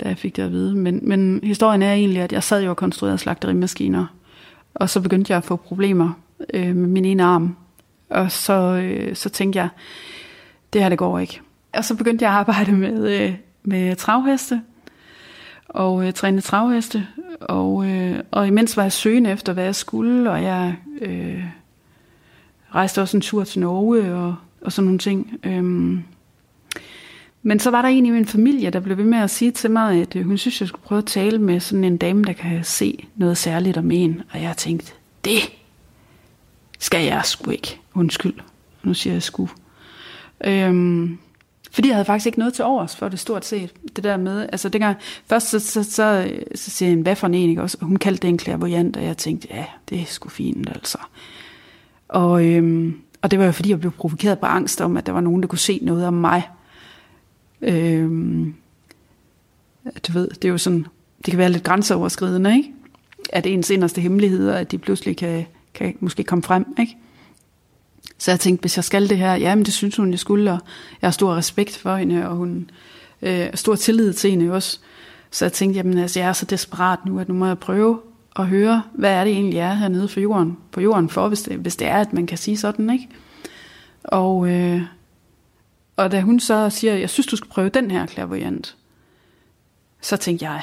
da 0.00 0.08
jeg 0.08 0.18
fik 0.18 0.36
det 0.36 0.42
at 0.42 0.52
vide. 0.52 0.76
Men, 0.76 1.00
men 1.02 1.40
historien 1.42 1.82
er 1.82 1.92
egentlig, 1.92 2.22
at 2.22 2.32
jeg 2.32 2.42
sad 2.42 2.62
jo 2.62 2.70
og 2.70 2.76
konstruerede 2.76 3.18
slagterimaskiner, 3.18 4.06
og 4.74 4.90
så 4.90 5.00
begyndte 5.00 5.30
jeg 5.32 5.36
at 5.36 5.44
få 5.44 5.56
problemer 5.56 6.12
øh, 6.54 6.76
med 6.76 6.88
min 6.88 7.04
ene 7.04 7.24
arm. 7.24 7.56
Og 8.10 8.32
så, 8.32 8.52
øh, 8.52 9.16
så 9.16 9.28
tænkte 9.28 9.58
jeg, 9.58 9.68
det 10.72 10.82
her 10.82 10.88
det 10.88 10.98
går 10.98 11.18
ikke. 11.18 11.40
Og 11.72 11.84
så 11.84 11.94
begyndte 11.94 12.24
jeg 12.24 12.32
at 12.32 12.38
arbejde 12.38 12.72
med, 12.72 13.20
øh, 13.20 13.34
med 13.62 13.96
travheste, 13.96 14.62
og 15.68 16.06
øh, 16.06 16.12
træne 16.12 16.40
travheste. 16.40 17.06
Og, 17.40 17.86
øh, 17.86 18.18
og 18.30 18.46
imens 18.46 18.76
var 18.76 18.82
jeg 18.82 18.92
søgende 18.92 19.30
efter, 19.30 19.52
hvad 19.52 19.64
jeg 19.64 19.74
skulle, 19.74 20.30
og 20.30 20.42
jeg 20.42 20.76
øh, 21.00 21.44
rejste 22.74 23.02
også 23.02 23.16
en 23.16 23.20
tur 23.20 23.44
til 23.44 23.60
Norge 23.60 24.14
og, 24.14 24.34
og 24.60 24.72
sådan 24.72 24.86
nogle 24.86 24.98
ting. 24.98 25.40
Øh, 25.44 25.98
men 27.46 27.58
så 27.58 27.70
var 27.70 27.82
der 27.82 27.88
en 27.88 28.06
i 28.06 28.10
min 28.10 28.26
familie, 28.26 28.70
der 28.70 28.80
blev 28.80 28.96
ved 28.96 29.04
med 29.04 29.18
at 29.18 29.30
sige 29.30 29.50
til 29.50 29.70
mig, 29.70 30.00
at 30.00 30.16
øh, 30.16 30.24
hun 30.24 30.38
synes, 30.38 30.60
jeg 30.60 30.68
skulle 30.68 30.84
prøve 30.84 30.98
at 30.98 31.06
tale 31.06 31.38
med 31.38 31.60
sådan 31.60 31.84
en 31.84 31.96
dame, 31.96 32.24
der 32.24 32.32
kan 32.32 32.64
se 32.64 33.06
noget 33.16 33.38
særligt 33.38 33.76
om 33.76 33.90
en. 33.90 34.22
Og 34.32 34.42
jeg 34.42 34.56
tænkte, 34.56 34.92
det 35.24 35.52
skal 36.78 37.04
jeg 37.04 37.20
sgu 37.24 37.50
ikke. 37.50 37.80
Undskyld. 37.94 38.34
Nu 38.82 38.94
siger 38.94 39.14
jeg 39.14 39.22
sgu. 39.22 39.48
Øhm, 40.44 41.18
fordi 41.70 41.88
jeg 41.88 41.96
havde 41.96 42.04
faktisk 42.04 42.26
ikke 42.26 42.38
noget 42.38 42.54
til 42.54 42.64
overs 42.64 42.96
for 42.96 43.08
det 43.08 43.18
stort 43.18 43.44
set. 43.44 43.70
Det 43.96 44.04
der 44.04 44.16
med, 44.16 44.46
altså 44.52 44.68
dengang, 44.68 44.96
først 45.26 45.50
så, 45.50 45.58
så, 45.58 45.82
så, 45.82 46.30
så 46.54 46.70
siger 46.70 46.88
jeg, 46.88 46.98
hvad 46.98 47.16
for 47.16 47.26
en 47.26 47.34
ikke 47.34 47.62
også? 47.62 47.78
Og 47.80 47.86
hun 47.86 47.96
kaldte 47.96 48.22
det 48.22 48.28
en 48.28 48.38
klærvoyant, 48.38 48.96
og 48.96 49.04
jeg 49.04 49.16
tænkte, 49.16 49.48
ja, 49.50 49.64
det 49.88 50.00
er 50.00 50.04
sgu 50.04 50.28
fint 50.28 50.68
altså. 50.68 50.98
Og, 52.08 52.46
øhm, 52.46 53.00
og 53.22 53.30
det 53.30 53.38
var 53.38 53.44
jo 53.44 53.52
fordi, 53.52 53.70
jeg 53.70 53.80
blev 53.80 53.92
provokeret 53.92 54.38
på 54.38 54.46
angst 54.46 54.80
om, 54.80 54.96
at 54.96 55.06
der 55.06 55.12
var 55.12 55.20
nogen, 55.20 55.42
der 55.42 55.48
kunne 55.48 55.58
se 55.58 55.78
noget 55.82 56.06
om 56.06 56.14
mig. 56.14 56.42
Øhm, 57.62 58.54
du 60.08 60.12
ved, 60.12 60.28
det 60.28 60.44
er 60.44 60.52
jo 60.52 60.58
sådan, 60.58 60.86
det 61.16 61.32
kan 61.32 61.38
være 61.38 61.52
lidt 61.52 61.64
grænseoverskridende, 61.64 62.56
ikke? 62.56 62.72
At 63.32 63.46
ens 63.46 63.70
inderste 63.70 64.00
hemmeligheder, 64.00 64.54
at 64.54 64.70
de 64.70 64.78
pludselig 64.78 65.16
kan, 65.16 65.46
kan 65.74 65.96
måske 66.00 66.24
komme 66.24 66.42
frem, 66.42 66.66
ikke? 66.80 66.96
Så 68.18 68.30
jeg 68.30 68.40
tænkte, 68.40 68.60
hvis 68.60 68.76
jeg 68.76 68.84
skal 68.84 69.08
det 69.08 69.18
her, 69.18 69.34
ja, 69.34 69.54
men 69.54 69.64
det 69.64 69.74
synes 69.74 69.96
hun, 69.96 70.10
jeg 70.10 70.18
skulle, 70.18 70.52
og 70.52 70.58
jeg 71.02 71.06
har 71.06 71.12
stor 71.12 71.34
respekt 71.34 71.76
for 71.76 71.96
hende, 71.96 72.28
og 72.28 72.36
hun 72.36 72.70
øh, 73.22 73.46
stor 73.54 73.74
tillid 73.74 74.12
til 74.12 74.30
hende 74.30 74.52
også. 74.52 74.78
Så 75.30 75.44
jeg 75.44 75.52
tænkte, 75.52 75.76
jamen 75.76 75.98
altså, 75.98 76.20
jeg 76.20 76.28
er 76.28 76.32
så 76.32 76.46
desperat 76.46 76.98
nu, 77.06 77.18
at 77.18 77.28
nu 77.28 77.34
må 77.34 77.46
jeg 77.46 77.58
prøve 77.58 78.00
at 78.36 78.46
høre, 78.46 78.82
hvad 78.92 79.10
er 79.10 79.24
det 79.24 79.32
egentlig 79.32 79.58
er 79.58 79.74
hernede 79.74 80.08
for 80.08 80.20
jorden, 80.20 80.56
på 80.70 80.80
jorden 80.80 81.08
for, 81.08 81.28
hvis 81.28 81.42
det, 81.42 81.56
hvis 81.56 81.76
det 81.76 81.86
er, 81.86 81.96
at 81.96 82.12
man 82.12 82.26
kan 82.26 82.38
sige 82.38 82.56
sådan, 82.56 82.90
ikke? 82.90 83.08
Og, 84.04 84.48
øh, 84.48 84.82
og 85.96 86.12
da 86.12 86.20
hun 86.20 86.40
så 86.40 86.70
siger, 86.70 86.94
jeg 86.94 87.10
synes, 87.10 87.26
du 87.26 87.36
skal 87.36 87.50
prøve 87.50 87.68
den 87.68 87.90
her 87.90 88.06
klavoyant, 88.06 88.76
så 90.00 90.16
tænkte 90.16 90.44
jeg, 90.44 90.62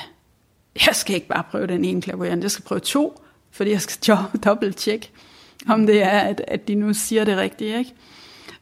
jeg 0.87 0.95
skal 0.95 1.15
ikke 1.15 1.27
bare 1.27 1.43
prøve 1.51 1.67
den 1.67 1.85
ene 1.85 2.01
klavoyant, 2.01 2.43
jeg 2.43 2.51
skal 2.51 2.65
prøve 2.65 2.79
to, 2.79 3.21
fordi 3.51 3.71
jeg 3.71 3.81
skal 3.81 4.17
dobbelt 4.45 4.77
tjekke, 4.77 5.09
om 5.67 5.85
det 5.85 6.03
er, 6.03 6.19
at, 6.19 6.41
at 6.47 6.67
de 6.67 6.75
nu 6.75 6.93
siger 6.93 7.23
det 7.23 7.37
rigtige, 7.37 7.77
ikke? 7.77 7.93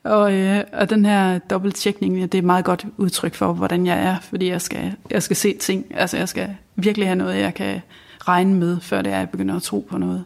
Og, 0.04 0.34
øh, 0.34 0.64
og 0.74 0.90
den 0.90 1.06
her 1.06 1.40
dobbelttjekning, 1.40 2.32
det 2.32 2.38
er 2.38 2.42
meget 2.42 2.66
godt 2.66 2.86
udtryk 2.98 3.36
for, 3.36 3.54
hvordan 3.54 3.86
jeg 3.86 4.00
er, 4.00 4.20
fordi 4.20 4.50
jeg 4.50 4.62
skal, 4.62 4.96
jeg 5.10 5.24
skal 5.24 5.36
se 5.36 5.58
ting, 5.58 5.86
altså 5.96 6.18
jeg 6.18 6.30
skal 6.30 6.56
virkelig 6.76 7.08
have 7.08 7.16
noget, 7.16 7.40
jeg 7.40 7.54
kan 7.54 7.82
regne 8.20 8.54
med, 8.56 8.80
før 8.82 9.02
det 9.02 9.12
er, 9.12 9.16
at 9.16 9.20
jeg 9.20 9.30
begynder 9.30 9.56
at 9.56 9.62
tro 9.62 9.88
på 9.90 9.98
noget. 9.98 10.26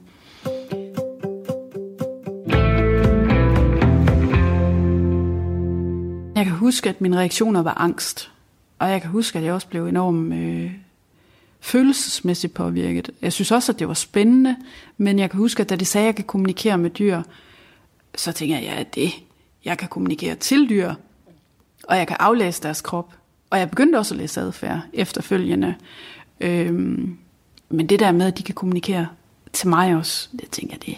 Jeg 6.35 6.45
kan 6.45 6.53
huske, 6.53 6.89
at 6.89 7.01
mine 7.01 7.17
reaktioner 7.17 7.61
var 7.61 7.73
angst. 7.73 8.31
Og 8.79 8.89
jeg 8.89 9.01
kan 9.01 9.09
huske, 9.09 9.39
at 9.39 9.45
jeg 9.45 9.53
også 9.53 9.67
blev 9.67 9.87
enormt 9.87 10.33
øh, 10.33 10.71
følelsesmæssigt 11.59 12.53
påvirket. 12.53 13.09
Jeg 13.21 13.33
synes 13.33 13.51
også, 13.51 13.71
at 13.71 13.79
det 13.79 13.87
var 13.87 13.93
spændende, 13.93 14.55
men 14.97 15.19
jeg 15.19 15.29
kan 15.29 15.37
huske, 15.37 15.61
at 15.61 15.69
da 15.69 15.75
de 15.75 15.85
sagde, 15.85 16.05
at 16.05 16.07
jeg 16.07 16.15
kan 16.15 16.25
kommunikere 16.25 16.77
med 16.77 16.89
dyr, 16.89 17.21
så 18.15 18.31
tænker 18.31 18.55
jeg, 18.55 18.63
ja, 18.63 18.83
det. 19.01 19.11
Jeg 19.65 19.77
kan 19.77 19.87
kommunikere 19.87 20.35
til 20.35 20.69
dyr, 20.69 20.93
og 21.83 21.97
jeg 21.97 22.07
kan 22.07 22.17
aflæse 22.19 22.63
deres 22.63 22.81
krop. 22.81 23.13
Og 23.49 23.59
jeg 23.59 23.69
begyndte 23.69 23.97
også 23.97 24.13
at 24.13 24.17
læse 24.17 24.41
adfærd 24.41 24.81
efterfølgende. 24.93 25.75
Øhm, 26.39 27.17
men 27.69 27.89
det 27.89 27.99
der 27.99 28.11
med, 28.11 28.27
at 28.27 28.37
de 28.37 28.43
kan 28.43 28.55
kommunikere 28.55 29.07
til 29.53 29.67
mig 29.67 29.95
også, 29.95 30.29
det 30.31 30.49
tænker 30.49 30.75
jeg, 30.75 30.85
det, 30.85 30.97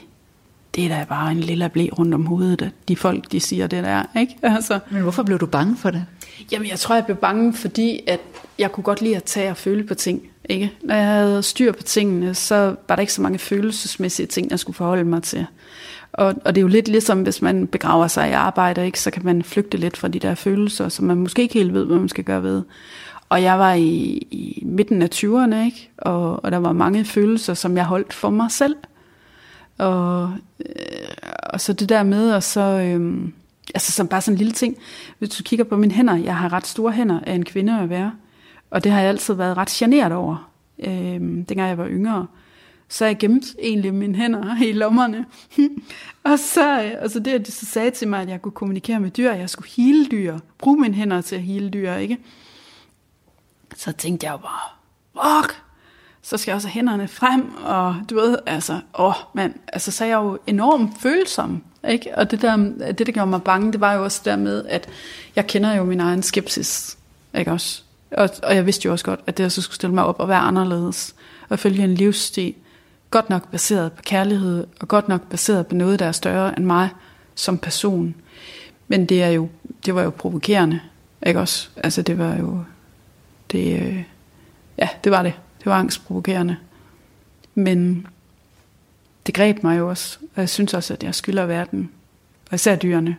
det 0.75 0.85
er 0.85 0.89
da 0.89 1.05
bare 1.09 1.31
en 1.31 1.39
lille 1.39 1.69
blæ 1.69 1.87
rundt 1.99 2.13
om 2.13 2.25
hovedet, 2.25 2.71
de 2.87 2.95
folk, 2.95 3.31
de 3.31 3.39
siger 3.39 3.67
det 3.67 3.83
der, 3.83 4.03
ikke? 4.19 4.37
Altså. 4.55 4.79
Men 4.89 5.01
hvorfor 5.01 5.23
blev 5.23 5.39
du 5.39 5.45
bange 5.45 5.77
for 5.77 5.91
det? 5.91 6.05
Jamen, 6.51 6.69
jeg 6.69 6.79
tror, 6.79 6.95
jeg 6.95 7.05
blev 7.05 7.17
bange, 7.17 7.53
fordi 7.53 7.99
at 8.07 8.19
jeg 8.59 8.71
kunne 8.71 8.83
godt 8.83 9.01
lide 9.01 9.15
at 9.15 9.23
tage 9.23 9.49
og 9.49 9.57
føle 9.57 9.83
på 9.83 9.93
ting, 9.93 10.21
ikke? 10.49 10.71
Når 10.83 10.95
jeg 10.95 11.05
havde 11.05 11.43
styr 11.43 11.71
på 11.71 11.83
tingene, 11.83 12.33
så 12.33 12.75
var 12.87 12.95
der 12.95 13.01
ikke 13.01 13.13
så 13.13 13.21
mange 13.21 13.39
følelsesmæssige 13.39 14.25
ting, 14.25 14.51
jeg 14.51 14.59
skulle 14.59 14.75
forholde 14.75 15.03
mig 15.03 15.23
til. 15.23 15.45
Og, 16.13 16.35
og 16.45 16.55
det 16.55 16.57
er 16.57 16.61
jo 16.61 16.67
lidt 16.67 16.87
ligesom, 16.87 17.21
hvis 17.21 17.41
man 17.41 17.67
begraver 17.67 18.07
sig 18.07 18.29
i 18.29 18.33
arbejde, 18.33 18.85
ikke? 18.85 18.99
så 18.99 19.11
kan 19.11 19.25
man 19.25 19.43
flygte 19.43 19.77
lidt 19.77 19.97
fra 19.97 20.07
de 20.07 20.19
der 20.19 20.35
følelser, 20.35 20.89
som 20.89 21.05
man 21.05 21.17
måske 21.17 21.41
ikke 21.41 21.53
helt 21.53 21.73
ved, 21.73 21.85
hvad 21.85 21.97
man 21.97 22.09
skal 22.09 22.23
gøre 22.23 22.43
ved. 22.43 22.63
Og 23.29 23.41
jeg 23.41 23.59
var 23.59 23.73
i, 23.73 24.27
i 24.31 24.63
midten 24.65 25.01
af 25.01 25.09
20'erne, 25.15 25.55
ikke? 25.65 25.89
Og, 25.97 26.43
og 26.43 26.51
der 26.51 26.57
var 26.57 26.71
mange 26.71 27.05
følelser, 27.05 27.53
som 27.53 27.77
jeg 27.77 27.85
holdt 27.85 28.13
for 28.13 28.29
mig 28.29 28.51
selv. 28.51 28.75
Og, 29.77 30.33
øh, 30.59 31.07
og 31.49 31.61
så 31.61 31.73
det 31.73 31.89
der 31.89 32.03
med, 32.03 32.31
og 32.31 32.43
så, 32.43 32.61
øh, 32.61 33.29
altså 33.73 33.91
som 33.91 34.07
bare 34.07 34.21
sådan 34.21 34.33
en 34.33 34.37
lille 34.37 34.53
ting, 34.53 34.77
hvis 35.19 35.29
du 35.29 35.43
kigger 35.43 35.65
på 35.65 35.77
mine 35.77 35.93
hænder, 35.93 36.15
jeg 36.15 36.37
har 36.37 36.53
ret 36.53 36.67
store 36.67 36.91
hænder 36.91 37.19
af 37.19 37.33
en 37.33 37.45
kvinde 37.45 37.79
at 37.79 37.89
være, 37.89 38.13
og 38.69 38.83
det 38.83 38.91
har 38.91 38.99
jeg 38.99 39.09
altid 39.09 39.33
været 39.33 39.57
ret 39.57 39.69
generet 39.69 40.11
over, 40.11 40.51
øh, 40.79 41.19
dengang 41.19 41.59
jeg 41.59 41.77
var 41.77 41.87
yngre. 41.87 42.27
Så 42.89 43.05
jeg 43.05 43.17
gemte 43.17 43.47
egentlig 43.59 43.93
mine 43.93 44.15
hænder 44.15 44.61
i 44.69 44.71
lommerne. 44.71 45.25
og, 46.23 46.39
så, 46.39 46.83
øh, 46.83 47.25
det, 47.25 47.27
at 47.27 47.47
de 47.47 47.51
så 47.51 47.65
sagde 47.65 47.91
til 47.91 48.07
mig, 48.07 48.21
at 48.21 48.29
jeg 48.29 48.41
kunne 48.41 48.51
kommunikere 48.51 48.99
med 48.99 49.11
dyr, 49.11 49.31
at 49.31 49.39
jeg 49.39 49.49
skulle 49.49 49.69
hele 49.69 50.05
dyr, 50.05 50.39
bruge 50.57 50.81
mine 50.81 50.93
hænder 50.93 51.21
til 51.21 51.35
at 51.35 51.41
hele 51.41 51.69
dyr, 51.69 51.93
ikke? 51.93 52.17
Så 53.75 53.91
tænkte 53.91 54.25
jeg 54.25 54.31
jo 54.31 54.37
bare, 54.37 55.41
fuck, 55.41 55.64
så 56.27 56.37
skal 56.37 56.51
jeg 56.51 56.55
også 56.55 56.67
have 56.67 56.73
hænderne 56.73 57.07
frem, 57.07 57.55
og 57.63 57.95
du 58.09 58.15
ved, 58.15 58.37
altså, 58.45 58.79
åh, 58.99 59.13
mand, 59.33 59.53
altså, 59.73 59.91
så 59.91 60.03
er 60.03 60.07
jeg 60.07 60.15
jo 60.15 60.39
enormt 60.47 60.91
følsom, 60.99 61.63
ikke? 61.89 62.17
Og 62.17 62.31
det 62.31 62.41
der, 62.41 62.57
det, 62.91 63.07
der 63.07 63.11
gjorde 63.11 63.29
mig 63.29 63.43
bange, 63.43 63.71
det 63.71 63.81
var 63.81 63.93
jo 63.93 64.03
også 64.03 64.21
der 64.25 64.35
med, 64.35 64.65
at 64.69 64.89
jeg 65.35 65.47
kender 65.47 65.73
jo 65.73 65.83
min 65.83 65.99
egen 65.99 66.23
skepsis, 66.23 66.97
ikke 67.37 67.51
også? 67.51 67.81
Og, 68.11 68.29
og 68.43 68.55
jeg 68.55 68.65
vidste 68.65 68.85
jo 68.85 68.91
også 68.91 69.05
godt, 69.05 69.19
at 69.27 69.37
det 69.37 69.43
jeg 69.43 69.51
så 69.51 69.61
skulle 69.61 69.75
stille 69.75 69.95
mig 69.95 70.05
op 70.05 70.19
og 70.19 70.27
være 70.27 70.39
anderledes, 70.39 71.15
og 71.49 71.59
følge 71.59 71.83
en 71.83 71.93
livsstil, 71.93 72.53
godt 73.11 73.29
nok 73.29 73.51
baseret 73.51 73.91
på 73.91 74.01
kærlighed, 74.01 74.67
og 74.79 74.87
godt 74.87 75.07
nok 75.07 75.29
baseret 75.29 75.67
på 75.67 75.75
noget, 75.75 75.99
der 75.99 76.05
er 76.05 76.11
større 76.11 76.57
end 76.57 76.65
mig 76.65 76.89
som 77.35 77.57
person. 77.57 78.15
Men 78.87 79.05
det 79.05 79.23
er 79.23 79.29
jo, 79.29 79.49
det 79.85 79.95
var 79.95 80.03
jo 80.03 80.09
provokerende, 80.09 80.79
ikke 81.25 81.39
også? 81.39 81.69
Altså 81.77 82.01
det 82.01 82.17
var 82.17 82.35
jo, 82.35 82.63
det, 83.51 83.81
øh, 83.81 84.03
ja, 84.77 84.89
det 85.03 85.11
var 85.11 85.23
det. 85.23 85.33
Det 85.65 85.71
var 85.71 85.79
angstprovokerende. 85.79 86.57
Men 87.55 88.07
det 89.25 89.35
greb 89.35 89.63
mig 89.63 89.77
jo 89.77 89.89
også, 89.89 90.17
og 90.35 90.41
jeg 90.41 90.49
synes 90.49 90.73
også, 90.73 90.93
at 90.93 91.03
jeg 91.03 91.15
skylder 91.15 91.45
verden, 91.45 91.91
og 92.49 92.55
især 92.55 92.75
dyrene, 92.75 93.17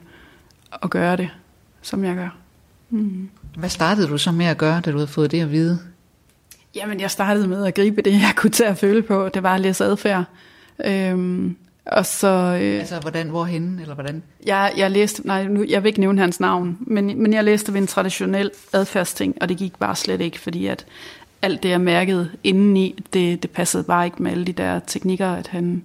at 0.83 0.91
gøre 0.91 1.17
det, 1.17 1.29
som 1.83 2.05
jeg 2.05 2.15
gør. 2.15 2.37
Mm. 2.91 3.29
Hvad 3.57 3.69
startede 3.69 4.09
du 4.09 4.19
så 4.19 4.33
med 4.33 4.47
at 4.47 4.59
gøre, 4.59 4.81
da 4.81 4.91
du 4.91 4.97
havde 4.97 5.09
fået 5.09 5.31
det 5.31 5.41
at 5.41 5.51
vide? 5.51 5.79
Jamen, 6.75 7.01
jeg 7.01 7.11
startede 7.11 7.49
med 7.49 7.67
at 7.67 7.75
gribe 7.75 8.03
det, 8.03 8.13
jeg 8.13 8.33
kunne 8.37 8.51
tage 8.51 8.71
at 8.71 8.79
føle 8.79 9.03
på. 9.03 9.29
Det 9.29 9.43
var 9.43 9.55
at 9.55 9.61
læse 9.61 9.85
adfærd. 9.85 10.25
Øhm, 10.85 11.57
og 11.87 12.07
så... 12.07 12.29
Øh, 12.63 12.79
altså, 12.79 13.01
hvordan, 13.01 13.29
hvorhen, 13.29 13.79
eller 13.81 13.95
hvordan? 13.95 14.23
Jeg, 14.47 14.73
jeg 14.77 14.91
læste, 14.91 15.27
nej, 15.27 15.45
nu, 15.45 15.65
jeg 15.69 15.83
vil 15.83 15.89
ikke 15.89 16.01
nævne 16.01 16.21
hans 16.21 16.41
navn, 16.41 16.79
men, 16.81 17.23
men 17.23 17.33
jeg 17.33 17.45
læste 17.45 17.73
ved 17.73 17.81
en 17.81 17.87
traditionel 17.87 18.51
adfærdsting, 18.73 19.37
og 19.41 19.49
det 19.49 19.57
gik 19.57 19.79
bare 19.79 19.97
slet 19.97 20.21
ikke, 20.21 20.41
fordi 20.41 20.67
at 20.67 20.87
alt 21.47 21.63
det, 21.63 21.69
jeg 21.69 21.81
mærkede 21.81 22.31
indeni, 22.45 23.05
det, 23.13 23.43
det 23.43 23.51
passede 23.51 23.85
bare 23.85 24.05
ikke 24.05 24.23
med 24.23 24.31
alle 24.31 24.45
de 24.45 24.53
der 24.53 24.79
teknikker, 24.79 25.33
at 25.33 25.47
han, 25.47 25.83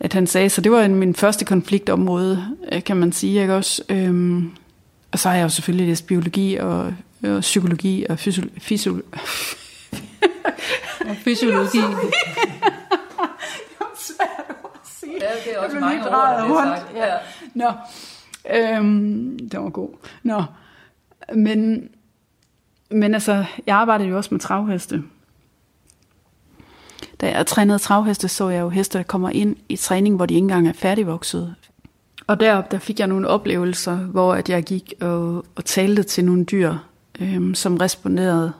at 0.00 0.12
han 0.12 0.26
sagde. 0.26 0.50
Så 0.50 0.60
det 0.60 0.72
var 0.72 0.82
en, 0.82 0.94
min 0.94 1.14
første 1.14 1.44
konfliktområde, 1.44 2.44
øh, 2.72 2.84
kan 2.84 2.96
man 2.96 3.12
sige, 3.12 3.40
ikke 3.40 3.54
også? 3.54 3.82
Øhm, 3.88 4.50
og 5.12 5.18
så 5.18 5.28
har 5.28 5.36
jeg 5.36 5.42
jo 5.42 5.48
selvfølgelig 5.48 5.88
læst 5.88 6.06
biologi 6.06 6.56
og, 6.56 6.94
og 7.24 7.40
psykologi 7.40 8.06
og 8.08 8.18
fysiologi. 8.18 8.54
Fysiol 8.60 9.02
og 11.08 11.16
fysiologi. 11.16 11.78
Ja, 15.20 15.30
det 15.44 15.54
er 15.54 15.58
også 15.58 15.78
mange 15.80 16.00
ord, 16.00 16.12
der 16.12 16.64
sagt. 16.64 16.96
Ja. 16.96 17.14
Nå, 17.54 17.72
øhm, 18.50 19.38
det 19.48 19.60
var 19.60 19.68
god. 19.68 19.88
Nå, 20.22 20.44
men, 21.34 21.88
men 22.90 23.14
altså, 23.14 23.44
jeg 23.66 23.76
arbejdede 23.76 24.08
jo 24.08 24.16
også 24.16 24.28
med 24.32 24.40
travheste. 24.40 25.02
Da 27.20 27.30
jeg 27.30 27.46
trænede 27.46 27.78
travheste, 27.78 28.28
så 28.28 28.48
jeg 28.48 28.60
jo 28.60 28.68
heste, 28.68 28.98
der 28.98 29.04
kommer 29.04 29.30
ind 29.30 29.56
i 29.68 29.76
træning, 29.76 30.16
hvor 30.16 30.26
de 30.26 30.34
ikke 30.34 30.44
engang 30.44 30.68
er 30.68 30.72
færdigvoksede. 30.72 31.54
Og 32.26 32.40
derop 32.40 32.70
der 32.70 32.78
fik 32.78 32.98
jeg 32.98 33.06
nogle 33.06 33.28
oplevelser, 33.28 33.96
hvor 33.96 34.34
at 34.34 34.48
jeg 34.48 34.62
gik 34.62 34.92
og, 35.00 35.44
og 35.56 35.64
talte 35.64 36.02
til 36.02 36.24
nogle 36.24 36.44
dyr, 36.44 36.74
øhm, 37.20 37.54
som 37.54 37.76
responderede 37.76 38.52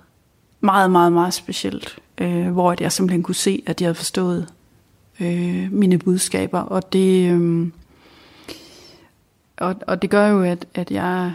meget, 0.60 0.90
meget, 0.90 1.12
meget 1.12 1.34
specielt. 1.34 1.98
Øh, 2.18 2.50
hvor 2.50 2.72
at 2.72 2.80
jeg 2.80 2.92
simpelthen 2.92 3.22
kunne 3.22 3.34
se, 3.34 3.62
at 3.66 3.78
de 3.78 3.84
havde 3.84 3.94
forstået 3.94 4.46
øh, 5.20 5.72
mine 5.72 5.98
budskaber. 5.98 6.60
Og 6.60 6.92
det, 6.92 7.32
øh, 7.32 7.68
og, 9.56 9.76
og 9.86 10.02
det 10.02 10.10
gør 10.10 10.28
jo, 10.28 10.42
at, 10.42 10.66
at 10.74 10.90
jeg 10.90 11.34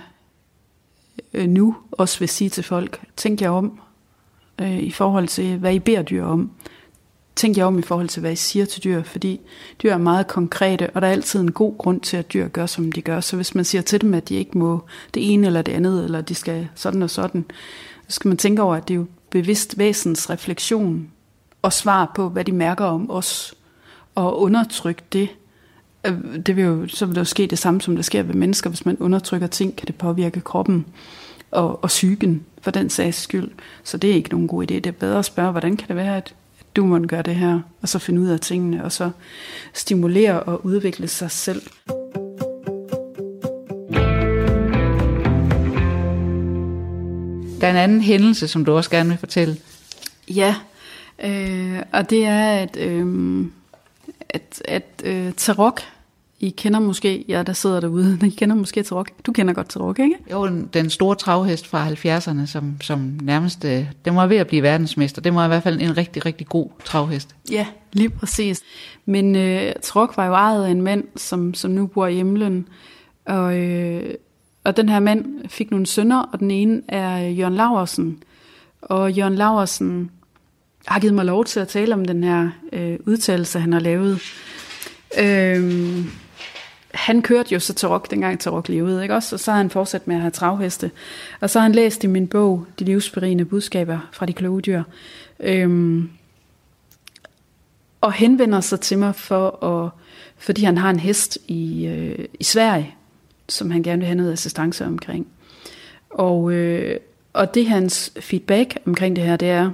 øh, 1.35 1.47
nu 1.47 1.75
også 1.91 2.19
vil 2.19 2.29
sige 2.29 2.49
til 2.49 2.63
folk, 2.63 3.01
tænk 3.15 3.41
jer 3.41 3.49
om 3.49 3.79
øh, 4.61 4.79
i 4.79 4.91
forhold 4.91 5.27
til, 5.27 5.57
hvad 5.57 5.73
I 5.73 5.79
beder 5.79 6.01
dyr 6.01 6.23
om. 6.23 6.51
Tænk 7.35 7.57
jer 7.57 7.65
om 7.65 7.79
i 7.79 7.81
forhold 7.81 8.09
til, 8.09 8.19
hvad 8.19 8.31
I 8.31 8.35
siger 8.35 8.65
til 8.65 8.83
dyr, 8.83 9.03
fordi 9.03 9.41
dyr 9.83 9.93
er 9.93 9.97
meget 9.97 10.27
konkrete, 10.27 10.89
og 10.89 11.01
der 11.01 11.07
er 11.07 11.11
altid 11.11 11.39
en 11.39 11.51
god 11.51 11.77
grund 11.77 12.01
til, 12.01 12.17
at 12.17 12.33
dyr 12.33 12.47
gør, 12.47 12.65
som 12.65 12.91
de 12.91 13.01
gør. 13.01 13.19
Så 13.19 13.35
hvis 13.35 13.55
man 13.55 13.65
siger 13.65 13.81
til 13.81 14.01
dem, 14.01 14.13
at 14.13 14.29
de 14.29 14.35
ikke 14.35 14.57
må 14.57 14.83
det 15.13 15.33
ene 15.33 15.47
eller 15.47 15.61
det 15.61 15.71
andet, 15.71 16.03
eller 16.03 16.21
de 16.21 16.35
skal 16.35 16.67
sådan 16.75 17.01
og 17.01 17.09
sådan, 17.09 17.45
så 18.07 18.15
skal 18.15 18.27
man 18.27 18.37
tænke 18.37 18.61
over, 18.61 18.75
at 18.75 18.87
det 18.87 18.93
er 18.93 18.97
jo 18.97 19.05
bevidst 19.29 19.77
væsens 19.77 20.29
refleksion 20.29 21.11
og 21.61 21.73
svar 21.73 22.11
på, 22.15 22.29
hvad 22.29 22.45
de 22.45 22.51
mærker 22.51 22.85
om 22.85 23.11
os 23.11 23.55
og 24.15 24.41
undertrykke 24.41 25.03
det, 25.13 25.29
øh, 26.05 26.13
det 26.45 26.55
vil 26.55 26.63
jo, 26.63 26.87
så 26.87 27.05
vil 27.05 27.15
der 27.15 27.21
jo 27.21 27.25
ske 27.25 27.47
det 27.47 27.59
samme, 27.59 27.81
som 27.81 27.95
der 27.95 28.03
sker 28.03 28.23
ved 28.23 28.33
mennesker. 28.33 28.69
Hvis 28.69 28.85
man 28.85 28.97
undertrykker 28.97 29.47
ting, 29.47 29.75
kan 29.75 29.87
det 29.87 29.95
påvirke 29.95 30.41
kroppen 30.41 30.85
og, 31.51 31.83
og 31.83 31.87
psyken 31.87 32.45
for 32.61 32.71
den 32.71 32.89
sags 32.89 33.17
skyld. 33.17 33.51
Så 33.83 33.97
det 33.97 34.09
er 34.09 34.13
ikke 34.13 34.29
nogen 34.29 34.47
god 34.47 34.63
idé. 34.63 34.73
Det 34.75 34.87
er 34.87 34.91
bedre 34.91 35.19
at 35.19 35.25
spørge, 35.25 35.51
hvordan 35.51 35.77
kan 35.77 35.87
det 35.87 35.95
være, 35.95 36.17
at 36.17 36.33
du 36.75 36.85
må 36.85 36.99
gøre 36.99 37.21
det 37.21 37.35
her, 37.35 37.59
og 37.81 37.89
så 37.89 37.99
finde 37.99 38.21
ud 38.21 38.27
af 38.27 38.39
tingene, 38.39 38.83
og 38.83 38.91
så 38.91 39.11
stimulere 39.73 40.39
og 40.39 40.65
udvikle 40.65 41.07
sig 41.07 41.31
selv. 41.31 41.61
Der 47.61 47.67
er 47.67 47.71
en 47.71 47.77
anden 47.77 48.01
hændelse, 48.01 48.47
som 48.47 48.65
du 48.65 48.71
også 48.71 48.89
gerne 48.89 49.09
vil 49.09 49.17
fortælle. 49.17 49.57
Ja, 50.27 50.55
øh, 51.23 51.79
og 51.91 52.09
det 52.09 52.25
er, 52.25 52.49
at 52.49 52.77
øh, 52.77 53.45
at, 54.35 54.61
at 54.65 54.83
øh, 55.03 55.33
Tarok, 55.33 55.81
I 56.39 56.49
kender 56.49 56.79
måske, 56.79 57.25
ja, 57.27 57.43
der 57.43 57.53
sidder 57.53 57.79
derude, 57.79 58.19
I 58.27 58.29
kender 58.29 58.55
måske 58.55 58.83
Tarok. 58.83 59.09
Du 59.25 59.31
kender 59.31 59.53
godt 59.53 59.69
Tarok, 59.69 59.99
ikke? 59.99 60.15
Jo, 60.31 60.49
den 60.73 60.89
store 60.89 61.15
travhest 61.15 61.67
fra 61.67 61.89
70'erne, 61.89 62.45
som, 62.45 62.73
som 62.81 63.19
nærmest, 63.21 63.65
øh, 63.65 63.85
den 64.05 64.15
var 64.15 64.27
ved 64.27 64.37
at 64.37 64.47
blive 64.47 64.63
verdensmester. 64.63 65.21
Det 65.21 65.35
var 65.35 65.45
i 65.45 65.47
hvert 65.47 65.63
fald 65.63 65.81
en 65.81 65.97
rigtig, 65.97 66.25
rigtig 66.25 66.47
god 66.47 66.69
travhest. 66.85 67.35
Ja, 67.51 67.67
lige 67.93 68.09
præcis. 68.09 68.61
Men 69.05 69.35
øh, 69.35 69.73
Tarok 69.81 70.17
var 70.17 70.25
jo 70.25 70.33
ejet 70.33 70.65
af 70.65 70.69
en 70.69 70.81
mand, 70.81 71.03
som, 71.15 71.53
som 71.53 71.71
nu 71.71 71.87
bor 71.87 72.07
i 72.07 72.13
Hjemlen, 72.13 72.67
og, 73.25 73.57
øh, 73.57 74.13
og 74.63 74.77
den 74.77 74.89
her 74.89 74.99
mand 74.99 75.49
fik 75.49 75.71
nogle 75.71 75.85
sønner, 75.85 76.21
og 76.21 76.39
den 76.39 76.51
ene 76.51 76.81
er 76.87 77.17
Jørgen 77.17 77.55
Laversen. 77.55 78.23
Og 78.81 79.11
Jørgen 79.11 79.35
Laversen 79.35 80.11
har 80.85 80.99
givet 80.99 81.13
mig 81.13 81.25
lov 81.25 81.45
til 81.45 81.59
at 81.59 81.67
tale 81.67 81.93
om 81.93 82.05
den 82.05 82.23
her 82.23 82.49
øh, 82.73 82.99
udtalelse, 83.05 83.59
han 83.59 83.73
har 83.73 83.79
lavet. 83.79 84.19
Øh, 85.19 86.05
han 86.95 87.21
kørte 87.21 87.53
jo 87.53 87.59
så 87.59 87.73
til 87.73 87.87
rock, 87.87 88.11
dengang 88.11 88.39
til 88.39 88.51
rock 88.51 88.69
levede, 88.69 89.01
ikke 89.01 89.15
også? 89.15 89.35
Og 89.35 89.39
så 89.39 89.51
har 89.51 89.57
han 89.57 89.69
fortsat 89.69 90.07
med 90.07 90.15
at 90.15 90.21
have 90.21 90.31
travheste. 90.31 90.91
Og 91.39 91.49
så 91.49 91.59
har 91.59 91.63
han 91.63 91.75
læst 91.75 92.03
i 92.03 92.07
min 92.07 92.27
bog, 92.27 92.65
De 92.79 92.83
livsberigende 92.83 93.45
budskaber 93.45 94.09
fra 94.11 94.25
de 94.25 94.33
kloge 94.33 94.61
dyr. 94.61 94.83
Øhm, 95.39 96.09
og 98.01 98.13
henvender 98.13 98.61
sig 98.61 98.79
til 98.79 98.99
mig, 98.99 99.15
for 99.15 99.65
at, 99.65 99.91
fordi 100.37 100.63
han 100.63 100.77
har 100.77 100.89
en 100.89 100.99
hest 100.99 101.37
i, 101.47 101.85
øh, 101.85 102.25
i 102.39 102.43
Sverige, 102.43 102.95
som 103.49 103.71
han 103.71 103.83
gerne 103.83 103.99
vil 103.99 104.07
have 104.07 104.17
noget 104.17 104.33
assistance 104.33 104.85
omkring. 104.85 105.27
Og, 106.09 106.51
øh, 106.51 106.99
og 107.33 107.53
det 107.53 107.67
hans 107.67 108.13
feedback 108.19 108.77
omkring 108.85 109.15
det 109.15 109.23
her, 109.23 109.35
det 109.35 109.49
er, 109.49 109.65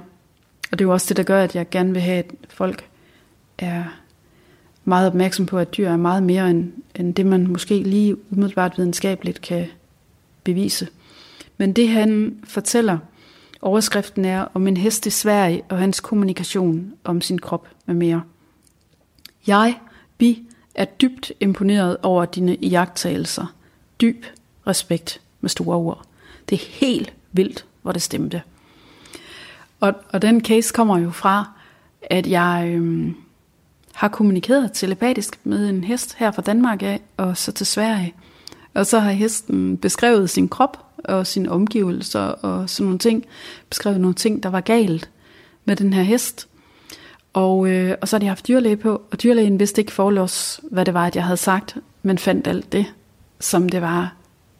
og 0.72 0.78
det 0.78 0.80
er 0.80 0.84
jo 0.84 0.92
også 0.92 1.06
det, 1.08 1.16
der 1.16 1.22
gør, 1.22 1.44
at 1.44 1.54
jeg 1.54 1.70
gerne 1.70 1.92
vil 1.92 2.02
have, 2.02 2.18
at 2.18 2.30
folk 2.48 2.84
er 3.58 3.84
meget 4.84 5.06
opmærksom 5.06 5.46
på, 5.46 5.58
at 5.58 5.76
dyr 5.76 5.88
er 5.88 5.96
meget 5.96 6.22
mere 6.22 6.50
end, 6.50 6.72
end 6.94 7.14
det, 7.14 7.26
man 7.26 7.46
måske 7.46 7.82
lige 7.82 8.16
umiddelbart 8.32 8.78
videnskabeligt 8.78 9.40
kan 9.40 9.66
bevise. 10.44 10.88
Men 11.56 11.72
det 11.72 11.88
han 11.88 12.36
fortæller, 12.44 12.98
overskriften 13.62 14.24
er 14.24 14.46
om 14.54 14.66
en 14.66 14.76
hest 14.76 15.06
i 15.06 15.10
Sverige 15.10 15.62
og 15.68 15.78
hans 15.78 16.00
kommunikation 16.00 16.92
om 17.04 17.20
sin 17.20 17.38
krop 17.38 17.68
med 17.86 17.94
mere. 17.94 18.22
Jeg, 19.46 19.78
Bi, 20.18 20.42
er 20.74 20.84
dybt 20.84 21.32
imponeret 21.40 21.96
over 22.02 22.24
dine 22.24 22.56
iagttagelser. 22.56 23.54
Dyb 24.00 24.24
respekt 24.66 25.20
med 25.40 25.50
store 25.50 25.76
ord. 25.76 26.02
Det 26.48 26.56
er 26.60 26.66
helt 26.86 27.12
vildt, 27.32 27.64
hvor 27.82 27.92
det 27.92 28.02
stemte. 28.02 28.42
Og, 29.80 29.94
og 30.12 30.22
den 30.22 30.44
case 30.44 30.74
kommer 30.74 30.98
jo 30.98 31.10
fra, 31.10 31.52
at 32.02 32.26
jeg 32.26 32.72
øhm, 32.74 33.16
har 33.94 34.08
kommunikeret 34.08 34.70
telepatisk 34.72 35.38
med 35.44 35.68
en 35.68 35.84
hest 35.84 36.14
her 36.14 36.30
fra 36.30 36.42
Danmark 36.42 36.82
af, 36.82 37.00
og 37.16 37.36
så 37.36 37.52
til 37.52 37.66
Sverige. 37.66 38.14
Og 38.74 38.86
så 38.86 38.98
har 38.98 39.10
hesten 39.10 39.76
beskrevet 39.76 40.30
sin 40.30 40.48
krop 40.48 40.84
og 41.04 41.26
sine 41.26 41.50
omgivelser 41.50 42.20
og 42.20 42.70
sådan 42.70 42.84
nogle 42.84 42.98
ting. 42.98 43.24
Beskrevet 43.68 44.00
nogle 44.00 44.14
ting, 44.14 44.42
der 44.42 44.48
var 44.48 44.60
galt 44.60 45.10
med 45.64 45.76
den 45.76 45.92
her 45.92 46.02
hest. 46.02 46.48
Og, 47.32 47.68
øh, 47.68 47.96
og 48.00 48.08
så 48.08 48.16
har 48.16 48.20
de 48.20 48.26
haft 48.26 48.48
dyrlæge 48.48 48.76
på, 48.76 49.02
og 49.10 49.22
dyrlægen 49.22 49.60
vidste 49.60 49.80
ikke 49.80 49.92
forlås, 49.92 50.60
hvad 50.70 50.84
det 50.84 50.94
var, 50.94 51.06
at 51.06 51.16
jeg 51.16 51.24
havde 51.24 51.36
sagt, 51.36 51.76
men 52.02 52.18
fandt 52.18 52.46
alt 52.46 52.72
det, 52.72 52.86
som 53.40 53.68
det 53.68 53.82
var, 53.82 54.14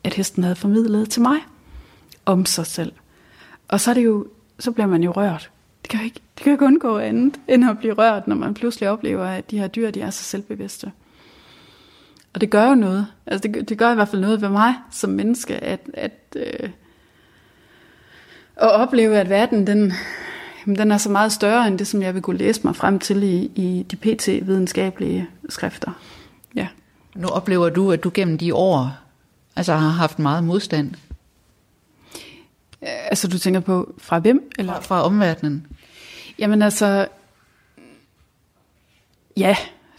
at 0.05 0.15
hesten 0.15 0.43
havde 0.43 0.57
formidlet 0.57 1.11
til 1.11 1.23
mig 1.23 1.39
om 2.25 2.47
sig 2.47 2.67
selv. 2.67 2.93
Og 3.69 3.81
så 3.81 3.91
er 3.91 3.95
det 3.95 4.05
jo 4.05 4.27
så 4.63 4.73
bliver 4.73 4.87
man 4.87 5.03
jo 5.03 5.11
rørt. 5.11 5.51
Det 5.83 5.91
kan 5.91 6.01
jo 6.01 6.05
ikke, 6.05 6.21
det 6.35 6.45
kan 6.45 6.51
jo 6.51 6.55
ikke 6.55 6.65
undgå 6.65 6.99
andet, 6.99 7.41
end 7.49 7.71
at 7.71 7.79
blive 7.79 7.95
rørt, 7.95 8.29
når 8.29 8.37
man 8.37 8.55
pludselig 8.55 8.91
oplever, 8.91 9.27
at 9.27 9.51
de 9.51 9.59
her 9.59 9.67
dyr, 9.67 9.91
de 9.91 10.01
er 10.01 10.11
så 10.11 10.23
selvbevidste. 10.23 10.93
Og 12.35 12.41
det 12.41 12.51
gør 12.51 12.69
jo 12.69 12.75
noget. 12.75 13.07
Altså 13.27 13.49
det, 13.49 13.69
det 13.69 13.79
gør 13.79 13.93
i 13.93 13.95
hvert 13.95 14.09
fald 14.09 14.21
noget 14.21 14.43
ved 14.43 14.49
mig 14.49 14.75
som 14.91 15.11
menneske, 15.11 15.57
at, 15.57 15.81
at, 15.95 16.37
øh, 16.37 16.71
at 18.57 18.71
opleve, 18.71 19.17
at 19.17 19.29
verden 19.29 19.67
den, 19.67 19.93
jamen, 20.67 20.79
den 20.79 20.91
er 20.91 20.99
så 20.99 21.11
meget 21.11 21.33
større, 21.33 21.67
end 21.69 21.79
det, 21.79 21.87
som 21.87 22.03
jeg 22.03 22.15
vil 22.15 22.23
kunne 22.23 22.39
læse 22.39 22.61
mig 22.65 22.77
frem 22.77 22.99
til 22.99 23.23
i, 23.23 23.51
i 23.55 23.87
de 23.91 23.97
pt-videnskabelige 23.97 25.29
skrifter. 25.49 25.91
Ja. 26.55 26.69
Nu 27.15 27.29
oplever 27.29 27.69
du, 27.69 27.93
at 27.93 28.05
du 28.05 28.11
gennem 28.15 28.39
de 28.39 28.55
år 28.55 28.91
altså 29.57 29.75
har 29.75 29.89
haft 29.89 30.19
meget 30.19 30.45
modstand 30.45 30.95
Altså 32.83 33.29
du 33.29 33.39
tænker 33.39 33.61
på 33.61 33.95
fra 33.99 34.19
hvem? 34.19 34.51
Eller? 34.59 34.73
Fra, 34.73 34.81
fra 34.81 35.03
omverdenen. 35.03 35.67
Jamen 36.39 36.63
altså, 36.63 37.09
ja, 39.37 39.57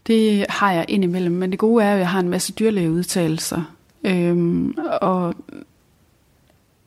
det 0.07 0.45
har 0.49 0.71
jeg 0.71 0.85
indimellem, 0.87 1.35
men 1.35 1.51
det 1.51 1.59
gode 1.59 1.83
er 1.83 1.89
jo, 1.89 1.93
at 1.93 1.99
jeg 1.99 2.09
har 2.09 2.19
en 2.19 2.29
masse 2.29 2.53
dyrlægeudtalelser. 2.53 3.61
Øhm, 4.03 4.77
og, 5.01 5.35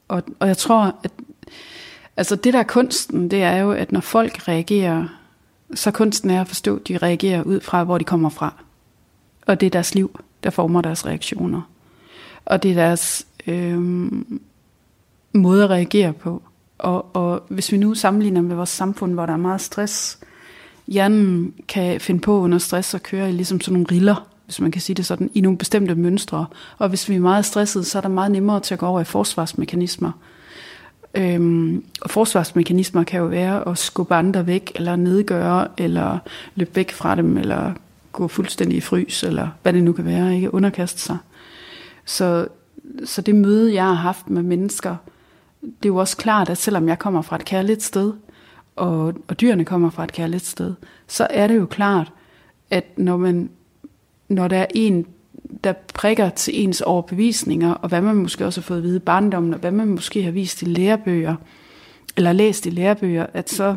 og, 0.09 0.23
og 0.39 0.49
jeg 0.49 0.57
tror, 0.57 0.95
at 1.05 1.11
altså 2.17 2.37
det 2.37 2.53
der 2.53 2.59
er 2.59 2.65
kunsten, 2.65 3.31
det 3.31 3.43
er 3.43 3.57
jo, 3.57 3.73
at 3.73 3.93
når 3.93 4.01
folk 4.01 4.49
reagerer, 4.49 5.07
så 5.75 5.91
kunsten 5.91 6.31
er 6.31 6.41
at 6.41 6.49
forstå, 6.49 6.77
at 6.77 6.89
de 6.89 6.99
reagerer 6.99 7.43
ud 7.43 7.61
fra, 7.61 7.85
hvor 7.85 7.99
de 7.99 8.05
kommer 8.05 8.29
fra. 8.29 8.55
Og 9.47 9.61
det 9.61 9.67
er 9.67 9.71
deres 9.71 9.95
liv, 9.95 10.21
der 10.45 10.51
former 10.51 10.81
deres 10.81 11.07
reaktioner. 11.07 11.63
Og 12.45 12.63
det 12.63 12.71
er 12.71 12.75
deres 12.75 13.27
øhm, 13.47 14.41
måde 15.39 15.65
at 15.65 15.71
reagere 15.71 16.13
på, 16.13 16.43
Og, 16.79 17.17
og 17.17 17.43
hvis 17.49 17.73
vi 17.73 17.77
nu 17.77 17.95
sammenligner 17.95 18.41
med 18.41 18.57
vores 18.57 18.69
samfund, 18.69 19.13
hvor 19.13 19.27
der 19.27 19.33
er 19.33 19.37
meget 19.37 19.61
stress, 19.61 20.19
hjernen 20.87 21.55
kan 21.69 22.01
finde 22.01 22.21
på 22.21 22.41
under 22.41 22.59
stress 22.59 22.95
at 22.95 23.03
køre 23.03 23.29
i 23.29 23.33
ligesom 23.33 23.61
sådan 23.61 23.73
nogle 23.73 23.87
riller, 23.91 24.29
hvis 24.45 24.61
man 24.61 24.71
kan 24.71 24.83
sige 24.83 24.95
det 24.95 25.07
sådan, 25.07 25.31
i 25.35 25.41
nogle 25.41 25.59
bestemte 25.59 25.95
mønstre. 25.95 26.47
Og 26.79 26.89
hvis 26.89 27.09
vi 27.09 27.15
er 27.15 27.21
meget 27.21 27.45
stresset, 27.45 27.87
så 27.87 27.99
er 27.99 28.03
der 28.03 28.09
meget 28.09 28.31
nemmere 28.31 28.61
til 28.61 28.75
at 28.75 28.79
gå 28.79 28.87
over 28.87 29.01
i 29.01 29.05
forsvarsmekanismer. 29.05 30.13
Øhm, 31.15 31.85
og 32.01 32.11
forsvarsmekanismer 32.11 33.05
kan 33.05 33.21
jo 33.21 33.27
være 33.27 33.69
at 33.69 33.79
skubbe 33.79 34.15
andre 34.15 34.47
væk, 34.47 34.73
eller 34.75 34.97
nedgøre, 34.97 35.69
eller 35.79 36.19
løbe 36.55 36.77
væk 36.77 36.93
fra 36.93 37.15
dem, 37.15 37.37
eller 37.39 37.73
gå 38.13 38.29
fuldstændig 38.29 38.77
i 38.77 38.81
frys, 38.81 39.23
eller 39.23 39.49
hvad 39.63 39.73
det 39.73 39.83
nu 39.83 39.93
kan 39.93 40.05
være, 40.05 40.35
ikke 40.35 40.55
underkaste 40.55 41.01
sig. 41.01 41.17
Så, 42.05 42.47
så 43.05 43.23
det 43.23 43.35
møde, 43.35 43.75
jeg 43.75 43.85
har 43.85 43.95
haft 43.95 44.31
med 44.31 44.43
mennesker, 44.43 44.97
det 45.67 45.89
er 45.89 45.93
jo 45.93 45.97
også 45.97 46.17
klart, 46.17 46.51
at 46.51 46.59
selvom 46.59 46.89
jeg 46.89 46.99
kommer 46.99 47.23
fra 47.23 47.37
et 47.37 47.45
kærligt 47.45 47.83
sted, 47.83 48.13
og, 48.77 49.15
og 49.29 49.41
dyrene 49.41 49.65
kommer 49.65 49.91
fra 49.91 50.05
et 50.05 50.13
kærligt 50.13 50.47
sted, 50.47 50.75
så 51.07 51.27
er 51.31 51.47
det 51.47 51.57
jo 51.57 51.67
klart, 51.67 52.13
at 52.71 52.99
når, 52.99 53.17
man, 53.17 53.51
når 54.29 54.49
der 54.49 54.59
er 54.59 54.67
en, 54.75 55.07
der 55.65 55.73
prikker 55.95 56.31
til 56.31 56.63
ens 56.65 56.81
overbevisninger, 56.81 57.73
og 57.73 57.89
hvad 57.89 58.01
man 58.01 58.17
måske 58.17 58.47
også 58.47 58.61
har 58.61 58.65
fået 58.65 58.79
at 58.79 58.85
vide 58.85 58.97
i 58.97 58.99
barndommen, 59.01 59.55
og 59.55 59.61
hvad 59.61 59.71
man 59.71 59.89
måske 59.89 60.23
har 60.23 60.31
vist 60.31 60.63
i 60.63 60.65
lærebøger, 60.65 61.37
eller 62.17 62.33
læst 62.33 62.67
i 62.67 62.71
lærebøger, 62.71 63.27
at 63.35 63.51
så, 63.51 63.77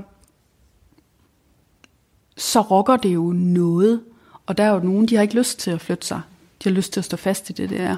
så 2.38 2.62
rokker 2.62 2.98
det 2.98 3.14
jo 3.14 3.34
noget. 3.36 4.02
Og 4.46 4.58
der 4.58 4.64
er 4.64 4.74
jo 4.74 4.80
nogen, 4.80 5.06
de 5.06 5.16
har 5.16 5.22
ikke 5.22 5.36
lyst 5.36 5.60
til 5.60 5.72
at 5.72 5.82
flytte 5.82 6.08
sig. 6.08 6.22
De 6.64 6.70
har 6.70 6.76
lyst 6.76 6.94
til 6.94 7.00
at 7.00 7.06
stå 7.06 7.18
fast 7.18 7.50
i 7.50 7.54
det, 7.54 7.70
det 7.70 7.82
er. 7.82 7.98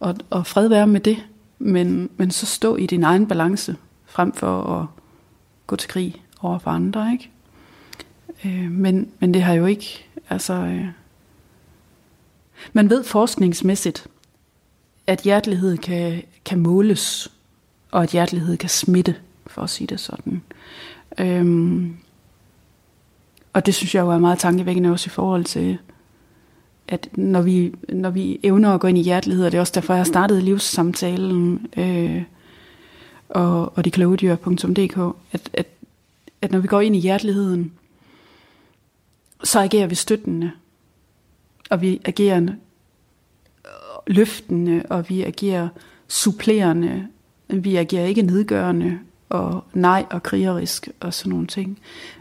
Og, 0.00 0.16
og 0.30 0.46
fred 0.46 0.68
være 0.68 0.86
med 0.86 1.00
det, 1.00 1.16
men, 1.58 2.10
men 2.16 2.30
så 2.30 2.46
stå 2.46 2.76
i 2.76 2.86
din 2.86 3.02
egen 3.02 3.26
balance, 3.26 3.76
frem 4.06 4.32
for 4.32 4.62
at 4.62 4.86
gå 5.66 5.76
til 5.76 5.88
krig 5.88 6.22
over 6.40 6.58
for 6.58 6.70
andre, 6.70 7.12
ikke? 7.12 7.30
Øh, 8.44 8.70
men, 8.70 9.10
men 9.18 9.34
det 9.34 9.42
har 9.42 9.54
jo 9.54 9.66
ikke, 9.66 10.06
altså... 10.30 10.54
Øh, 10.54 10.86
man 12.72 12.90
ved 12.90 13.04
forskningsmæssigt, 13.04 14.06
at 15.06 15.20
hjertelighed 15.20 15.78
kan, 15.78 16.22
kan 16.44 16.58
måles, 16.58 17.32
og 17.90 18.02
at 18.02 18.10
hjertelighed 18.10 18.56
kan 18.56 18.68
smitte, 18.68 19.16
for 19.46 19.62
at 19.62 19.70
sige 19.70 19.86
det 19.86 20.00
sådan. 20.00 20.42
Øhm, 21.18 21.96
og 23.52 23.66
det 23.66 23.74
synes 23.74 23.94
jeg 23.94 24.00
jo 24.00 24.10
er 24.10 24.18
meget 24.18 24.38
tankevækkende 24.38 24.90
også 24.90 25.08
i 25.08 25.10
forhold 25.10 25.44
til, 25.44 25.78
at 26.88 27.08
når 27.16 27.42
vi, 27.42 27.74
når 27.88 28.10
vi 28.10 28.40
evner 28.42 28.74
at 28.74 28.80
gå 28.80 28.86
ind 28.86 28.98
i 28.98 29.02
hjertelighed, 29.02 29.44
og 29.46 29.52
det 29.52 29.58
er 29.58 29.60
også 29.60 29.72
derfor, 29.74 29.94
jeg 29.94 29.98
har 29.98 30.04
startet 30.04 30.42
livssamtalen 30.42 31.66
øh, 31.76 32.22
og, 33.28 33.78
og 33.78 33.84
deklogedyr.dk, 33.84 35.16
at, 35.32 35.50
at, 35.52 35.66
at 36.42 36.52
når 36.52 36.58
vi 36.58 36.68
går 36.68 36.80
ind 36.80 36.96
i 36.96 37.00
hjerteligheden, 37.00 37.72
så 39.44 39.60
agerer 39.60 39.86
vi 39.86 39.94
støttende, 39.94 40.50
og 41.70 41.80
vi 41.80 42.00
agerer 42.04 42.46
løftende, 44.06 44.82
og 44.90 45.08
vi 45.08 45.22
agerer 45.22 45.68
supplerende, 46.08 47.06
vi 47.48 47.76
agerer 47.76 48.06
ikke 48.06 48.22
nedgørende, 48.22 48.98
og 49.28 49.64
nej 49.72 50.04
og 50.10 50.22
krigerisk 50.22 50.88
og 51.00 51.14
sådan 51.14 51.30
nogle 51.30 51.46
ting. 51.46 51.78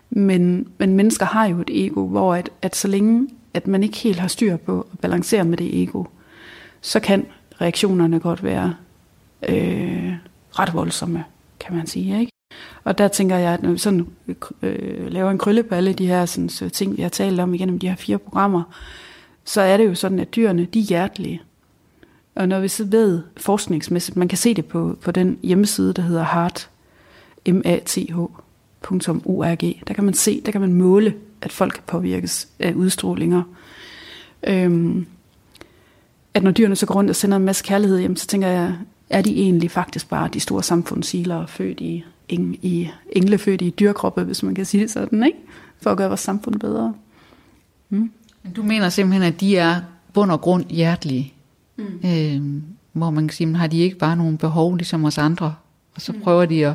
Men, 0.09 0.67
men 0.77 0.93
mennesker 0.93 1.25
har 1.25 1.45
jo 1.45 1.61
et 1.61 1.69
ego, 1.85 2.07
hvor 2.07 2.35
at, 2.35 2.49
at 2.61 2.75
så 2.75 2.87
længe 2.87 3.27
at 3.53 3.67
man 3.67 3.83
ikke 3.83 3.97
helt 3.97 4.19
har 4.19 4.27
styr 4.27 4.57
på 4.57 4.87
at 4.93 4.99
balancere 4.99 5.43
med 5.43 5.57
det 5.57 5.83
ego, 5.83 6.03
så 6.81 6.99
kan 6.99 7.25
reaktionerne 7.61 8.19
godt 8.19 8.43
være 8.43 8.75
øh, 9.49 10.13
ret 10.51 10.73
voldsomme, 10.73 11.23
kan 11.59 11.75
man 11.75 11.87
sige. 11.87 12.19
Ikke? 12.19 12.31
Og 12.83 12.97
der 12.97 13.07
tænker 13.07 13.37
jeg, 13.37 13.53
at 13.53 13.63
når 13.63 13.71
vi 13.71 13.77
sådan, 13.77 14.07
øh, 14.61 15.11
laver 15.11 15.31
en 15.31 15.37
krølle 15.37 15.63
på 15.63 15.75
alle 15.75 15.93
de 15.93 16.07
her 16.07 16.25
sådan, 16.25 16.49
så 16.49 16.69
ting, 16.69 16.97
vi 16.97 17.01
har 17.01 17.09
talt 17.09 17.39
om 17.39 17.53
igennem 17.53 17.79
de 17.79 17.89
her 17.89 17.95
fire 17.95 18.17
programmer, 18.17 18.63
så 19.45 19.61
er 19.61 19.77
det 19.77 19.85
jo 19.85 19.95
sådan, 19.95 20.19
at 20.19 20.35
dyrene, 20.35 20.65
de 20.65 20.79
er 20.79 20.83
hjertelige. 20.83 21.41
Og 22.35 22.47
når 22.47 22.59
vi 22.59 22.67
så 22.67 22.83
ved 22.83 23.21
forskningsmæssigt, 23.37 24.17
man 24.17 24.27
kan 24.27 24.37
se 24.37 24.53
det 24.53 24.65
på, 24.65 24.97
på 25.01 25.11
den 25.11 25.39
hjemmeside, 25.43 25.93
der 25.93 26.01
hedder 26.01 26.23
Heart, 26.23 26.69
m 27.47 27.61
a 28.91 28.97
t 28.99 29.09
.org, 29.25 29.87
der 29.87 29.93
kan 29.93 30.03
man 30.03 30.13
se, 30.13 30.41
der 30.45 30.51
kan 30.51 30.61
man 30.61 30.73
måle, 30.73 31.13
at 31.41 31.51
folk 31.51 31.73
kan 31.73 31.83
påvirkes 31.87 32.47
af 32.59 32.73
udstrålinger. 32.73 33.43
Øhm, 34.47 35.05
at 36.33 36.43
når 36.43 36.51
dyrene 36.51 36.75
så 36.75 36.85
går 36.85 36.95
rundt 36.95 37.09
og 37.09 37.15
sender 37.15 37.37
en 37.37 37.45
masse 37.45 37.63
kærlighed 37.63 37.99
hjem, 37.99 38.15
så 38.15 38.27
tænker 38.27 38.47
jeg, 38.47 38.75
er 39.09 39.21
de 39.21 39.41
egentlig 39.41 39.71
faktisk 39.71 40.09
bare 40.09 40.29
de 40.33 40.39
store 40.39 40.63
samfundssiler, 40.63 41.45
født 41.45 41.79
i, 41.79 42.03
i 42.29 42.89
engle 43.11 43.37
født 43.37 43.61
i 43.61 43.69
dyrkroppe, 43.69 44.23
hvis 44.23 44.43
man 44.43 44.55
kan 44.55 44.65
sige 44.65 44.81
det 44.81 44.91
sådan, 44.91 45.23
ikke? 45.23 45.37
for 45.81 45.91
at 45.91 45.97
gøre 45.97 46.07
vores 46.07 46.19
samfund 46.19 46.59
bedre. 46.59 46.93
Mm. 47.89 48.11
Du 48.55 48.63
mener 48.63 48.89
simpelthen, 48.89 49.33
at 49.33 49.39
de 49.39 49.57
er 49.57 49.81
bund 50.13 50.31
og 50.31 50.41
grund 50.41 50.65
hjertelige, 50.65 51.33
mm. 51.77 51.99
øhm, 52.05 52.63
hvor 52.91 53.09
man 53.09 53.27
kan 53.27 53.35
sige, 53.35 53.55
har 53.55 53.67
de 53.67 53.79
ikke 53.79 53.97
bare 53.97 54.15
nogle 54.15 54.37
behov, 54.37 54.75
ligesom 54.75 55.05
os 55.05 55.17
andre, 55.17 55.55
og 55.95 56.01
så 56.01 56.11
mm. 56.11 56.21
prøver 56.21 56.45
de 56.45 56.65
at, 56.65 56.73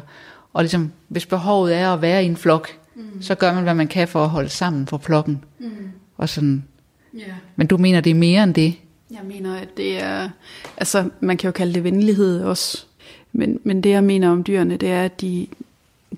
og 0.53 0.63
ligesom, 0.63 0.93
hvis 1.09 1.27
behovet 1.27 1.75
er 1.75 1.93
at 1.93 2.03
være 2.03 2.25
i 2.25 2.27
en 2.27 2.37
flok, 2.37 2.69
mm. 2.95 3.23
så 3.23 3.35
gør 3.35 3.55
man, 3.55 3.63
hvad 3.63 3.75
man 3.75 3.89
kan 3.89 4.09
for 4.09 4.25
at 4.25 4.31
holde 4.31 4.49
sammen 4.49 4.87
for 4.87 4.99
flokken. 4.99 5.45
Mm. 5.59 5.69
Og 6.17 6.29
sådan. 6.29 6.65
Yeah. 7.15 7.29
Men 7.57 7.67
du 7.67 7.77
mener, 7.77 8.01
det 8.01 8.11
er 8.11 8.15
mere 8.15 8.43
end 8.43 8.55
det? 8.55 8.75
Jeg 9.11 9.21
mener, 9.25 9.57
at 9.57 9.77
det 9.77 10.03
er, 10.03 10.29
altså 10.77 11.11
man 11.21 11.37
kan 11.37 11.49
jo 11.49 11.53
kalde 11.53 11.75
det 11.75 11.85
venlighed 11.85 12.43
også, 12.43 12.85
men, 13.33 13.61
men 13.65 13.83
det 13.83 13.91
jeg 13.91 14.05
mener 14.05 14.31
om 14.31 14.45
dyrene, 14.45 14.77
det 14.77 14.91
er, 14.91 15.05
at 15.05 15.21
de, 15.21 15.47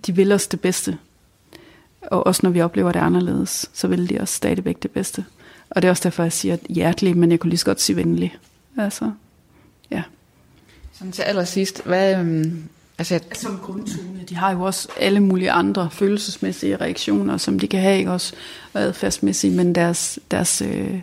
de 0.07 0.14
vil 0.14 0.33
os 0.33 0.47
det 0.47 0.61
bedste. 0.61 0.99
Og 2.03 2.26
også 2.26 2.41
når 2.43 2.51
vi 2.51 2.61
oplever 2.61 2.93
det 2.93 3.01
anderledes, 3.01 3.70
så 3.72 3.89
vil 3.89 4.11
de 4.11 4.20
os 4.20 4.31
stadigvæk 4.31 4.83
det 4.83 4.91
bedste. 4.91 5.24
Og 5.70 5.83
det 5.83 5.89
er 5.89 5.91
også 5.91 6.03
derfor, 6.05 6.22
jeg 6.22 6.33
siger 6.33 6.57
hjertelig, 6.68 7.16
men 7.16 7.31
jeg 7.31 7.41
kunne 7.41 7.51
lige 7.51 7.59
så 7.59 7.64
godt 7.64 7.81
sige 7.81 7.97
venlig. 7.97 8.37
Altså, 8.78 9.12
ja. 9.91 10.03
Sådan 10.93 11.12
til 11.12 11.22
allersidst, 11.22 11.85
hvad, 11.85 12.18
øhm, 12.18 12.68
Altså, 13.01 13.20
som 13.32 13.59
grundtone. 13.62 14.24
De 14.28 14.36
har 14.36 14.53
jo 14.53 14.62
også 14.62 14.88
alle 14.98 15.20
mulige 15.20 15.51
andre 15.51 15.90
følelsesmæssige 15.90 16.76
reaktioner, 16.76 17.36
som 17.36 17.59
de 17.59 17.68
kan 17.68 17.80
have, 17.80 17.98
ikke 17.98 18.11
også 18.11 18.34
adfærdsmæssigt, 18.74 19.55
men 19.55 19.74
deres, 19.74 20.18
deres 20.30 20.62
øh, 20.62 21.01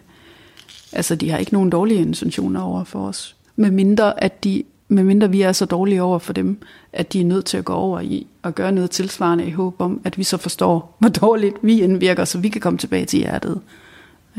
altså, 0.92 1.16
de 1.16 1.30
har 1.30 1.38
ikke 1.38 1.54
nogen 1.54 1.70
dårlige 1.70 2.02
intentioner 2.02 2.62
over 2.62 2.84
for 2.84 3.08
os. 3.08 3.36
Med 3.56 3.72
mindre, 3.72 4.24
at 4.24 4.44
de, 4.44 4.64
med 4.88 5.04
mindre 5.04 5.32
vi 5.32 5.42
er 5.42 5.52
så 5.52 5.66
dårlige 5.66 6.02
over 6.02 6.20
for 6.20 6.34
dem, 6.34 6.62
at 6.94 7.14
de 7.14 7.22
er 7.22 7.26
nødt 7.26 7.46
til 7.46 7.58
at 7.58 7.66
gå 7.66 7.74
over 7.74 8.00
i 8.00 8.28
og 8.42 8.56
gøre 8.56 8.72
noget 8.72 8.92
tilsvarende 8.92 9.46
i 9.46 9.52
håb 9.52 9.82
om, 9.82 10.02
at 10.04 10.18
vi 10.18 10.24
så 10.24 10.38
forstår, 10.38 10.96
hvor 11.00 11.10
dårligt 11.10 11.56
vi 11.62 11.82
indvirker, 11.82 12.26
så 12.26 12.38
vi 12.38 12.50
kan 12.50 12.62
komme 12.62 12.80
tilbage 12.80 13.06
til 13.06 13.20
hjertet. 13.20 13.62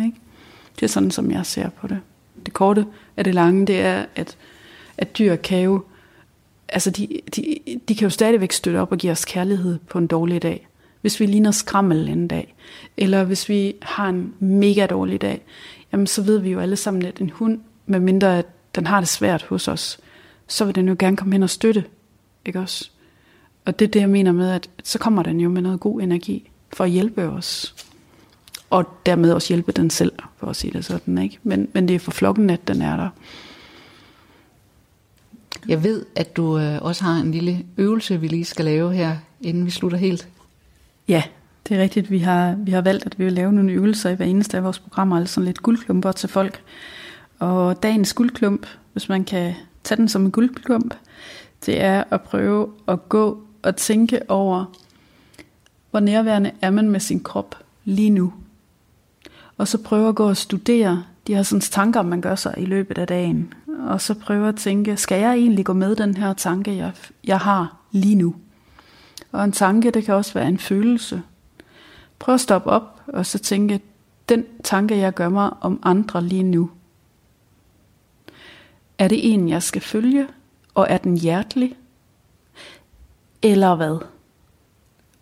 Ikke? 0.04 0.18
Det 0.76 0.82
er 0.82 0.88
sådan, 0.88 1.10
som 1.10 1.30
jeg 1.30 1.46
ser 1.46 1.68
på 1.68 1.86
det. 1.86 1.98
Det 2.46 2.52
korte 2.52 2.86
af 3.16 3.24
det 3.24 3.34
lange, 3.34 3.66
det 3.66 3.80
er, 3.80 4.04
at, 4.16 4.36
at 4.98 5.18
dyr 5.18 5.36
kan 5.36 5.58
jo 5.58 5.82
altså 6.68 6.90
de, 6.90 7.20
de, 7.36 7.58
de 7.88 7.94
kan 7.94 8.06
jo 8.06 8.10
stadigvæk 8.10 8.52
støtte 8.52 8.78
op 8.78 8.92
og 8.92 8.98
give 8.98 9.12
os 9.12 9.24
kærlighed 9.24 9.78
på 9.88 9.98
en 9.98 10.06
dårlig 10.06 10.42
dag. 10.42 10.68
Hvis 11.00 11.20
vi 11.20 11.26
ligner 11.26 11.50
skrammel 11.50 12.08
en 12.08 12.28
dag, 12.28 12.54
eller 12.96 13.24
hvis 13.24 13.48
vi 13.48 13.74
har 13.82 14.08
en 14.08 14.34
mega 14.38 14.86
dårlig 14.86 15.20
dag, 15.20 15.42
jamen 15.92 16.06
så 16.06 16.22
ved 16.22 16.38
vi 16.38 16.50
jo 16.50 16.60
alle 16.60 16.76
sammen, 16.76 17.04
at 17.04 17.18
en 17.18 17.30
hund, 17.30 17.60
med 17.86 18.00
mindre 18.00 18.38
at 18.38 18.46
den 18.74 18.86
har 18.86 19.00
det 19.00 19.08
svært 19.08 19.42
hos 19.42 19.68
os, 19.68 19.98
så 20.46 20.64
vil 20.64 20.74
den 20.74 20.88
jo 20.88 20.96
gerne 20.98 21.16
komme 21.16 21.34
hen 21.34 21.42
og 21.42 21.50
støtte, 21.50 21.84
ikke 22.46 22.60
også? 22.60 22.90
Og 23.64 23.78
det 23.78 23.84
er 23.84 23.90
det, 23.90 24.00
jeg 24.00 24.08
mener 24.08 24.32
med, 24.32 24.50
at 24.50 24.70
så 24.84 24.98
kommer 24.98 25.22
den 25.22 25.40
jo 25.40 25.48
med 25.48 25.62
noget 25.62 25.80
god 25.80 26.00
energi 26.00 26.50
for 26.72 26.84
at 26.84 26.90
hjælpe 26.90 27.28
os. 27.28 27.74
Og 28.70 28.84
dermed 29.06 29.32
også 29.32 29.48
hjælpe 29.48 29.72
den 29.72 29.90
selv, 29.90 30.12
for 30.36 30.46
at 30.46 30.56
sige 30.56 30.72
det 30.72 30.84
sådan, 30.84 31.18
ikke? 31.18 31.38
Men, 31.42 31.68
men 31.72 31.88
det 31.88 31.94
er 31.94 31.98
for 31.98 32.10
flokken, 32.10 32.50
at 32.50 32.68
den 32.68 32.82
er 32.82 32.96
der. 32.96 33.08
Jeg 35.68 35.84
ved, 35.84 36.06
at 36.16 36.36
du 36.36 36.58
øh, 36.58 36.82
også 36.82 37.04
har 37.04 37.16
en 37.16 37.32
lille 37.32 37.64
øvelse, 37.76 38.20
vi 38.20 38.28
lige 38.28 38.44
skal 38.44 38.64
lave 38.64 38.94
her, 38.94 39.16
inden 39.40 39.66
vi 39.66 39.70
slutter 39.70 39.98
helt. 39.98 40.28
Ja, 41.08 41.22
det 41.68 41.76
er 41.76 41.82
rigtigt. 41.82 42.10
Vi 42.10 42.18
har, 42.18 42.54
vi 42.58 42.70
har 42.70 42.80
valgt, 42.80 43.06
at 43.06 43.18
vi 43.18 43.24
vil 43.24 43.32
lave 43.32 43.52
nogle 43.52 43.72
øvelser 43.72 44.10
i 44.10 44.14
hver 44.14 44.26
eneste 44.26 44.56
af 44.56 44.64
vores 44.64 44.78
programmer, 44.78 45.16
altså 45.16 45.34
sådan 45.34 45.46
lidt 45.46 45.62
guldklumper 45.62 46.12
til 46.12 46.28
folk. 46.28 46.62
Og 47.38 47.82
dagens 47.82 48.12
guldklump, 48.12 48.66
hvis 48.92 49.08
man 49.08 49.24
kan 49.24 49.54
tage 49.84 49.96
den 49.96 50.08
som 50.08 50.24
en 50.24 50.30
guldklump, 50.30 50.94
det 51.66 51.80
er 51.80 52.04
at 52.10 52.22
prøve 52.22 52.72
at 52.88 53.08
gå 53.08 53.42
og 53.62 53.76
tænke 53.76 54.30
over, 54.30 54.64
hvor 55.90 56.00
nærværende 56.00 56.50
er 56.62 56.70
man 56.70 56.90
med 56.90 57.00
sin 57.00 57.20
krop 57.20 57.54
lige 57.84 58.10
nu. 58.10 58.32
Og 59.58 59.68
så 59.68 59.78
prøve 59.78 60.08
at 60.08 60.14
gå 60.14 60.28
og 60.28 60.36
studere 60.36 61.04
de 61.28 61.34
her 61.34 61.42
sådan 61.42 61.60
tanker, 61.60 62.02
man 62.02 62.20
gør 62.20 62.34
sig 62.34 62.54
i 62.56 62.64
løbet 62.64 62.98
af 62.98 63.06
dagen 63.06 63.54
og 63.88 64.00
så 64.00 64.14
prøver 64.14 64.48
at 64.48 64.56
tænke, 64.56 64.96
skal 64.96 65.20
jeg 65.20 65.34
egentlig 65.34 65.64
gå 65.64 65.72
med 65.72 65.96
den 65.96 66.16
her 66.16 66.32
tanke, 66.32 66.76
jeg, 66.76 66.92
jeg 67.24 67.38
har 67.38 67.76
lige 67.92 68.14
nu? 68.14 68.34
Og 69.32 69.44
en 69.44 69.52
tanke, 69.52 69.90
det 69.90 70.04
kan 70.04 70.14
også 70.14 70.34
være 70.34 70.48
en 70.48 70.58
følelse. 70.58 71.22
Prøv 72.18 72.34
at 72.34 72.40
stoppe 72.40 72.70
op, 72.70 73.00
og 73.06 73.26
så 73.26 73.38
tænke, 73.38 73.80
den 74.28 74.44
tanke, 74.64 74.96
jeg 74.96 75.14
gør 75.14 75.28
mig 75.28 75.50
om 75.60 75.80
andre 75.82 76.22
lige 76.22 76.42
nu, 76.42 76.70
er 78.98 79.08
det 79.08 79.32
en, 79.32 79.48
jeg 79.48 79.62
skal 79.62 79.82
følge, 79.82 80.26
og 80.74 80.86
er 80.90 80.98
den 80.98 81.16
hjertelig? 81.16 81.76
eller 83.42 83.74
hvad? 83.74 83.98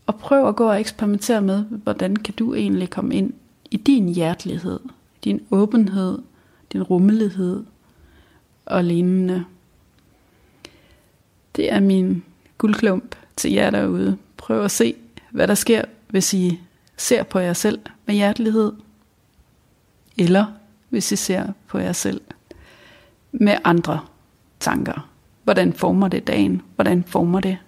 Og 0.07 0.15
prøv 0.15 0.49
at 0.49 0.57
gå 0.57 0.69
og 0.69 0.81
eksperimentere 0.81 1.41
med, 1.41 1.65
hvordan 1.65 2.17
kan 2.17 2.35
du 2.35 2.55
egentlig 2.55 2.91
komme 2.91 3.15
ind 3.15 3.33
i 3.71 3.77
din 3.77 4.09
hjertelighed, 4.09 4.81
din 5.25 5.47
åbenhed, 5.51 6.19
din 6.73 6.83
rummelighed 6.83 7.65
og 8.65 8.85
lignende. 8.85 9.45
Det 11.57 11.73
er 11.73 11.81
min 11.81 12.25
guldklump 12.59 13.17
til 13.37 13.53
jer 13.53 13.71
derude. 13.71 14.19
Prøv 14.37 14.65
at 14.65 14.71
se, 14.71 14.95
hvad 15.31 15.49
der 15.49 15.55
sker, 15.55 15.85
hvis 16.09 16.35
I 16.35 16.61
ser 16.97 17.23
på 17.23 17.39
jer 17.39 17.53
selv 17.53 17.79
med 18.07 18.15
hjertelighed, 18.15 18.73
eller 20.19 20.47
hvis 20.89 21.13
I 21.13 21.17
ser 21.17 21.53
på 21.67 21.79
jer 21.79 21.93
selv 21.93 22.21
med 23.33 23.57
andre 23.65 24.01
tanker. 24.61 25.11
Hvordan 25.45 25.73
former 25.73 26.09
det 26.09 26.27
dagen? 26.27 26.63
Hvordan 26.75 27.05
former 27.05 27.41
det 27.41 27.59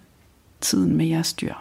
tiden 0.61 0.95
med 0.95 1.05
jeres 1.05 1.33
dyr? 1.33 1.53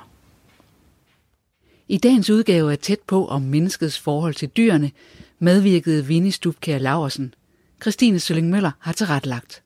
I 1.89 1.99
dagens 1.99 2.30
udgave 2.30 2.72
er 2.72 2.76
Tæt 2.76 3.01
på 3.07 3.26
om 3.26 3.43
menneskets 3.43 3.99
forhold 3.99 4.34
til 4.34 4.49
dyrene 4.49 4.91
medvirkede 5.39 6.07
Vinnie 6.07 6.32
Stubkær 6.32 6.78
Laursen. 6.78 7.34
Christine 7.82 8.20
Sølling 8.20 8.51
Møller 8.51 8.70
har 8.78 8.93
tilrettelagt. 8.93 9.62